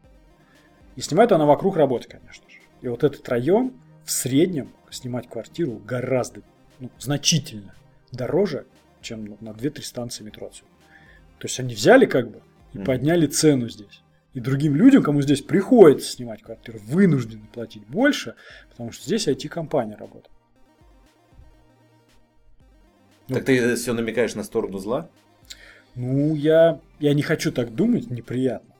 И 0.95 1.01
снимает 1.01 1.31
она 1.31 1.45
вокруг 1.45 1.77
работы, 1.77 2.07
конечно 2.09 2.49
же. 2.49 2.57
И 2.81 2.87
вот 2.87 3.03
этот 3.03 3.29
район 3.29 3.73
в 4.03 4.09
среднем 4.09 4.71
снимать 4.89 5.29
квартиру 5.29 5.79
гораздо, 5.85 6.41
ну, 6.79 6.89
значительно 6.97 7.75
дороже, 8.11 8.65
чем 9.03 9.25
ну, 9.25 9.37
на 9.39 9.49
2-3 9.49 9.83
станции 9.83 10.23
метро 10.23 10.47
отсюда. 10.47 10.67
То 11.37 11.45
есть 11.45 11.59
они 11.59 11.75
взяли 11.75 12.07
как 12.07 12.31
бы 12.31 12.41
и 12.73 12.79
Мгм. 12.79 12.85
подняли 12.85 13.27
цену 13.27 13.69
здесь. 13.69 14.01
И 14.33 14.39
другим 14.39 14.75
людям, 14.75 15.03
кому 15.03 15.21
здесь 15.21 15.43
приходится 15.43 16.11
снимать 16.11 16.41
квартиру, 16.41 16.79
вынуждены 16.85 17.45
платить 17.53 17.85
больше, 17.85 18.33
потому 18.71 18.91
что 18.91 19.05
здесь 19.05 19.27
IT-компания 19.27 19.95
работает. 19.95 20.31
Так 23.27 23.45
ты 23.45 23.75
все 23.75 23.93
намекаешь 23.93 24.33
на 24.33 24.43
сторону 24.43 24.79
зла? 24.79 25.07
Ну, 25.95 26.35
я, 26.35 26.79
я 26.99 27.13
не 27.13 27.21
хочу 27.21 27.51
так 27.51 27.73
думать, 27.75 28.09
неприятно. 28.09 28.73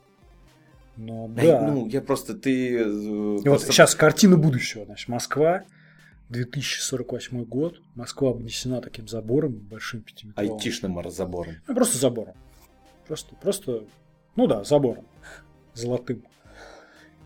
Но 0.96 1.28
Да. 1.28 1.66
Ну, 1.70 1.86
я 1.88 2.00
просто 2.02 2.34
ты. 2.34 2.76
э, 2.78 2.82
И 2.82 2.88
вот 2.88 3.42
просто- 3.44 3.72
сейчас 3.72 3.94
картина 3.94 4.36
будущего. 4.36 4.84
Значит, 4.84 5.08
Москва, 5.08 5.64
2048 6.28 7.44
год. 7.44 7.80
Москва 7.94 8.30
обнесена 8.30 8.80
таким 8.80 9.08
забором 9.08 9.52
большим 9.54 10.02
пятиметровым. 10.02 10.52
айтишным 10.54 11.10
забором. 11.10 11.54
Ну, 11.66 11.74
просто 11.74 11.98
забором. 11.98 12.34
Просто, 13.06 13.34
просто, 13.36 13.84
ну 14.36 14.46
да, 14.46 14.62
забором. 14.64 15.04
Золотым. 15.74 16.22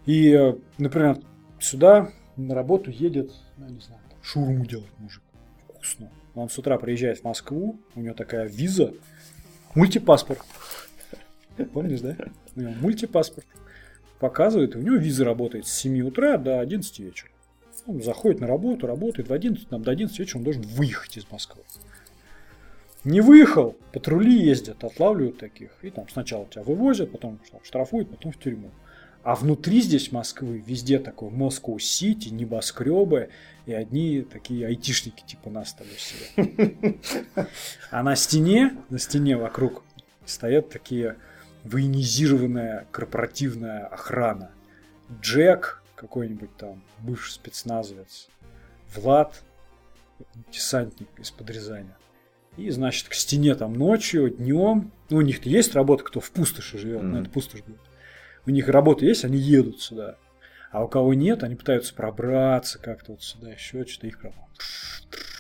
И, 0.07 0.31
э, 0.31 0.55
например, 0.79 1.18
сюда 1.61 2.11
на 2.37 2.55
работу 2.55 2.90
едет, 2.90 3.33
ну, 3.59 3.68
не 3.68 3.81
знаю, 3.81 4.01
шурму 4.23 4.64
делать 4.66 4.87
мужик. 4.99 5.23
Вкусно. 5.68 6.11
Он 6.35 6.49
с 6.49 6.59
утра 6.59 6.79
приезжает 6.79 7.18
в 7.18 7.25
Москву, 7.25 7.79
у 7.94 8.01
него 8.01 8.14
такая 8.14 8.47
виза, 8.49 8.94
мультипаспорт. 9.74 10.40
Помнишь, 11.72 12.00
да? 12.00 12.16
У 12.56 12.60
него 12.60 12.72
мультипаспорт. 12.80 13.46
Показывает, 14.18 14.76
у 14.76 14.80
него 14.80 14.96
виза 14.96 15.24
работает 15.24 15.66
с 15.66 15.72
7 15.72 16.00
утра 16.02 16.37
до 16.38 16.60
11 16.60 16.98
вечера. 17.00 17.30
Он 17.87 18.02
заходит 18.02 18.40
на 18.40 18.46
работу, 18.46 18.87
работает 18.87 19.28
в 19.28 19.32
11, 19.32 19.68
там, 19.68 19.82
до 19.82 19.90
11 19.90 20.18
вечера 20.18 20.38
он 20.38 20.44
должен 20.44 20.62
выехать 20.62 21.18
из 21.18 21.30
Москвы. 21.30 21.62
Не 23.04 23.20
выехал, 23.20 23.76
патрули 23.92 24.34
ездят, 24.34 24.82
отлавливают 24.82 25.37
таких. 25.37 25.70
И 25.82 25.90
там 25.90 26.08
сначала 26.08 26.46
тебя 26.46 26.62
вывозят, 26.62 27.12
потом 27.12 27.38
штрафуют, 27.62 28.08
потом 28.08 28.32
в 28.32 28.38
тюрьму. 28.38 28.70
А 29.24 29.34
внутри 29.34 29.80
здесь 29.80 30.12
Москвы 30.12 30.62
везде 30.64 30.98
такой 30.98 31.30
Москва-Сити, 31.30 32.28
небоскребы 32.28 33.30
и 33.64 33.72
одни 33.72 34.20
такие 34.20 34.66
айтишники 34.66 35.24
типа 35.24 35.48
нас 35.48 35.72
там 35.72 35.87
сидят. 35.96 36.96
А 37.90 38.02
на 38.02 38.16
стене, 38.16 38.76
на 38.90 38.98
стене 38.98 39.38
вокруг 39.38 39.82
стоят 40.26 40.68
такие 40.68 41.16
военизированная 41.64 42.87
корпоративная 42.90 43.87
охрана. 43.87 44.50
Джек 45.22 45.82
какой-нибудь 45.94 46.54
там, 46.58 46.82
бывший 47.00 47.32
спецназовец, 47.32 48.28
Влад, 48.94 49.42
десантник 50.52 51.08
из-под 51.18 51.48
Рязани. 51.50 51.94
И, 52.58 52.68
значит, 52.70 53.08
к 53.08 53.14
стене 53.14 53.54
там 53.54 53.72
ночью, 53.72 54.28
днем. 54.30 54.92
Ну, 55.08 55.16
у 55.16 55.20
них-то 55.22 55.48
есть 55.48 55.74
работа, 55.74 56.04
кто 56.04 56.20
в 56.20 56.30
пустоши 56.30 56.78
живет, 56.78 57.02
Мгм. 57.02 57.12
но 57.12 57.20
это 57.22 57.30
пустошь 57.30 57.62
будет. 57.62 57.80
У 58.46 58.50
них 58.50 58.69
работа 58.69 59.04
есть, 59.04 59.25
они 59.25 59.38
едут 59.38 59.81
сюда. 59.81 60.16
А 60.71 60.85
у 60.85 60.88
кого 60.88 61.14
нет, 61.14 61.42
они 61.42 61.54
пытаются 61.54 61.94
пробраться 61.94 62.79
как-то 62.79 63.12
вот 63.12 63.23
сюда, 63.23 63.50
еще 63.50 63.85
что-то 63.87 64.06
их 64.08 64.19
прям 64.21 64.33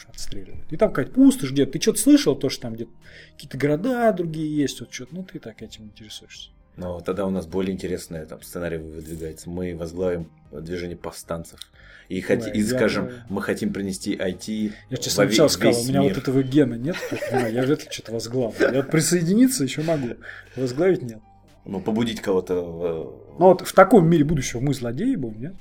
отстреливают. 0.08 0.64
И 0.72 0.76
там 0.76 0.90
какая-то 0.90 1.12
пустошь 1.12 1.50
где-то. 1.52 1.72
Ты 1.72 1.80
что-то 1.80 1.98
слышал, 1.98 2.36
то, 2.36 2.48
что 2.48 2.62
там 2.62 2.74
где-то 2.74 2.90
какие-то 3.32 3.58
города 3.58 4.12
другие 4.12 4.54
есть, 4.56 4.80
вот 4.80 4.92
что-то. 4.92 5.14
Ну, 5.14 5.24
ты 5.24 5.38
так 5.38 5.60
этим 5.62 5.84
интересуешься. 5.84 6.50
Но 6.76 7.00
тогда 7.00 7.24
у 7.26 7.30
нас 7.30 7.46
более 7.46 7.72
интересный 7.72 8.26
там, 8.26 8.42
сценарий 8.42 8.78
выдвигается. 8.78 9.48
Мы 9.48 9.76
возглавим 9.76 10.28
движение 10.50 10.96
повстанцев. 10.96 11.60
И, 12.08 12.20
хоти- 12.20 12.50
Ой, 12.50 12.58
и 12.58 12.60
я 12.60 12.66
скажем, 12.66 13.06
бы- 13.06 13.14
мы 13.28 13.42
хотим 13.42 13.72
принести 13.72 14.14
IT 14.14 14.72
Я, 14.90 14.96
во 14.96 14.96
честно, 15.02 15.22
ве- 15.22 15.26
сначала 15.28 15.48
сказал, 15.48 15.80
у 15.82 15.84
меня 15.86 16.00
мир. 16.00 16.12
вот 16.14 16.22
этого 16.22 16.42
гена 16.42 16.74
нет, 16.74 16.96
я 17.30 17.48
я 17.48 17.62
это 17.64 17.90
что-то 17.90 18.12
возглавлю. 18.12 18.72
Я 18.74 18.82
присоединиться 18.82 19.64
еще 19.64 19.82
могу, 19.82 20.14
возглавить 20.56 21.02
нет. 21.02 21.20
Ну, 21.64 21.80
побудить 21.80 22.20
кого-то, 22.20 22.54
Ну 23.38 23.46
вот 23.46 23.62
в 23.62 23.72
таком 23.72 24.06
мире 24.08 24.24
будущего 24.24 24.60
мы 24.60 24.74
злодеи 24.74 25.14
будем, 25.16 25.40
нет? 25.40 25.54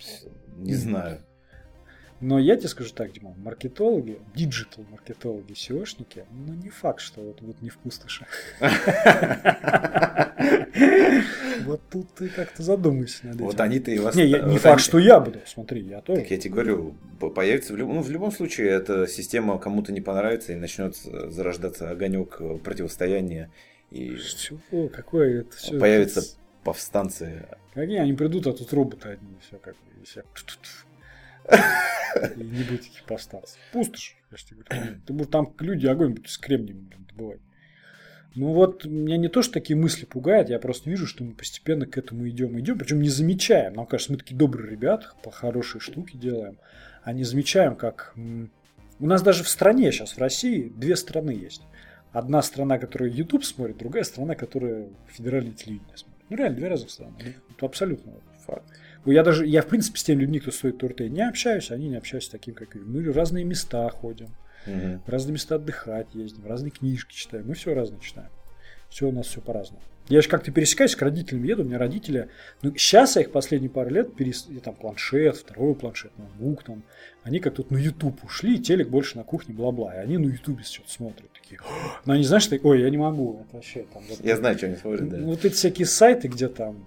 э, 0.00 0.28
не 0.58 0.74
знаю. 0.74 1.18
Но 2.20 2.38
я 2.38 2.54
тебе 2.56 2.68
скажу 2.68 2.94
так, 2.94 3.10
Дима, 3.12 3.34
маркетологи, 3.42 4.20
диджитал-маркетологи, 4.36 5.54
SEOшники, 5.54 6.24
ну 6.30 6.54
не 6.54 6.70
факт, 6.70 7.00
что 7.00 7.20
вот 7.20 7.40
будут 7.40 7.60
не 7.62 7.68
в 7.70 7.78
пустоши. 7.78 8.26
Вот 11.64 11.80
тут 11.90 12.08
ты 12.14 12.28
как-то 12.28 12.62
задумайся 12.62 13.26
над 13.26 13.36
этим. 13.36 13.44
Вот 13.44 13.60
они-то 13.60 13.90
и 13.90 13.98
вас... 13.98 14.14
Не, 14.16 14.24
не 14.26 14.58
факт, 14.58 14.80
что 14.80 14.98
я 14.98 15.20
буду, 15.20 15.38
смотри, 15.46 15.82
я 15.82 16.00
тоже. 16.00 16.22
Так 16.22 16.30
я 16.30 16.38
тебе 16.38 16.54
говорю, 16.54 16.94
по- 17.20 17.30
появится 17.30 17.72
в 17.72 17.76
любом, 17.76 17.96
ну, 17.96 18.02
в 18.02 18.10
любом 18.10 18.32
случае 18.32 18.70
эта 18.70 19.06
система 19.06 19.58
кому-то 19.58 19.92
не 19.92 20.00
понравится 20.00 20.52
и 20.52 20.56
начнет 20.56 20.96
зарождаться 20.96 21.90
огонек 21.90 22.36
э, 22.40 22.58
противостояния 22.58 23.50
и 23.92 24.18
Чего? 24.18 24.88
Какое 24.88 25.40
это 25.40 25.56
все? 25.56 25.78
появятся 25.78 26.36
повстанцы. 26.64 27.46
Какие 27.74 27.98
они 27.98 28.12
придут, 28.14 28.46
а 28.46 28.52
тут 28.52 28.72
роботы 28.72 29.10
одни, 29.10 29.36
все 29.46 29.58
как 29.58 29.74
и 30.00 30.04
все. 30.04 30.24
И 32.36 32.44
не 32.44 32.62
будет 32.62 32.82
этих 32.82 33.04
повстанцев. 33.04 33.58
Пустошь, 33.72 34.16
я 34.30 34.36
же 34.36 34.44
тебе 34.44 34.62
говорю. 34.68 35.00
Ты 35.06 35.12
будешь 35.12 35.30
там 35.30 35.54
люди 35.58 35.86
огонь 35.86 36.16
с 36.26 36.38
кремнием 36.38 36.90
добывать. 37.08 37.40
Ну 38.34 38.52
вот, 38.52 38.84
меня 38.86 39.18
не 39.18 39.28
то, 39.28 39.42
что 39.42 39.54
такие 39.54 39.76
мысли 39.76 40.06
пугают, 40.06 40.48
я 40.48 40.58
просто 40.58 40.88
вижу, 40.88 41.06
что 41.06 41.22
мы 41.24 41.32
постепенно 41.32 41.86
к 41.86 41.98
этому 41.98 42.28
идем. 42.28 42.58
Идем, 42.58 42.78
причем 42.78 43.02
не 43.02 43.08
замечаем. 43.10 43.74
Нам 43.74 43.86
кажется, 43.86 44.12
мы 44.12 44.18
такие 44.18 44.36
добрые 44.36 44.70
ребята, 44.70 45.08
по 45.22 45.30
хорошие 45.30 45.80
штуки 45.80 46.16
делаем. 46.16 46.58
А 47.02 47.12
не 47.12 47.24
замечаем, 47.24 47.76
как... 47.76 48.14
У 48.98 49.06
нас 49.06 49.22
даже 49.22 49.42
в 49.42 49.48
стране 49.48 49.90
сейчас, 49.90 50.12
в 50.12 50.18
России, 50.18 50.72
две 50.74 50.96
страны 50.96 51.32
есть. 51.32 51.62
Одна 52.12 52.42
страна, 52.42 52.78
которая 52.78 53.08
YouTube 53.10 53.44
смотрит, 53.44 53.78
другая 53.78 54.04
страна, 54.04 54.34
которая 54.34 54.88
федеральное 55.08 55.52
телевидение 55.52 55.96
смотрит. 55.96 56.24
Ну 56.28 56.36
реально, 56.36 56.56
две 56.56 56.68
разных 56.68 56.90
страны. 56.90 57.14
Это 57.50 57.66
абсолютно 57.66 58.12
факт. 58.46 58.64
Ну, 59.04 59.12
Я 59.12 59.22
даже, 59.24 59.46
я 59.46 59.62
в 59.62 59.66
принципе 59.66 59.98
с 59.98 60.04
теми 60.04 60.20
людьми, 60.20 60.38
кто 60.40 60.50
стоит 60.50 60.78
ТРТ, 60.78 61.00
не 61.00 61.26
общаюсь, 61.26 61.70
они 61.70 61.88
не 61.88 61.96
общаются 61.96 62.28
с 62.28 62.32
таким, 62.32 62.54
как 62.54 62.74
я. 62.74 62.80
Мы 62.82 63.10
в 63.10 63.16
разные 63.16 63.44
места 63.44 63.88
ходим, 63.88 64.28
Мгм. 64.66 65.00
в 65.04 65.08
разные 65.08 65.32
места 65.32 65.56
отдыхать 65.56 66.14
ездим, 66.14 66.46
разные 66.46 66.70
книжки 66.70 67.14
читаем. 67.14 67.48
Мы 67.48 67.54
все 67.54 67.74
разное 67.74 67.98
читаем. 68.00 68.30
Все 68.92 69.08
у 69.08 69.12
нас 69.12 69.26
все 69.26 69.40
по-разному. 69.40 69.80
Я 70.10 70.20
же 70.20 70.28
как-то 70.28 70.50
пересекаюсь 70.52 70.94
к 70.94 71.00
родителям, 71.00 71.44
еду, 71.44 71.62
у 71.62 71.64
меня 71.64 71.78
родители, 71.78 72.28
ну, 72.60 72.76
сейчас 72.76 73.16
я 73.16 73.22
их 73.22 73.30
последние 73.30 73.70
пару 73.70 73.88
лет, 73.88 74.14
перес... 74.14 74.46
я 74.50 74.60
там 74.60 74.74
планшет, 74.74 75.36
второй 75.36 75.74
планшет, 75.74 76.10
ноутбук 76.18 76.62
там, 76.64 76.82
они 77.22 77.38
как 77.38 77.54
тут 77.54 77.70
на 77.70 77.78
YouTube 77.78 78.22
ушли, 78.22 78.58
телек 78.58 78.88
больше 78.88 79.16
на 79.16 79.24
кухне, 79.24 79.54
бла-бла, 79.54 79.94
и 79.94 79.98
они 79.98 80.18
на 80.18 80.26
YouTube 80.26 80.62
что-то 80.64 80.90
смотрят, 80.90 81.32
такие, 81.32 81.58
но 82.04 82.12
они, 82.12 82.24
знаешь, 82.24 82.46
так, 82.48 82.62
ой, 82.66 82.82
я 82.82 82.90
не 82.90 82.98
могу, 82.98 83.40
это 83.46 83.56
вообще 83.56 83.86
там... 83.94 84.02
вот- 84.08 84.22
Я 84.22 84.36
знаю, 84.36 84.58
что 84.58 84.66
они 84.66 84.76
смотрят, 84.76 85.08
да. 85.08 85.16
ну, 85.16 85.26
Вот 85.28 85.44
эти 85.44 85.54
всякие 85.54 85.86
сайты, 85.86 86.28
где 86.28 86.48
там, 86.48 86.84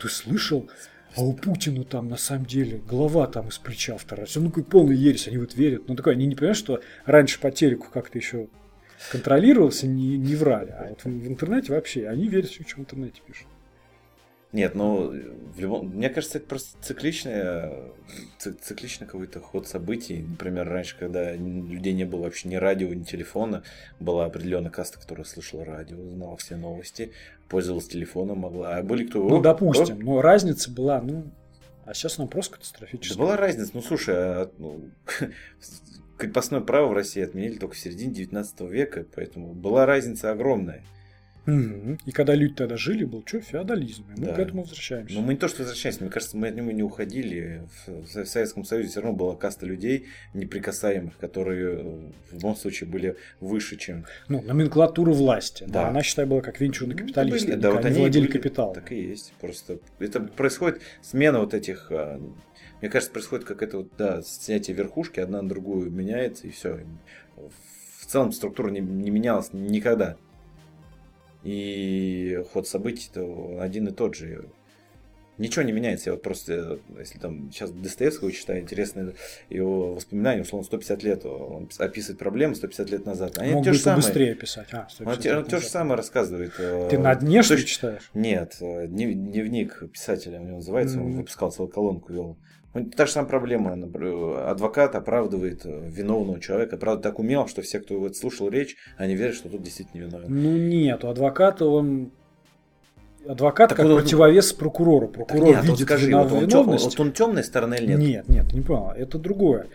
ты 0.00 0.08
слышал, 0.08 0.68
а 1.16 1.22
у 1.22 1.32
Путина 1.32 1.82
там 1.82 2.08
на 2.08 2.16
самом 2.18 2.44
деле 2.46 2.80
голова 2.88 3.26
там 3.26 3.48
из 3.48 3.58
плеча 3.58 3.96
вторая. 3.96 4.26
Всё, 4.26 4.40
Ну, 4.40 4.50
какой 4.50 4.62
полный 4.62 4.94
ересь, 4.96 5.26
они 5.26 5.38
вот 5.38 5.56
верят. 5.56 5.88
Ну, 5.88 5.96
такое, 5.96 6.14
они 6.14 6.26
не 6.26 6.36
понимают, 6.36 6.56
что 6.56 6.80
раньше 7.04 7.40
по 7.40 7.50
телеку 7.50 7.88
как-то 7.92 8.16
еще 8.16 8.46
контролировался, 9.10 9.86
не, 9.86 10.18
не 10.18 10.34
врали. 10.34 10.70
А 10.70 10.88
вот 10.88 11.04
в, 11.04 11.06
в 11.06 11.26
интернете 11.26 11.72
вообще, 11.72 12.08
они 12.08 12.28
верят, 12.28 12.50
что 12.50 12.62
в 12.62 12.78
интернете 12.78 13.20
пишут. 13.26 13.46
Нет, 14.52 14.74
ну, 14.74 15.12
в 15.54 15.60
любом... 15.60 15.90
мне 15.90 16.08
кажется, 16.08 16.38
это 16.38 16.48
просто 16.48 16.76
цикличный, 16.82 17.70
ци- 18.38 18.52
цикличный 18.52 19.06
какой-то 19.06 19.38
ход 19.38 19.68
событий. 19.68 20.24
Например, 20.28 20.68
раньше, 20.68 20.96
когда 20.98 21.32
людей 21.34 21.92
не 21.92 22.04
было 22.04 22.22
вообще 22.22 22.48
ни 22.48 22.56
радио, 22.56 22.92
ни 22.92 23.04
телефона, 23.04 23.62
была 24.00 24.24
определенная 24.24 24.72
каста, 24.72 24.98
которая 24.98 25.24
слышала 25.24 25.64
радио, 25.64 25.96
знала 26.08 26.36
все 26.36 26.56
новости, 26.56 27.12
пользовалась 27.48 27.86
телефоном, 27.86 28.38
могла. 28.38 28.76
А 28.76 28.82
были 28.82 29.06
кто... 29.06 29.28
Ну, 29.28 29.38
«О, 29.38 29.40
допустим, 29.40 30.00
но 30.00 30.20
разница 30.20 30.68
была, 30.68 31.00
ну, 31.00 31.30
а 31.90 31.94
сейчас 31.94 32.20
она 32.20 32.28
просто 32.28 32.52
Да 32.52 32.58
катастрофическая. 32.58 33.18
была 33.18 33.36
разница. 33.36 33.72
Ну, 33.74 33.82
слушай, 33.82 34.14
а, 34.16 34.50
ну, 34.58 34.90
крепостное 36.18 36.60
право 36.60 36.86
в 36.86 36.92
России 36.92 37.20
отменили 37.20 37.58
только 37.58 37.74
в 37.74 37.78
середине 37.78 38.14
19 38.14 38.60
века, 38.60 39.04
поэтому 39.12 39.54
была 39.54 39.86
разница 39.86 40.30
огромная. 40.30 40.84
Мгм. 41.46 41.98
И 42.06 42.12
когда 42.12 42.34
люди 42.34 42.54
тогда 42.54 42.76
жили, 42.76 43.04
был 43.04 43.22
что, 43.26 43.40
феодализм. 43.40 44.04
И 44.16 44.20
мы 44.20 44.26
Да. 44.26 44.34
к 44.34 44.38
этому 44.38 44.62
возвращаемся. 44.62 45.14
Но 45.14 45.22
мы 45.22 45.34
не 45.34 45.38
то, 45.38 45.48
что 45.48 45.62
возвращаемся, 45.62 46.02
мне 46.02 46.10
кажется, 46.10 46.36
мы 46.36 46.48
от 46.48 46.54
него 46.54 46.70
не 46.70 46.82
уходили. 46.82 47.62
В, 47.86 48.24
Советском 48.26 48.64
Союзе 48.64 48.88
все 48.90 49.00
равно 49.00 49.16
была 49.16 49.36
каста 49.36 49.66
людей 49.66 50.06
неприкасаемых, 50.34 51.16
которые 51.18 51.78
э, 51.80 52.10
в 52.30 52.34
любом 52.34 52.56
случае 52.56 52.88
были 52.88 53.16
выше, 53.40 53.76
чем... 53.76 54.04
Ну, 54.28 54.42
номенклатура 54.42 55.12
власти. 55.12 55.64
Да. 55.66 55.82
Да. 55.84 55.88
Она, 55.88 56.02
считай, 56.02 56.26
была 56.26 56.40
как 56.42 56.60
венчурный 56.60 56.94
Ну, 56.94 57.00
капиталист. 57.00 57.44
были, 57.44 57.52
они, 57.54 57.62
да, 57.62 57.70
вот 57.70 57.84
они 57.84 57.98
владели 57.98 58.26
были. 58.26 58.32
капиталом. 58.32 58.74
Так 58.74 58.92
и 58.92 59.00
есть. 59.00 59.32
Просто 59.40 59.78
это 59.98 60.20
происходит 60.20 60.80
смена 61.02 61.40
вот 61.40 61.54
этих... 61.54 61.86
а, 61.90 62.20
Мне 62.80 62.90
кажется, 62.90 63.12
происходит 63.12 63.44
как 63.46 63.62
это 63.62 63.78
вот, 63.78 63.88
да, 63.98 64.22
снятие 64.22 64.76
верхушки, 64.76 65.20
одна 65.20 65.42
на 65.42 65.48
другую 65.48 65.90
меняется, 65.90 66.46
и 66.46 66.50
все. 66.50 66.80
В 67.36 68.06
целом 68.06 68.32
структура 68.32 68.70
не, 68.70 68.80
не 68.80 69.10
менялась 69.10 69.52
никогда. 69.52 70.16
И 71.42 72.42
ход 72.52 72.68
событий-то 72.68 73.58
один 73.60 73.88
и 73.88 73.92
тот 73.92 74.14
же. 74.14 74.44
Ничего 75.38 75.62
не 75.62 75.72
меняется. 75.72 76.10
Я 76.10 76.14
вот 76.16 76.22
просто, 76.22 76.80
если 76.98 77.18
там 77.18 77.50
сейчас 77.50 77.70
Достоевского 77.70 78.30
читаю, 78.30 78.60
интересно 78.60 79.14
его 79.48 79.94
воспоминания, 79.94 80.42
условно, 80.42 80.66
150 80.66 81.02
лет, 81.02 81.24
он 81.24 81.70
описывает 81.78 82.18
проблемы 82.18 82.54
150 82.54 82.90
лет 82.90 83.06
назад. 83.06 83.38
Они 83.38 83.54
Мог 83.54 83.64
те 83.64 83.70
бы 83.70 83.74
же 83.76 83.80
самые. 83.80 84.02
быстрее 84.04 84.34
писать. 84.34 84.68
А, 84.72 84.80
Он 84.82 84.90
150 84.90 85.22
те, 85.22 85.36
он 85.36 85.44
те 85.46 85.56
же 85.60 85.66
самое 85.66 85.96
рассказывает. 85.96 86.52
э, 86.58 86.88
Ты 86.90 86.98
на 86.98 87.14
дне, 87.14 87.42
что 87.42 87.54
ли, 87.54 87.64
читаешь? 87.64 88.10
Нет, 88.12 88.58
э, 88.60 88.86
днев- 88.86 89.14
дневник 89.14 89.82
писателя 89.90 90.40
у 90.40 90.44
него 90.44 90.56
называется, 90.56 90.98
он 90.98 91.04
Мгм. 91.06 91.16
выпускал 91.20 91.50
целую 91.50 91.72
колонку, 91.72 92.12
вел. 92.12 92.36
Он- 92.72 92.90
Та 92.90 93.06
же 93.06 93.12
самая 93.12 93.28
проблема. 93.28 93.72
Адвокат 94.48 94.94
оправдывает 94.94 95.62
э, 95.64 95.88
виновного 95.88 96.38
человека. 96.40 96.76
Правда, 96.76 97.02
так 97.02 97.18
умел, 97.18 97.48
что 97.48 97.62
все, 97.62 97.80
кто 97.80 97.98
вот 97.98 98.16
слушал 98.16 98.48
речь, 98.48 98.76
они 98.96 99.16
верят, 99.16 99.34
что 99.34 99.48
тут 99.48 99.62
действительно 99.62 100.02
виновен. 100.06 100.26
Ну 100.28 100.56
нет, 100.56 101.04
у 101.04 101.08
адвоката 101.08 101.66
он... 101.66 102.10
Адвокат 103.28 103.68
Так 103.70 103.76
как 103.78 103.86
он- 103.86 103.96
противовес 104.00 104.52
прокурору. 104.52 105.08
Так 105.08 105.16
Прокурор 105.28 105.48
нет, 105.48 105.56
вот 105.58 105.64
видит 105.72 105.82
скажи, 105.86 106.14
вот 106.16 106.32
он, 106.32 106.40
виновность. 106.46 106.84
вот 106.84 107.00
он 107.00 107.12
темная 107.12 107.42
сторона 107.42 107.76
или 107.76 107.86
нет? 107.88 107.98
Нет, 107.98 108.28
нет, 108.28 108.52
не 108.54 108.60
понял. 108.62 108.92
Это 108.96 109.18
другое. 109.18 109.66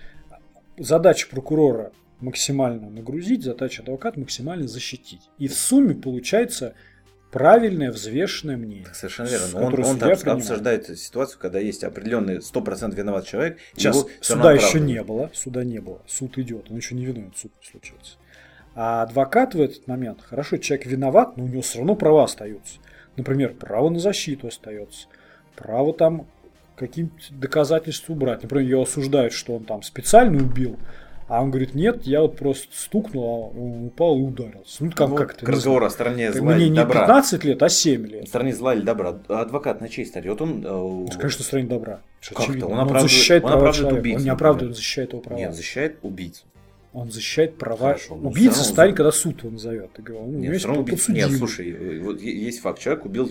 Задача 0.77 1.27
прокурора 1.29 1.91
максимально 2.21 2.89
нагрузить, 2.89 3.43
задача 3.43 3.83
адвоката 3.83 4.19
максимально 4.19 4.67
защитить. 4.67 5.29
И 5.37 5.47
в 5.47 5.53
сумме 5.53 5.93
получается 5.95 6.73
правильное, 7.35 7.91
взвешенное 7.91 8.55
мнение. 8.55 8.85
Так 8.85 8.95
совершенно 8.95 9.27
верно. 9.27 9.47
Но 9.51 9.57
Он, 9.57 9.65
он 9.65 9.99
там 9.99 10.09
принимает. 10.09 10.25
обсуждает 10.25 10.97
ситуацию, 10.97 11.37
когда 11.37 11.59
есть 11.59 11.83
определенный 11.83 12.37
100% 12.37 12.95
виноват 12.95 13.25
человек, 13.25 13.57
Сейчас 13.75 13.97
его 13.97 14.09
суда 14.21 14.53
еще 14.53 14.79
не 14.79 15.03
было, 15.03 15.29
суда 15.33 15.65
не 15.65 15.79
было, 15.79 16.01
суд 16.07 16.37
идет, 16.37 16.71
он 16.71 16.77
еще 16.77 16.95
не 16.95 17.05
виновен, 17.05 17.33
суд 17.35 17.51
не 17.61 17.67
случился. 17.69 18.15
А 18.73 19.03
адвокат 19.03 19.53
в 19.53 19.59
этот 19.59 19.85
момент, 19.85 20.21
хорошо, 20.21 20.55
человек 20.55 20.85
виноват, 20.85 21.35
но 21.35 21.43
у 21.43 21.47
него 21.47 21.61
все 21.61 21.79
равно 21.79 21.95
права 21.95 22.23
остаются. 22.23 22.79
Например, 23.17 23.53
право 23.53 23.89
на 23.89 23.99
защиту 23.99 24.47
остается, 24.47 25.07
право 25.57 25.93
там 25.93 26.27
каким-то 26.77 27.15
доказательства 27.31 28.13
убрать. 28.13 28.43
Например, 28.43 28.65
его 28.65 28.83
осуждают, 28.83 29.33
что 29.33 29.57
он 29.57 29.65
там 29.65 29.83
специально 29.83 30.41
убил, 30.41 30.79
а 31.27 31.41
он 31.41 31.49
говорит, 31.49 31.73
нет, 31.73 32.03
я 32.03 32.21
вот 32.21 32.37
просто 32.37 32.67
стукнул, 32.71 33.23
а 33.55 33.59
он 33.59 33.87
упал 33.87 34.17
и 34.17 34.21
ударился. 34.21 34.83
Ну, 34.83 34.91
как, 34.91 35.09
Ну, 35.09 35.15
как 35.15 35.33
это? 35.35 35.45
к 35.45 35.49
разговору 35.49 35.85
о 35.85 35.89
стороне 35.89 36.31
зла 36.31 36.53
Мне 36.53 36.69
не 36.69 36.75
добра. 36.75 37.01
15 37.01 37.43
лет, 37.43 37.63
а 37.63 37.69
7 37.69 38.05
лет. 38.07 38.27
Стороне 38.27 38.53
зла 38.53 38.75
или 38.75 38.81
добра. 38.81 39.19
Адвокат 39.27 39.81
на 39.81 39.89
чьей 39.89 40.05
стороне? 40.05 40.31
Вот 40.31 40.41
он... 40.41 41.07
э, 41.09 41.17
конечно, 41.17 41.43
стране 41.43 41.67
добра. 41.67 42.01
Как-то? 42.21 42.67
Он 42.67 42.75
Но 42.75 42.81
оправдывает- 42.83 43.01
защищает 43.01 43.43
он 43.43 43.51
права 43.51 43.73
человека. 43.73 43.99
убийцу, 43.99 44.17
он 44.19 44.23
не 44.23 44.29
оправдывает, 44.29 44.69
он 44.71 44.75
защищает 44.75 45.11
его 45.13 45.21
права. 45.21 45.39
Нет, 45.39 45.55
защищает 45.55 45.97
убийцу. 46.03 46.43
Он 46.93 47.11
защищает 47.11 47.57
права. 47.57 47.77
Хорошо, 47.87 48.15
Убийца 48.15 48.63
станет, 48.63 48.95
когда 48.95 49.11
суд 49.11 49.39
его 49.43 49.51
назовет. 49.51 49.91
Ты 49.93 50.01
говорил, 50.01 50.27
ну, 50.27 50.39
Нет, 50.39 50.57
всё 50.57 50.67
равно 50.69 50.83
убийца-. 50.83 51.11
Нет, 51.11 51.29
слушай, 51.31 51.99
вот 51.99 52.21
есть 52.21 52.61
факт. 52.61 52.79
Человек 52.79 53.05
убил 53.05 53.27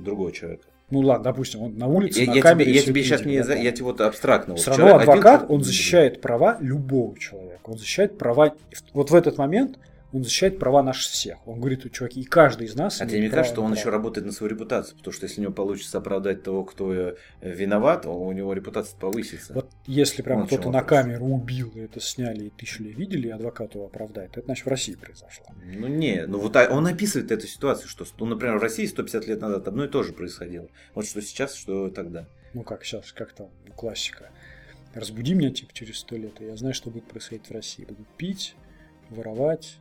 другого 0.00 0.30
человека. 0.30 0.64
Ну 0.90 1.00
ладно, 1.00 1.24
допустим, 1.24 1.62
он 1.62 1.76
на 1.76 1.86
улице, 1.86 2.20
Я, 2.20 2.30
на 2.30 2.34
я 2.36 2.40
камере. 2.42 2.70
тебе, 2.70 2.80
я 2.80 2.86
тебе 2.86 3.02
сейчас 3.02 3.24
не... 3.24 3.42
за-. 3.44 3.54
Я 3.56 3.72
тебе 3.72 3.84
вот 3.84 4.00
абстрактно. 4.00 4.54
вот 4.54 4.60
Все 4.62 4.70
равно 4.70 4.86
человек 4.88 5.00
один- 5.08 5.12
адвокат, 5.12 5.46
он 5.50 5.62
защищает 5.62 6.20
права 6.22 6.56
любого 6.60 7.18
человека. 7.18 7.60
Он 7.64 7.76
защищает 7.78 8.16
права... 8.16 8.54
Вот 8.94 9.10
в 9.10 9.14
этот 9.14 9.36
момент 9.36 9.78
он 10.12 10.24
защищает 10.24 10.58
права 10.58 10.82
наших 10.82 11.12
всех. 11.12 11.46
Он 11.46 11.60
говорит, 11.60 11.90
чуваки, 11.92 12.20
и 12.20 12.24
каждый 12.24 12.66
из 12.66 12.74
нас... 12.74 13.00
А 13.00 13.06
тебе 13.06 13.20
не 13.20 13.28
кажется, 13.28 13.52
что 13.52 13.62
он 13.62 13.74
еще 13.74 13.90
работает 13.90 14.26
на 14.26 14.32
свою 14.32 14.50
репутацию? 14.50 14.96
Потому 14.96 15.12
что 15.12 15.26
если 15.26 15.40
у 15.40 15.42
него 15.42 15.52
получится 15.52 15.98
оправдать 15.98 16.42
того, 16.42 16.64
кто 16.64 16.92
э, 16.92 17.16
виноват, 17.42 18.06
у 18.06 18.32
него 18.32 18.54
репутация 18.54 18.98
повысится. 18.98 19.52
Вот 19.52 19.70
если 19.86 20.22
прям 20.22 20.40
Вот 20.40 20.46
кто-то 20.46 20.70
на 20.70 20.82
камеру 20.82 21.26
убил, 21.26 21.70
и 21.74 21.80
это 21.80 22.00
сняли, 22.00 22.44
и 22.44 22.50
тысячи 22.50 22.80
людей 22.80 22.94
видели, 22.94 23.28
и 23.28 23.30
адвокат 23.30 23.74
его 23.74 23.84
оправдает, 23.84 24.30
это 24.32 24.46
значит 24.46 24.64
в 24.64 24.68
России 24.68 24.94
произошло. 24.94 25.46
Ну 25.62 25.88
не, 25.88 26.24
ну 26.26 26.38
вот 26.38 26.56
а- 26.56 26.68
он 26.70 26.86
описывает 26.86 27.30
эту 27.30 27.46
ситуацию, 27.46 27.88
что, 27.88 28.06
ну, 28.18 28.26
например, 28.26 28.58
в 28.58 28.62
России 28.62 28.86
150 28.86 29.26
лет 29.26 29.40
назад 29.42 29.68
одно 29.68 29.84
и 29.84 29.88
то 29.88 30.02
же 30.02 30.14
происходило. 30.14 30.68
Вот 30.94 31.06
что 31.06 31.20
сейчас, 31.20 31.54
что 31.54 31.90
тогда. 31.90 32.26
Ну 32.54 32.62
как 32.62 32.82
сейчас, 32.84 33.12
как 33.12 33.34
там, 33.34 33.48
классика. 33.76 34.30
Разбуди 34.94 35.34
меня 35.34 35.50
типа 35.50 35.72
через 35.74 35.98
сто 35.98 36.16
лет, 36.16 36.40
и 36.40 36.46
я 36.46 36.56
знаю, 36.56 36.72
что 36.72 36.88
будет 36.88 37.04
происходить 37.04 37.46
в 37.46 37.52
России. 37.52 37.84
Будут 37.84 38.08
пить, 38.16 38.54
воровать, 39.10 39.76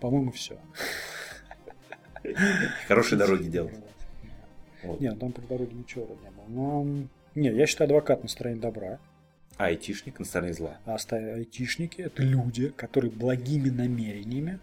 по-моему, 0.00 0.32
все. 0.32 0.58
Хорошие 2.86 3.18
дороги 3.18 3.44
делать. 3.44 3.74
Вот. 4.82 5.00
Нет, 5.00 5.18
там 5.18 5.32
про 5.32 5.42
дороги 5.42 5.74
ничего 5.74 6.06
не 6.06 6.30
было. 6.30 6.44
Но, 6.48 6.86
не, 7.34 7.50
я 7.50 7.66
считаю 7.66 7.88
адвокат 7.88 8.22
на 8.22 8.28
стороне 8.28 8.56
добра. 8.56 8.98
А 9.56 9.66
айтишник 9.66 10.18
на 10.18 10.24
стороне 10.24 10.52
зла. 10.52 10.78
А 10.86 10.96
айтишники– 11.10 12.00
это 12.02 12.22
люди, 12.22 12.68
которые 12.68 13.10
благими 13.10 13.70
намерениями 13.70 14.60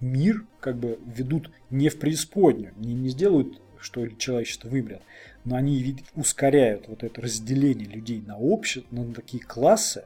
мир 0.00 0.44
как 0.60 0.76
бы 0.76 0.98
ведут 1.04 1.50
не 1.70 1.88
в 1.88 1.98
преисподнюю, 1.98 2.72
не, 2.76 2.94
не 2.94 3.10
сделают, 3.10 3.60
что 3.78 4.06
человечество 4.08 4.68
вымрет, 4.68 5.02
но 5.44 5.56
они 5.56 5.96
ускоряют 6.14 6.88
вот 6.88 7.02
это 7.02 7.20
разделение 7.20 7.88
людей 7.88 8.22
на 8.26 8.36
общество, 8.36 8.94
на 8.94 9.14
такие 9.14 9.42
классы, 9.42 10.04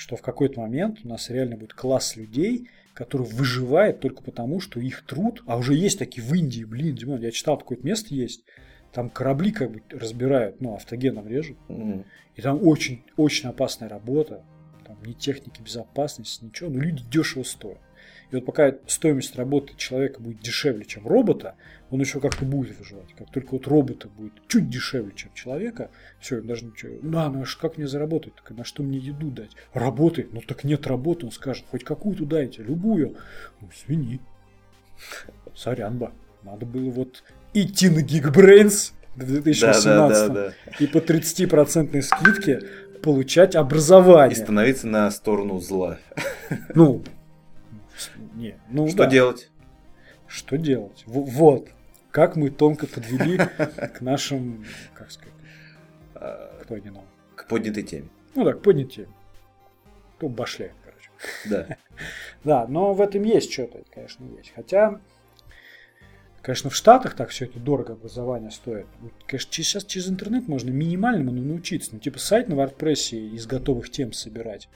что 0.00 0.16
в 0.16 0.22
какой-то 0.22 0.60
момент 0.60 1.00
у 1.04 1.08
нас 1.08 1.28
реально 1.28 1.58
будет 1.58 1.74
класс 1.74 2.16
людей, 2.16 2.70
который 2.94 3.26
выживает 3.26 4.00
только 4.00 4.22
потому, 4.22 4.58
что 4.58 4.80
их 4.80 5.04
труд, 5.04 5.42
а 5.46 5.58
уже 5.58 5.74
есть 5.74 5.98
такие 5.98 6.26
в 6.26 6.32
Индии, 6.32 6.64
блин, 6.64 6.96
Димон, 6.96 7.20
я 7.20 7.30
читал, 7.30 7.58
такое 7.58 7.76
место 7.82 8.14
есть, 8.14 8.42
там 8.94 9.10
корабли 9.10 9.52
как 9.52 9.70
бы 9.70 9.82
разбирают, 9.90 10.58
ну, 10.62 10.74
автогеном 10.74 11.28
режут, 11.28 11.58
М. 11.68 12.06
и 12.34 12.40
там 12.40 12.66
очень, 12.66 13.04
очень 13.18 13.50
опасная 13.50 13.90
работа. 13.90 14.42
Там 14.86 14.96
ни 15.04 15.12
техники 15.12 15.60
безопасности, 15.60 16.46
ничего. 16.46 16.70
Но 16.70 16.80
люди 16.80 17.04
дешево 17.12 17.42
стоят. 17.42 17.78
И 18.30 18.36
вот 18.36 18.44
пока 18.44 18.74
стоимость 18.86 19.36
работы 19.36 19.74
человека 19.76 20.20
будет 20.20 20.40
дешевле, 20.40 20.84
чем 20.84 21.06
робота, 21.06 21.56
он 21.90 22.00
еще 22.00 22.20
как-то 22.20 22.44
будет 22.44 22.78
выживать. 22.78 23.12
Как 23.18 23.30
только 23.30 23.52
вот 23.52 23.66
робота 23.66 24.08
будет 24.08 24.32
чуть 24.46 24.70
дешевле, 24.70 25.12
чем 25.16 25.32
человека, 25.34 25.90
все, 26.20 26.40
даже 26.40 26.66
ничего. 26.66 26.96
Да, 27.02 27.28
ну 27.28 27.42
а 27.42 27.44
ж 27.44 27.56
как 27.60 27.76
мне 27.76 27.88
заработать? 27.88 28.34
Так 28.36 28.56
на 28.56 28.64
что 28.64 28.82
мне 28.82 28.98
еду 28.98 29.30
дать? 29.30 29.50
Работает. 29.72 30.32
Ну 30.32 30.40
так 30.40 30.62
нет 30.62 30.86
работы, 30.86 31.26
он 31.26 31.32
скажет. 31.32 31.64
Хоть 31.70 31.82
какую-то 31.82 32.24
дайте, 32.24 32.62
любую. 32.62 33.16
Ну, 33.60 33.68
свини. 33.74 34.20
Сорян 35.54 35.98
бы. 35.98 36.10
Надо 36.44 36.66
было 36.66 36.90
вот 36.90 37.24
идти 37.52 37.88
на 37.88 38.00
Geekbrains 38.00 38.92
в 39.16 39.26
2018 39.26 39.84
Да, 39.84 40.08
да, 40.08 40.28
да, 40.28 40.34
да. 40.34 40.52
и 40.78 40.86
по 40.86 40.98
30% 40.98 42.00
скидке 42.02 42.60
получать 43.02 43.56
образование. 43.56 44.38
И 44.38 44.40
становиться 44.40 44.86
на 44.86 45.10
сторону 45.10 45.58
зла. 45.58 45.98
Ну, 46.74 47.02
не, 48.40 48.58
ну 48.68 48.88
Что 48.88 49.04
да. 49.04 49.06
делать? 49.06 49.50
Что 50.26 50.56
делать? 50.56 51.02
В- 51.06 51.30
вот. 51.30 51.68
Как 52.10 52.34
мы 52.34 52.50
тонко 52.50 52.86
подвели 52.86 53.38
к 53.38 54.00
нашим, 54.00 54.64
как 54.94 55.10
сказать, 55.12 55.34
кто 56.62 56.74
они 56.74 56.90
нам? 56.90 57.04
К 57.36 57.46
поднятой 57.46 57.82
теме. 57.82 58.08
Ну 58.34 58.44
так, 58.44 58.62
подняти. 58.62 59.06
То 60.18 60.28
башляем, 60.28 60.74
короче. 60.84 61.10
Да. 61.48 61.76
Да, 62.44 62.66
но 62.66 62.94
в 62.94 63.02
этом 63.02 63.22
есть 63.24 63.52
что-то, 63.52 63.82
конечно, 63.94 64.24
есть. 64.24 64.54
Хотя, 64.56 64.98
конечно, 66.40 66.70
в 66.70 66.74
Штатах 66.74 67.14
так 67.14 67.28
все 67.28 67.44
это 67.44 67.58
дорого 67.58 67.92
образование 67.92 68.50
стоит. 68.50 68.86
Конечно, 69.26 69.52
сейчас 69.52 69.84
через 69.84 70.08
интернет 70.08 70.48
можно 70.48 70.70
минимальному 70.70 71.32
ну, 71.32 71.42
научиться. 71.42 71.90
Ну, 71.92 71.98
типа 71.98 72.18
сайт 72.18 72.48
на 72.48 72.54
WordPress 72.54 73.34
из 73.34 73.46
готовых 73.46 73.90
тем 73.90 74.14
собирать. 74.14 74.70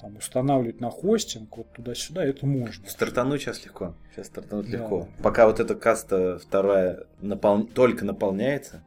Там 0.00 0.16
устанавливать 0.16 0.80
на 0.80 0.90
хостинг, 0.90 1.56
вот 1.56 1.72
туда-сюда, 1.72 2.24
это 2.24 2.46
можно. 2.46 2.86
Стартануть 2.86 3.40
сейчас 3.42 3.64
легко. 3.64 3.94
Сейчас 4.14 4.26
стартануть 4.26 4.70
Да. 4.70 4.78
легко. 4.78 5.08
Пока 5.22 5.46
вот 5.46 5.58
эта 5.58 5.74
каста 5.74 6.38
вторая 6.38 7.04
напол- 7.22 7.66
только 7.66 8.04
наполняется, 8.04 8.84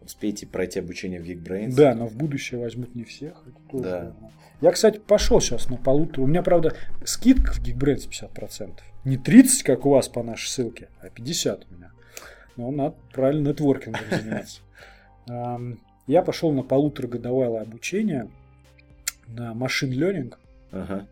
успейте 0.00 0.46
пройти 0.46 0.78
обучение 0.80 1.20
в 1.20 1.24
Geekbrains. 1.24 1.74
Да, 1.74 1.94
но 1.94 2.06
в 2.06 2.14
будущее 2.16 2.58
возьмут 2.58 2.94
не 2.94 3.04
всех. 3.04 3.42
это 3.46 3.58
тоже 3.70 3.84
Да. 3.84 4.12
Я, 4.62 4.72
кстати, 4.72 4.98
пошел 4.98 5.40
сейчас 5.40 5.68
на 5.68 5.76
полутора. 5.76 6.22
У 6.24 6.26
меня, 6.26 6.42
правда, 6.42 6.74
скидка 7.04 7.52
в 7.52 7.60
Geekbrains 7.62 8.08
50%. 8.08 8.80
Не 9.04 9.18
30, 9.18 9.62
как 9.62 9.84
у 9.86 9.90
вас 9.90 10.08
по 10.08 10.22
нашей 10.22 10.48
ссылке, 10.48 10.88
а 11.00 11.08
50 11.10 11.66
у 11.70 11.74
меня. 11.74 11.90
Но 12.56 12.70
надо 12.70 12.94
правильно 13.12 13.48
нетворкингом 13.48 14.00
заниматься. 14.10 14.60
Я 16.06 16.22
пошел 16.22 16.50
на 16.52 16.62
полуторагодовое 16.62 17.60
обучение 17.60 18.28
на 19.30 19.54
машин 19.54 19.92
learning, 19.92 20.34
Ага. 20.72 21.06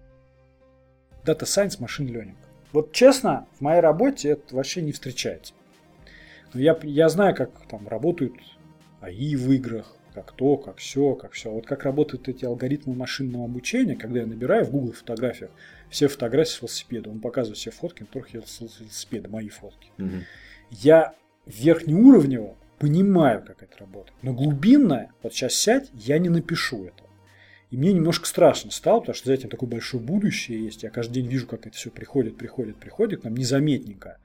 Data 1.24 1.44
Science 1.44 1.78
Machine 1.78 2.08
Learning. 2.08 2.36
Вот 2.72 2.92
честно, 2.92 3.46
в 3.58 3.60
моей 3.60 3.80
работе 3.80 4.30
это 4.30 4.54
вообще 4.54 4.82
не 4.82 4.92
встречается. 4.92 5.52
Но 6.54 6.60
я, 6.60 6.78
я 6.82 7.08
знаю, 7.08 7.34
как 7.34 7.50
там 7.68 7.88
работают 7.88 8.34
АИ 9.00 9.36
в 9.36 9.50
играх, 9.52 9.94
как 10.14 10.32
то, 10.32 10.56
как 10.56 10.78
все, 10.78 11.14
как 11.14 11.32
все. 11.32 11.50
Вот 11.50 11.66
как 11.66 11.84
работают 11.84 12.28
эти 12.28 12.44
алгоритмы 12.44 12.94
машинного 12.94 13.44
обучения, 13.44 13.94
когда 13.94 14.20
я 14.20 14.26
набираю 14.26 14.64
в 14.64 14.70
Google 14.70 14.92
фотографиях 14.92 15.50
все 15.90 16.08
фотографии 16.08 16.50
с 16.50 16.60
велосипеда, 16.60 17.10
он 17.10 17.20
показывает 17.20 17.58
все 17.58 17.70
фотки, 17.70 18.00
на 18.00 18.06
которых 18.06 18.34
я 18.34 18.42
с 18.42 18.60
велосипеда, 18.60 19.28
мои 19.28 19.48
фотки. 19.48 19.90
Мгм. 19.96 20.24
Я 20.70 21.14
верхнеуровнево 21.46 22.56
понимаю, 22.78 23.42
как 23.42 23.62
это 23.62 23.78
работает. 23.78 24.14
Но 24.22 24.32
глубинное, 24.32 25.12
вот 25.22 25.32
сейчас 25.32 25.54
сядь, 25.54 25.90
я 25.94 26.18
не 26.18 26.28
напишу 26.28 26.84
это. 26.84 27.07
И 27.70 27.76
мне 27.76 27.92
немножко 27.92 28.26
страшно 28.26 28.70
стало, 28.70 29.00
потому 29.00 29.14
что 29.14 29.26
за 29.26 29.34
этим 29.34 29.50
такое 29.50 29.68
большое 29.68 30.02
будущее 30.02 30.64
есть. 30.64 30.82
Я 30.82 30.90
каждый 30.90 31.14
день 31.14 31.26
вижу, 31.28 31.46
как 31.46 31.66
это 31.66 31.76
все 31.76 31.90
приходит, 31.90 32.36
приходит, 32.38 32.76
приходит, 32.76 33.24
нам 33.24 33.34
незаметненько. 33.36 34.18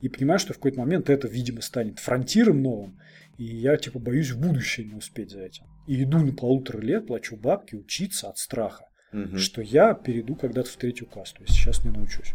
И 0.00 0.08
понимаю, 0.08 0.38
что 0.40 0.52
в 0.52 0.56
какой-то 0.56 0.78
момент 0.80 1.08
это, 1.10 1.28
видимо, 1.28 1.60
станет 1.60 1.98
фронтиром 2.00 2.60
новым. 2.62 2.98
И 3.36 3.44
я, 3.44 3.76
типа, 3.76 3.98
боюсь 4.00 4.30
в 4.30 4.40
будущее 4.40 4.86
не 4.86 4.94
успеть 4.94 5.30
за 5.30 5.40
этим. 5.42 5.64
И 5.86 6.02
иду 6.02 6.18
на 6.18 6.32
полутора 6.32 6.80
лет, 6.80 7.06
плачу 7.06 7.36
бабки, 7.36 7.76
учиться 7.76 8.28
от 8.28 8.38
страха, 8.38 8.84
Мгм. 9.12 9.38
что 9.38 9.62
я 9.62 9.94
перейду 9.94 10.34
когда-то 10.34 10.68
в 10.70 10.76
третью 10.76 11.06
касту, 11.06 11.42
если 11.42 11.54
сейчас 11.54 11.84
не 11.84 11.90
научусь. 11.90 12.32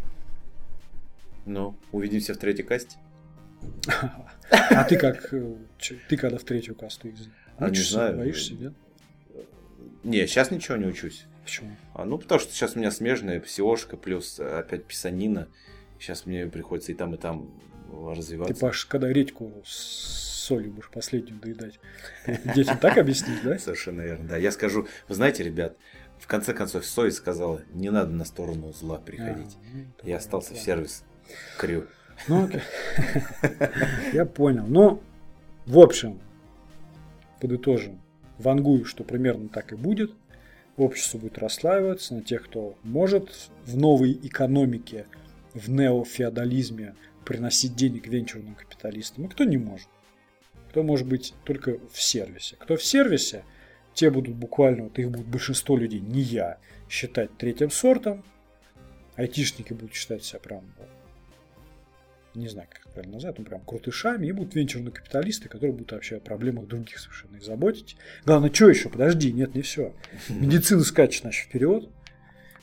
Ну, 1.45 1.75
увидимся 1.91 2.33
в 2.33 2.37
третьей 2.37 2.63
касте. 2.65 2.97
А 4.49 4.83
ты 4.85 4.97
как, 4.97 5.33
э, 5.33 5.55
ты 6.09 6.17
когда 6.17 6.37
в 6.37 6.43
третью 6.43 6.75
касту 6.75 7.09
А, 7.57 7.65
не 7.65 7.71
учишься, 7.71 7.93
знаю. 7.93 8.17
боишься, 8.17 8.53
нет? 8.55 8.73
Не, 10.03 10.27
сейчас 10.27 10.51
ничего 10.51 10.77
не 10.77 10.85
учусь. 10.85 11.25
Почему? 11.43 11.75
А, 11.93 12.05
ну, 12.05 12.17
потому 12.17 12.39
что 12.39 12.53
сейчас 12.53 12.75
у 12.75 12.79
меня 12.79 12.91
смежная 12.91 13.41
SEOшка 13.41 13.97
плюс 13.97 14.39
э, 14.39 14.59
опять 14.59 14.85
писанина. 14.85 15.47
Сейчас 15.99 16.25
мне 16.25 16.45
приходится 16.47 16.91
и 16.91 16.95
там, 16.95 17.13
и 17.15 17.17
там 17.17 17.49
Ты, 17.91 18.15
развиваться. 18.15 18.55
Паш, 18.55 18.85
когда 18.85 19.09
редьку 19.09 19.51
с 19.65 20.43
солью 20.43 20.71
будешь 20.71 20.89
последнюю 20.89 21.39
доедать, 21.39 21.79
ты 22.25 22.39
детям 22.55 22.77
так 22.77 22.97
объяснишь, 22.97 23.39
да? 23.43 23.57
Совершенно 23.57 24.01
верно. 24.01 24.27
Да, 24.29 24.37
я 24.37 24.51
скажу, 24.51 24.87
вы 25.07 25.15
знаете, 25.15 25.43
ребят, 25.43 25.77
в 26.19 26.27
конце 26.27 26.53
концов, 26.53 26.85
совесть 26.85 27.17
сказала, 27.17 27.61
не 27.73 27.89
надо 27.89 28.11
на 28.11 28.25
сторону 28.25 28.71
зла 28.73 28.97
приходить. 28.97 29.57
А, 29.57 29.77
ну, 30.01 30.09
Я 30.09 30.17
остался 30.17 30.53
в 30.53 30.57
сервис 30.57 31.03
крю. 31.57 31.87
Ну. 32.27 32.49
Я 34.13 34.25
понял. 34.25 34.65
Ну, 34.67 35.01
в 35.65 35.79
общем, 35.79 36.21
подытожим. 37.41 38.02
Вангую, 38.37 38.85
что 38.85 39.03
примерно 39.03 39.49
так 39.49 39.73
и 39.73 39.75
будет. 39.75 40.11
Общество 40.77 41.19
будет 41.19 41.37
расслаиваться 41.37 42.15
на 42.15 42.21
тех, 42.21 42.45
кто 42.45 42.75
может 42.83 43.49
в 43.65 43.77
новой 43.77 44.13
экономике, 44.13 45.05
в 45.53 45.69
неофеодализме 45.69 46.95
приносить 47.25 47.75
денег 47.75 48.07
венчурным 48.07 48.55
капиталистам, 48.55 49.25
и 49.25 49.27
кто 49.27 49.43
не 49.43 49.57
может. 49.57 49.87
Кто 50.69 50.81
может 50.83 51.07
быть 51.07 51.35
только 51.43 51.77
в 51.91 52.01
сервисе. 52.01 52.55
Кто 52.57 52.75
в 52.75 52.83
сервисе, 52.83 53.43
те 53.93 54.09
будут 54.09 54.35
буквально, 54.35 54.85
вот 54.85 54.97
их 54.97 55.11
будет 55.11 55.27
большинство 55.27 55.77
людей, 55.77 55.99
не 55.99 56.21
я, 56.21 56.57
считать 56.89 57.37
третьим 57.37 57.69
сортом. 57.69 58.23
Айтишники 59.15 59.73
будут 59.73 59.93
считать 59.93 60.23
себя 60.23 60.39
прям 60.39 60.63
не 62.35 62.47
знаю, 62.47 62.67
как 62.71 62.81
это 62.81 62.89
правильно 62.89 63.15
назвать, 63.15 63.37
ну, 63.37 63.45
прям 63.45 63.61
крутышами, 63.61 64.27
и 64.27 64.31
будут 64.31 64.55
венчурные 64.55 64.91
капиталисты, 64.91 65.49
которые 65.49 65.73
будут 65.73 65.91
вообще 65.91 66.17
о 66.17 66.19
проблемах 66.19 66.67
других 66.67 66.99
совершенно 66.99 67.35
их 67.35 67.43
заботить. 67.43 67.95
Главное, 68.25 68.51
что 68.51 68.69
еще? 68.69 68.89
Подожди, 68.89 69.31
нет, 69.31 69.55
не 69.55 69.61
все. 69.61 69.93
Медицина 70.29 70.83
скачет, 70.83 71.21
значит, 71.21 71.47
вперед. 71.47 71.89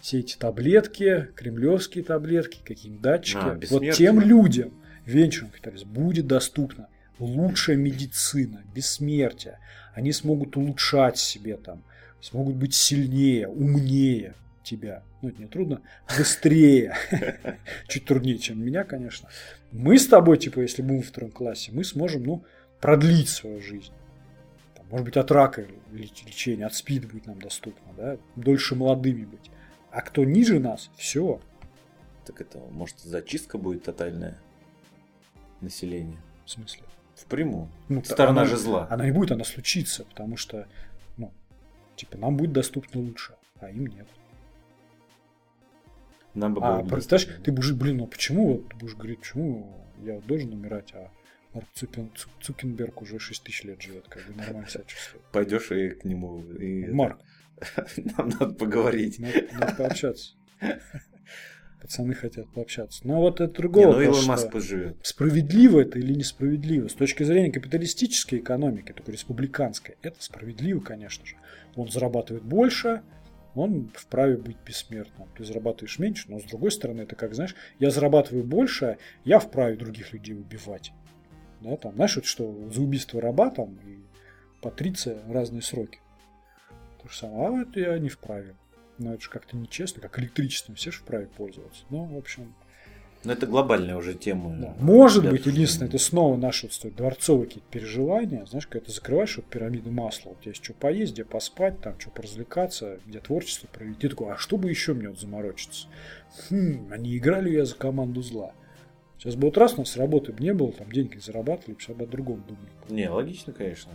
Все 0.01 0.21
эти 0.21 0.37
таблетки, 0.37 1.29
кремлевские 1.37 2.05
таблетки, 2.05 2.61
какие-нибудь 2.65 3.03
датчики. 3.03 3.39
А, 3.39 3.61
вот 3.71 3.95
тем 3.95 4.21
людям, 4.21 4.73
венчурным 5.05 5.53
капиталистам, 5.53 5.93
будет 5.93 6.27
доступна 6.27 6.89
лучшая 7.19 7.77
медицина, 7.77 8.63
бессмертие. 8.75 9.59
Они 9.95 10.13
смогут 10.13 10.57
улучшать 10.57 11.19
себе 11.19 11.57
там, 11.57 11.83
смогут 12.21 12.57
быть 12.57 12.75
сильнее, 12.75 13.49
умнее. 13.49 14.35
Тебя, 14.71 15.03
ну 15.21 15.29
это 15.29 15.41
не 15.43 15.49
трудно, 15.49 15.83
быстрее, 16.17 16.95
чуть 17.89 18.05
труднее, 18.05 18.39
чем 18.39 18.65
меня, 18.65 18.85
конечно, 18.85 19.29
мы 19.73 19.99
с 19.99 20.07
тобой, 20.07 20.39
типа, 20.39 20.61
если 20.61 20.83
будем 20.83 21.03
в 21.03 21.09
втором 21.09 21.31
классе, 21.31 21.71
мы 21.73 21.85
сможем, 21.85 22.23
ну, 22.23 22.45
продлить 22.81 23.29
свою 23.29 23.61
жизнь. 23.61 23.93
Там, 24.77 24.87
может 24.91 25.05
быть, 25.05 25.17
от 25.17 25.31
рака 25.31 25.67
лечения, 25.93 26.67
от 26.67 26.75
СПИДа 26.75 27.09
будет 27.09 27.27
нам 27.27 27.39
доступно, 27.41 27.93
да, 27.97 28.17
дольше 28.37 28.75
молодыми 28.75 29.25
быть. 29.25 29.51
А 29.91 30.03
кто 30.03 30.25
ниже 30.25 30.61
нас, 30.61 30.91
все. 30.97 31.41
Так 32.25 32.41
это, 32.41 32.59
может, 32.71 33.01
зачистка 33.01 33.59
будет 33.59 33.83
тотальная 33.85 34.39
населения? 35.61 36.19
В 36.45 36.51
смысле? 36.51 36.85
В 37.17 37.25
прямом. 37.27 37.71
Ну, 37.89 38.03
Сторона 38.05 38.43
она- 38.43 38.51
же 38.51 38.57
зла. 38.57 38.87
Она 38.89 39.09
и 39.09 39.11
будет, 39.11 39.33
она 39.33 39.45
случится, 39.45 40.05
потому 40.05 40.37
что, 40.37 40.67
ну, 41.17 41.33
типа, 41.97 42.17
нам 42.17 42.37
будет 42.37 42.53
доступно 42.53 43.01
лучше, 43.01 43.35
а 43.61 43.69
им 43.69 43.87
нет. 43.87 44.07
Нам 46.35 46.55
бы 46.55 46.61
А, 46.63 46.83
доступно. 46.83 47.43
ты 47.45 47.53
будешь, 47.53 47.73
блин, 47.73 47.99
ну 47.99 48.07
почему, 48.07 48.53
вот, 48.55 48.69
ты 48.69 48.77
будешь 48.77 48.95
говорить, 48.95 49.21
почему 49.21 49.87
я 50.05 50.21
должен 50.21 50.53
умирать, 50.53 50.93
а 50.95 51.11
Марк 51.55 51.67
Цукин- 51.75 52.11
Цу- 52.17 52.29
Цукенберг 52.41 53.03
уже 53.03 53.19
6 53.19 53.43
тысяч 53.43 53.65
лет 53.65 53.83
живет, 53.83 54.07
как 54.09 54.25
бы 54.27 54.35
нормально 54.35 54.69
себя 54.69 54.85
чувствует. 54.87 55.25
Пойдешь 55.33 55.71
и 55.73 55.91
к 55.91 56.05
нему. 56.05 56.43
и 56.53 56.87
Марк, 56.87 57.19
Нам 58.17 58.29
надо 58.29 58.55
поговорить. 58.55 59.19
надо, 59.19 59.43
надо 59.53 59.75
пообщаться. 59.77 60.35
Пацаны 61.81 62.13
хотят 62.15 62.47
пообщаться. 62.53 63.01
Но 63.05 63.21
вот 63.21 63.41
это 63.41 63.51
Не, 63.53 63.57
другое. 63.57 63.87
ну 63.87 63.93
вопрос, 63.93 64.17
Илон 64.17 64.27
Маск 64.29 64.51
поживет. 64.53 64.97
Справедливо 65.03 65.81
это 65.81 65.99
или 65.99 66.13
несправедливо? 66.13 66.89
С 66.89 66.95
точки 66.95 67.23
зрения 67.23 67.51
капиталистической 67.51 68.39
экономики, 68.39 68.93
только 68.93 69.11
республиканской, 69.13 69.97
это 70.03 70.23
справедливо, 70.23 70.81
конечно 70.81 71.25
же. 71.25 71.37
Он 71.77 71.91
зарабатывает 71.91 72.45
больше, 72.45 73.01
он 73.55 73.91
вправе 73.95 74.37
быть 74.37 74.57
бессмертным. 74.65 75.29
Ты 75.37 75.45
зарабатываешь 75.45 75.99
меньше, 75.99 76.31
но 76.31 76.39
с 76.39 76.45
другой 76.45 76.71
стороны, 76.71 77.03
это 77.03 77.17
как, 77.17 77.35
знаешь, 77.35 77.55
я 77.79 77.91
зарабатываю 77.91 78.45
больше, 78.45 78.99
я 79.25 79.39
вправе 79.39 79.77
других 79.77 80.13
людей 80.13 80.35
убивать. 80.35 80.93
Да, 81.61 81.77
там, 81.77 81.95
знаешь, 81.95 82.17
вот 82.17 82.25
что 82.25 82.71
за 82.71 82.81
убийство 82.81 83.21
раба 83.21 83.51
там 83.51 83.79
и 83.87 83.99
патриция 84.63 85.21
разные 85.29 85.63
сроки. 85.63 86.01
То 87.03 87.09
же 87.09 87.17
самое, 87.17 87.49
а 87.49 87.63
это 87.63 87.81
я 87.81 87.99
не 87.99 88.09
вправе. 88.09 88.57
Но 88.99 89.15
это 89.15 89.23
же 89.23 89.31
как-то 89.31 89.57
нечестно, 89.57 90.03
как 90.03 90.19
электричеством, 90.19 90.75
все 90.75 90.91
же 90.91 90.99
вправе 90.99 91.27
пользоваться. 91.27 91.85
Ну, 91.91 92.05
в 92.05 92.17
общем, 92.17 92.55
Но 93.23 93.33
это 93.33 93.47
глобальная 93.47 93.97
уже 93.97 94.15
тема. 94.15 94.51
да. 94.57 94.75
Может 94.81 95.25
быть, 95.25 95.41
обсуждения. 95.41 95.57
единственное, 95.57 95.89
это 95.89 95.99
снова 95.99 96.37
наши 96.39 96.69
вот 96.69 96.95
дворцовые 96.95 97.47
какие-то 97.47 97.69
переживания. 97.71 98.47
Знаешь, 98.47 98.67
когда 98.67 98.87
ты 98.87 98.93
закрываешь 98.93 99.37
вот 99.37 99.45
пирамиду 99.45 99.91
масла, 99.91 100.31
у 100.31 100.35
тебя 100.37 100.53
есть 100.53 100.65
что 100.65 100.73
поесть, 100.73 101.13
где 101.13 101.25
поспать, 101.25 101.81
там 101.81 102.01
что 102.01 102.11
поразвлекаться, 102.11 102.99
где 103.07 103.21
творчество 103.21 103.67
проявить. 103.67 103.99
Ты 103.99 104.09
такой, 104.09 104.33
а 104.33 104.37
что 104.39 104.57
бы 104.57 104.71
еще 104.71 104.95
мне 104.95 105.11
вот 105.11 105.21
заморочиться? 105.21 105.87
Хм, 106.49 106.89
а 106.91 106.97
не 106.97 107.17
играли 107.19 107.51
ли 107.51 107.57
я 107.57 107.67
за 107.67 107.75
команду 107.75 108.23
зла? 108.23 108.53
Сейчас 109.19 109.35
бы 109.35 109.49
вот 109.49 109.59
раз 109.59 109.75
у 109.75 109.79
нас 109.79 109.99
работы 109.99 110.33
бы 110.33 110.43
не 110.43 110.55
было, 110.55 110.73
там 110.73 110.91
деньги 110.91 111.19
зарабатывали, 111.19 111.77
сейчас 111.79 111.95
бы 111.95 112.05
о 112.05 112.07
другом 112.07 112.43
думали. 112.49 112.71
Не, 112.89 113.11
логично, 113.11 113.53
конечно. 113.53 113.93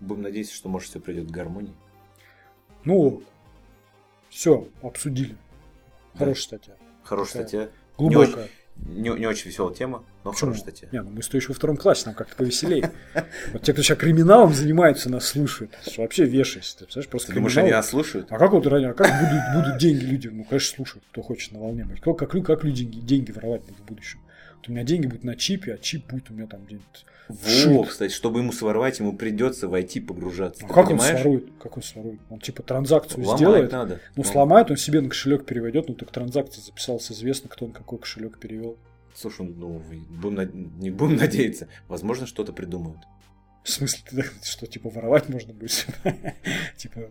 Будем 0.00 0.22
надеяться, 0.22 0.54
что, 0.54 0.68
может, 0.68 0.88
все 0.88 0.98
придет 0.98 1.28
к 1.28 1.30
гармонии. 1.30 1.74
Ну, 2.84 3.22
все, 4.28 4.66
обсудили. 4.82 5.36
Хорошая 6.14 6.58
статья. 6.58 6.74
Хорошая 7.04 7.42
статья. 7.42 7.68
Глубокая. 7.98 8.48
Не, 8.76 9.10
не 9.10 9.26
очень 9.26 9.50
веселая 9.50 9.74
тема, 9.74 10.02
но 10.24 10.32
Почему? 10.32 10.50
хорошая 10.52 10.72
статья. 10.72 10.88
Не, 10.92 11.02
ну 11.02 11.10
мы 11.10 11.22
с 11.22 11.32
еще 11.32 11.48
во 11.48 11.54
втором 11.54 11.76
классе, 11.76 12.04
нам 12.06 12.14
как-то 12.14 12.34
повеселее. 12.36 12.90
Вот 13.52 13.62
те, 13.62 13.72
кто 13.72 13.82
сейчас 13.82 13.98
криминалом 13.98 14.52
занимаются, 14.52 15.10
нас 15.10 15.26
слушают. 15.26 15.72
Вообще 15.96 16.24
вешайся. 16.24 16.78
Ты 16.78 16.84
представляешь, 16.84 17.10
просто 17.10 17.32
думаешь, 17.34 17.56
они 17.58 17.70
нас 17.70 17.90
слушают? 17.90 18.28
А 18.30 18.38
как 18.38 18.52
вот 18.52 18.66
ранее, 18.66 18.90
а 18.90 18.94
как 18.94 19.08
будут, 19.08 19.42
будут 19.54 19.78
деньги 19.78 20.04
людям? 20.04 20.38
Ну, 20.38 20.44
конечно, 20.44 20.76
слушают, 20.76 21.04
кто 21.10 21.22
хочет 21.22 21.52
на 21.52 21.60
волне 21.60 21.84
быть. 21.84 22.00
Как, 22.00 22.16
как, 22.16 22.30
как 22.30 22.64
люди 22.64 22.84
деньги, 22.84 23.06
деньги 23.06 23.30
воровать 23.30 23.62
будут 23.62 23.78
в 23.78 23.84
будущем? 23.84 24.20
Вот 24.56 24.68
у 24.68 24.72
меня 24.72 24.84
деньги 24.84 25.06
будут 25.06 25.24
на 25.24 25.36
чипе, 25.36 25.74
а 25.74 25.78
чип 25.78 26.08
будет 26.08 26.30
у 26.30 26.34
меня 26.34 26.46
там 26.46 26.64
где-нибудь. 26.64 27.06
Во, 27.32 27.84
кстати, 27.84 28.12
чтобы 28.12 28.40
ему 28.40 28.52
своровать, 28.52 28.98
ему 28.98 29.16
придется 29.16 29.68
в 29.68 29.74
IT 29.74 30.02
погружаться. 30.06 30.64
А 30.64 30.68
как 30.68 30.90
он 30.90 30.98
понимаешь? 30.98 31.20
сворует? 31.20 31.48
Как 31.60 31.76
он 31.76 31.82
сворует? 31.82 32.20
Он 32.30 32.38
типа 32.40 32.62
транзакцию 32.62 33.24
Ломать 33.24 33.38
сделает, 33.38 33.72
надо. 33.72 34.00
ну 34.16 34.22
Ну, 34.22 34.24
сломает, 34.24 34.70
он 34.70 34.76
себе 34.76 35.00
на 35.00 35.08
кошелек 35.08 35.44
переведет, 35.44 35.88
ну 35.88 35.94
так 35.94 36.10
транзакция 36.10 36.62
записалась, 36.62 37.10
известно, 37.10 37.48
кто 37.48 37.66
на 37.66 37.72
какой 37.72 37.98
кошелек 37.98 38.38
перевел. 38.38 38.76
Слушай, 39.14 39.46
ну, 39.46 39.82
будем 40.10 40.78
не 40.78 40.90
будем 40.90 41.16
надеяться. 41.18 41.68
Возможно, 41.88 42.26
что-то 42.26 42.52
придумают. 42.52 42.98
В 43.62 43.70
смысле, 43.70 44.02
ты, 44.10 44.24
что, 44.42 44.66
типа, 44.66 44.90
воровать 44.90 45.28
можно 45.28 45.52
будет? 45.54 45.86
Типа, 46.76 47.02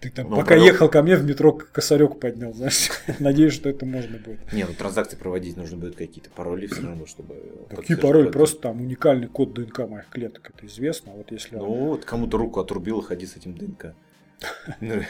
ты 0.00 0.08
там, 0.10 0.30
Ну, 0.30 0.36
пока 0.36 0.54
провел- 0.56 0.64
ехал 0.64 0.88
ко 0.88 1.02
мне 1.02 1.16
в 1.16 1.24
метро, 1.24 1.52
косарек 1.52 2.18
поднял, 2.18 2.54
знаешь, 2.54 2.88
надеюсь, 3.18 3.52
что 3.52 3.68
это 3.68 3.84
можно 3.84 4.16
будет. 4.16 4.50
Не, 4.54 4.64
ну 4.64 4.72
транзакции 4.72 5.16
проводить 5.16 5.56
нужно 5.58 5.76
будет 5.76 5.96
какие-то 5.96 6.30
пароли 6.30 6.66
все 6.66 6.80
равно, 6.80 7.04
чтобы... 7.04 7.36
Какие 7.68 7.98
пароли? 7.98 8.30
Просто 8.30 8.58
там 8.62 8.80
уникальный 8.80 9.26
код 9.28 9.52
ДНК 9.52 9.80
моих 9.80 10.08
клеток, 10.08 10.50
это 10.54 10.66
известно. 10.66 11.12
Вот 11.12 11.30
если 11.30 11.56
он- 11.56 11.62
Ну, 11.66 11.74
вот 11.88 12.04
кому-то 12.06 12.38
руку 12.38 12.60
отрубил, 12.60 13.02
ходи 13.02 13.26
с 13.26 13.36
этим 13.36 13.54
ДНК. 13.54 13.94
Ну, 14.80 15.02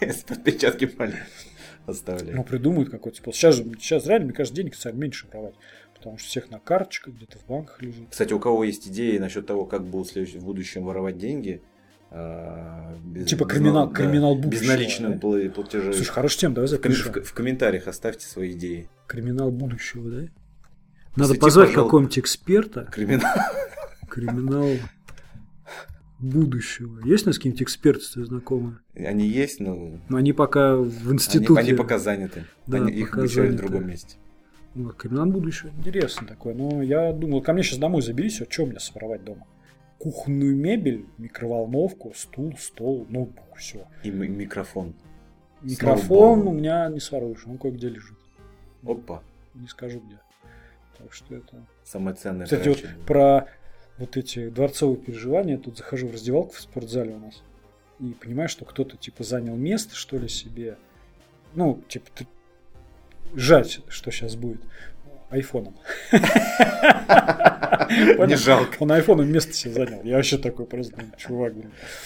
С 0.00 0.22
подпечатки 0.22 0.84
пальцев 0.86 1.20
оставляй. 1.86 2.34
Ну, 2.34 2.44
придумают 2.44 2.90
какой-то 2.90 3.16
способ. 3.16 3.38
Сейчас, 3.38 3.56
сейчас 3.80 4.06
реально, 4.06 4.26
мне 4.26 4.34
кажется, 4.34 4.54
денег 4.56 4.74
стали 4.74 4.96
меньше 4.96 5.26
воровать. 5.28 5.54
Потому 6.02 6.18
что 6.18 6.28
всех 6.28 6.50
на 6.50 6.58
карточках, 6.58 7.14
где-то 7.14 7.38
в 7.38 7.46
банках 7.46 7.80
лежит. 7.80 8.08
Кстати, 8.10 8.32
у 8.32 8.40
кого 8.40 8.64
есть 8.64 8.88
идеи 8.88 9.18
насчет 9.18 9.46
того, 9.46 9.64
как 9.66 9.84
будут 9.84 10.08
в, 10.14 10.16
в 10.40 10.44
будущем 10.44 10.84
воровать 10.84 11.16
деньги? 11.18 11.62
а, 12.14 12.94
без- 13.04 13.26
Типа 13.26 13.44
без 13.44 13.54
криминал- 13.56 13.72
нал- 13.86 13.92
криминал 13.92 14.34
без 14.36 14.44
будущего, 14.44 14.66
наличных 14.72 15.10
да? 15.20 15.26
пла- 15.28 15.48
платежей. 15.50 15.94
Слушай, 15.94 16.10
хорошая 16.10 16.38
тема, 16.40 16.54
давай 16.56 16.68
в, 16.68 16.70
ком- 16.72 16.78
в 16.80 16.94
запишем. 16.94 17.12
ко- 17.12 17.22
в 17.22 17.32
комментариях 17.32 17.88
оставьте 17.88 18.26
свои 18.26 18.52
идеи. 18.52 18.88
Криминал 19.06 19.50
будущего, 19.50 20.10
да? 20.10 20.16
Надо 20.18 20.30
Посвяти, 21.14 21.40
позвать 21.40 21.68
пожалуйста. 21.68 21.82
какого-нибудь 21.88 22.18
эксперта. 22.18 22.88
Криминал. 22.92 23.34
Криминал 24.10 24.68
будущего. 26.18 27.00
Есть 27.04 27.24
у 27.24 27.30
нас 27.30 27.36
какие-нибудь 27.36 27.62
эксперты, 27.62 28.24
знакомые? 28.24 28.78
Они 28.94 29.26
есть, 29.26 29.58
но 29.60 29.98
Но 30.08 30.16
они 30.18 30.32
пока 30.32 30.76
в 30.76 30.82
они, 31.04 31.14
институте. 31.14 31.60
они 31.60 31.72
пока 31.74 31.98
заняты. 31.98 32.44
Да, 32.66 32.78
Они- 32.78 32.92
их 32.92 33.10
пока 33.10 33.22
обучают 33.22 33.54
в 33.54 33.56
другом 33.56 33.88
месте. 33.88 34.16
Ну, 34.74 34.90
криминал 34.90 35.26
будущего. 35.26 35.70
Интересно 35.78 36.26
такое. 36.26 36.54
Но 36.54 36.82
я 36.82 37.12
думал, 37.12 37.42
ко 37.42 37.52
мне 37.52 37.62
сейчас 37.62 37.78
домой 37.78 38.02
заберись, 38.02 38.40
а 38.40 38.46
что 38.50 38.66
мне 38.66 38.80
своровать 38.80 39.24
дома? 39.24 39.46
Кухонную 39.98 40.56
мебель, 40.56 41.06
микроволновку, 41.18 42.12
стул, 42.14 42.54
стол, 42.58 43.06
ноутбук, 43.08 43.56
все. 43.56 43.86
И 44.02 44.10
микрофон. 44.10 44.94
Микрофон 45.60 46.40
Слава 46.40 46.48
у 46.48 46.52
меня 46.52 46.88
не 46.88 46.98
своруешь, 46.98 47.46
он 47.46 47.58
кое-где 47.58 47.88
лежит. 47.88 48.18
Опа. 48.84 49.22
Не 49.54 49.68
скажу 49.68 50.00
где. 50.00 50.18
Так 50.98 51.12
что 51.12 51.36
это... 51.36 51.64
Самое 51.84 52.16
ценное. 52.16 52.46
Кстати, 52.46 52.68
вот 52.68 52.84
про 53.06 53.46
вот 53.98 54.16
эти 54.16 54.48
дворцовые 54.48 54.96
переживания, 54.96 55.58
тут 55.58 55.76
захожу 55.76 56.08
в 56.08 56.12
раздевалку 56.12 56.54
в 56.54 56.60
спортзале 56.60 57.14
у 57.14 57.18
нас 57.18 57.42
и 58.02 58.14
понимаю, 58.14 58.48
что 58.48 58.64
кто-то 58.64 58.96
типа 58.96 59.22
занял 59.22 59.56
место, 59.56 59.94
что 59.94 60.18
ли, 60.18 60.28
себе. 60.28 60.76
Ну, 61.54 61.80
типа, 61.88 62.06
ты... 62.14 62.26
жать, 63.34 63.80
что 63.88 64.10
сейчас 64.10 64.36
будет. 64.36 64.62
Айфоном. 65.30 65.76
Не 67.92 68.36
жалко. 68.36 68.76
Он 68.80 68.92
айфоном 68.92 69.30
место 69.30 69.52
себе 69.54 69.72
занял. 69.72 70.02
Я 70.04 70.16
вообще 70.16 70.36
такой 70.38 70.66
просто, 70.66 70.94
ну, 70.96 71.04
чувак. 71.16 71.54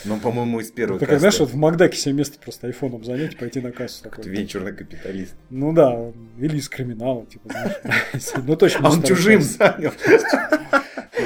Но, 0.05 0.19
по-моему, 0.19 0.61
из 0.61 0.71
первого 0.71 0.99
Ты 1.01 1.07
как 1.07 1.19
знаешь, 1.19 1.39
вот 1.41 1.51
в 1.51 1.57
Макдаке 1.57 1.97
себе 1.99 2.15
место 2.15 2.39
просто 2.39 2.69
айфоном 2.69 3.05
занять 3.05 3.35
и 3.35 3.37
пойти 3.37 3.61
на 3.61 3.73
кассу 3.73 4.05
такой. 4.05 4.25
венчурный 4.29 4.73
капиталист. 4.73 5.35
Ну 5.51 5.73
да, 5.73 6.13
или 6.39 6.57
из 6.57 6.69
криминала, 6.69 7.27
типа, 7.27 7.49
знаешь. 7.51 7.75
Ну 8.47 8.57
точно. 8.57 8.89
А 8.89 8.93
он 8.93 9.03
чужим 9.03 9.43
занял. 9.43 9.93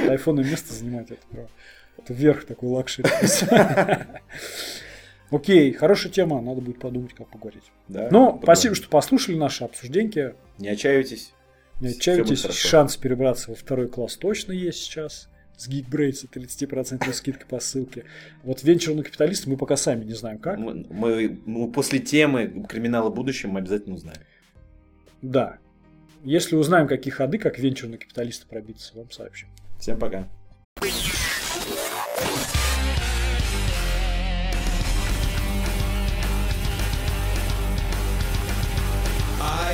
Айфоном 0.09 0.47
место 0.47 0.73
занимать, 0.73 1.11
это 1.11 1.23
прям. 1.31 1.49
Это 1.99 2.15
верх 2.15 2.45
такой 2.47 2.71
luxury. 2.71 3.09
Окей, 5.31 5.73
хорошая 5.73 6.13
тема, 6.13 6.41
надо 6.41 6.61
будет 6.61 6.79
подумать, 6.81 7.15
как 7.15 7.29
поговорить. 7.29 7.63
Да, 7.89 8.09
Ну, 8.11 8.39
спасибо, 8.43 8.75
что 8.75 8.89
послушали 8.89 9.37
наши 9.37 9.63
обсуждения. 9.65 10.35
Не 10.59 10.69
отчаивайтесь. 10.69 11.33
Не 11.81 11.89
отчаивайтесь, 11.91 12.45
шанс 12.53 12.97
перебраться 12.97 13.51
во 13.51 13.55
второй 13.57 13.89
класс 13.89 14.17
точно 14.17 14.53
есть 14.53 14.79
сейчас. 14.83 15.29
С 15.57 15.69
Geekbrains 15.69 16.27
30% 16.33 17.13
скидка 17.13 17.45
по 17.47 17.61
ссылке. 17.61 18.05
Вот 18.45 18.63
венчурный 18.63 19.03
капиталист 19.05 19.47
мы 19.47 19.59
пока 19.59 19.77
сами 19.77 20.05
не 20.05 20.15
знаем 20.15 20.39
как. 20.39 20.59
Мы, 20.59 20.87
мы- 20.89 21.39
мы 21.45 21.71
после 21.71 21.99
темы 21.99 22.65
криминала 22.67 23.11
будущего 23.11 23.51
мы 23.51 23.59
обязательно 23.61 23.95
узнаем. 23.97 24.21
Да. 25.21 25.59
Если 26.25 26.57
узнаем, 26.57 26.89
какие 26.89 27.13
ходы, 27.13 27.37
как 27.39 27.59
венчурный 27.59 27.99
капиталист 27.99 28.47
пробиться, 28.47 28.97
вам 28.97 29.11
сообщим. 29.11 29.49
Всем 29.79 29.99
пока. 29.99 30.27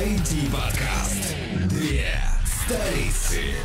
IT-подкаст. 0.07 1.35
Две 1.67 2.07
столицы. 2.45 3.55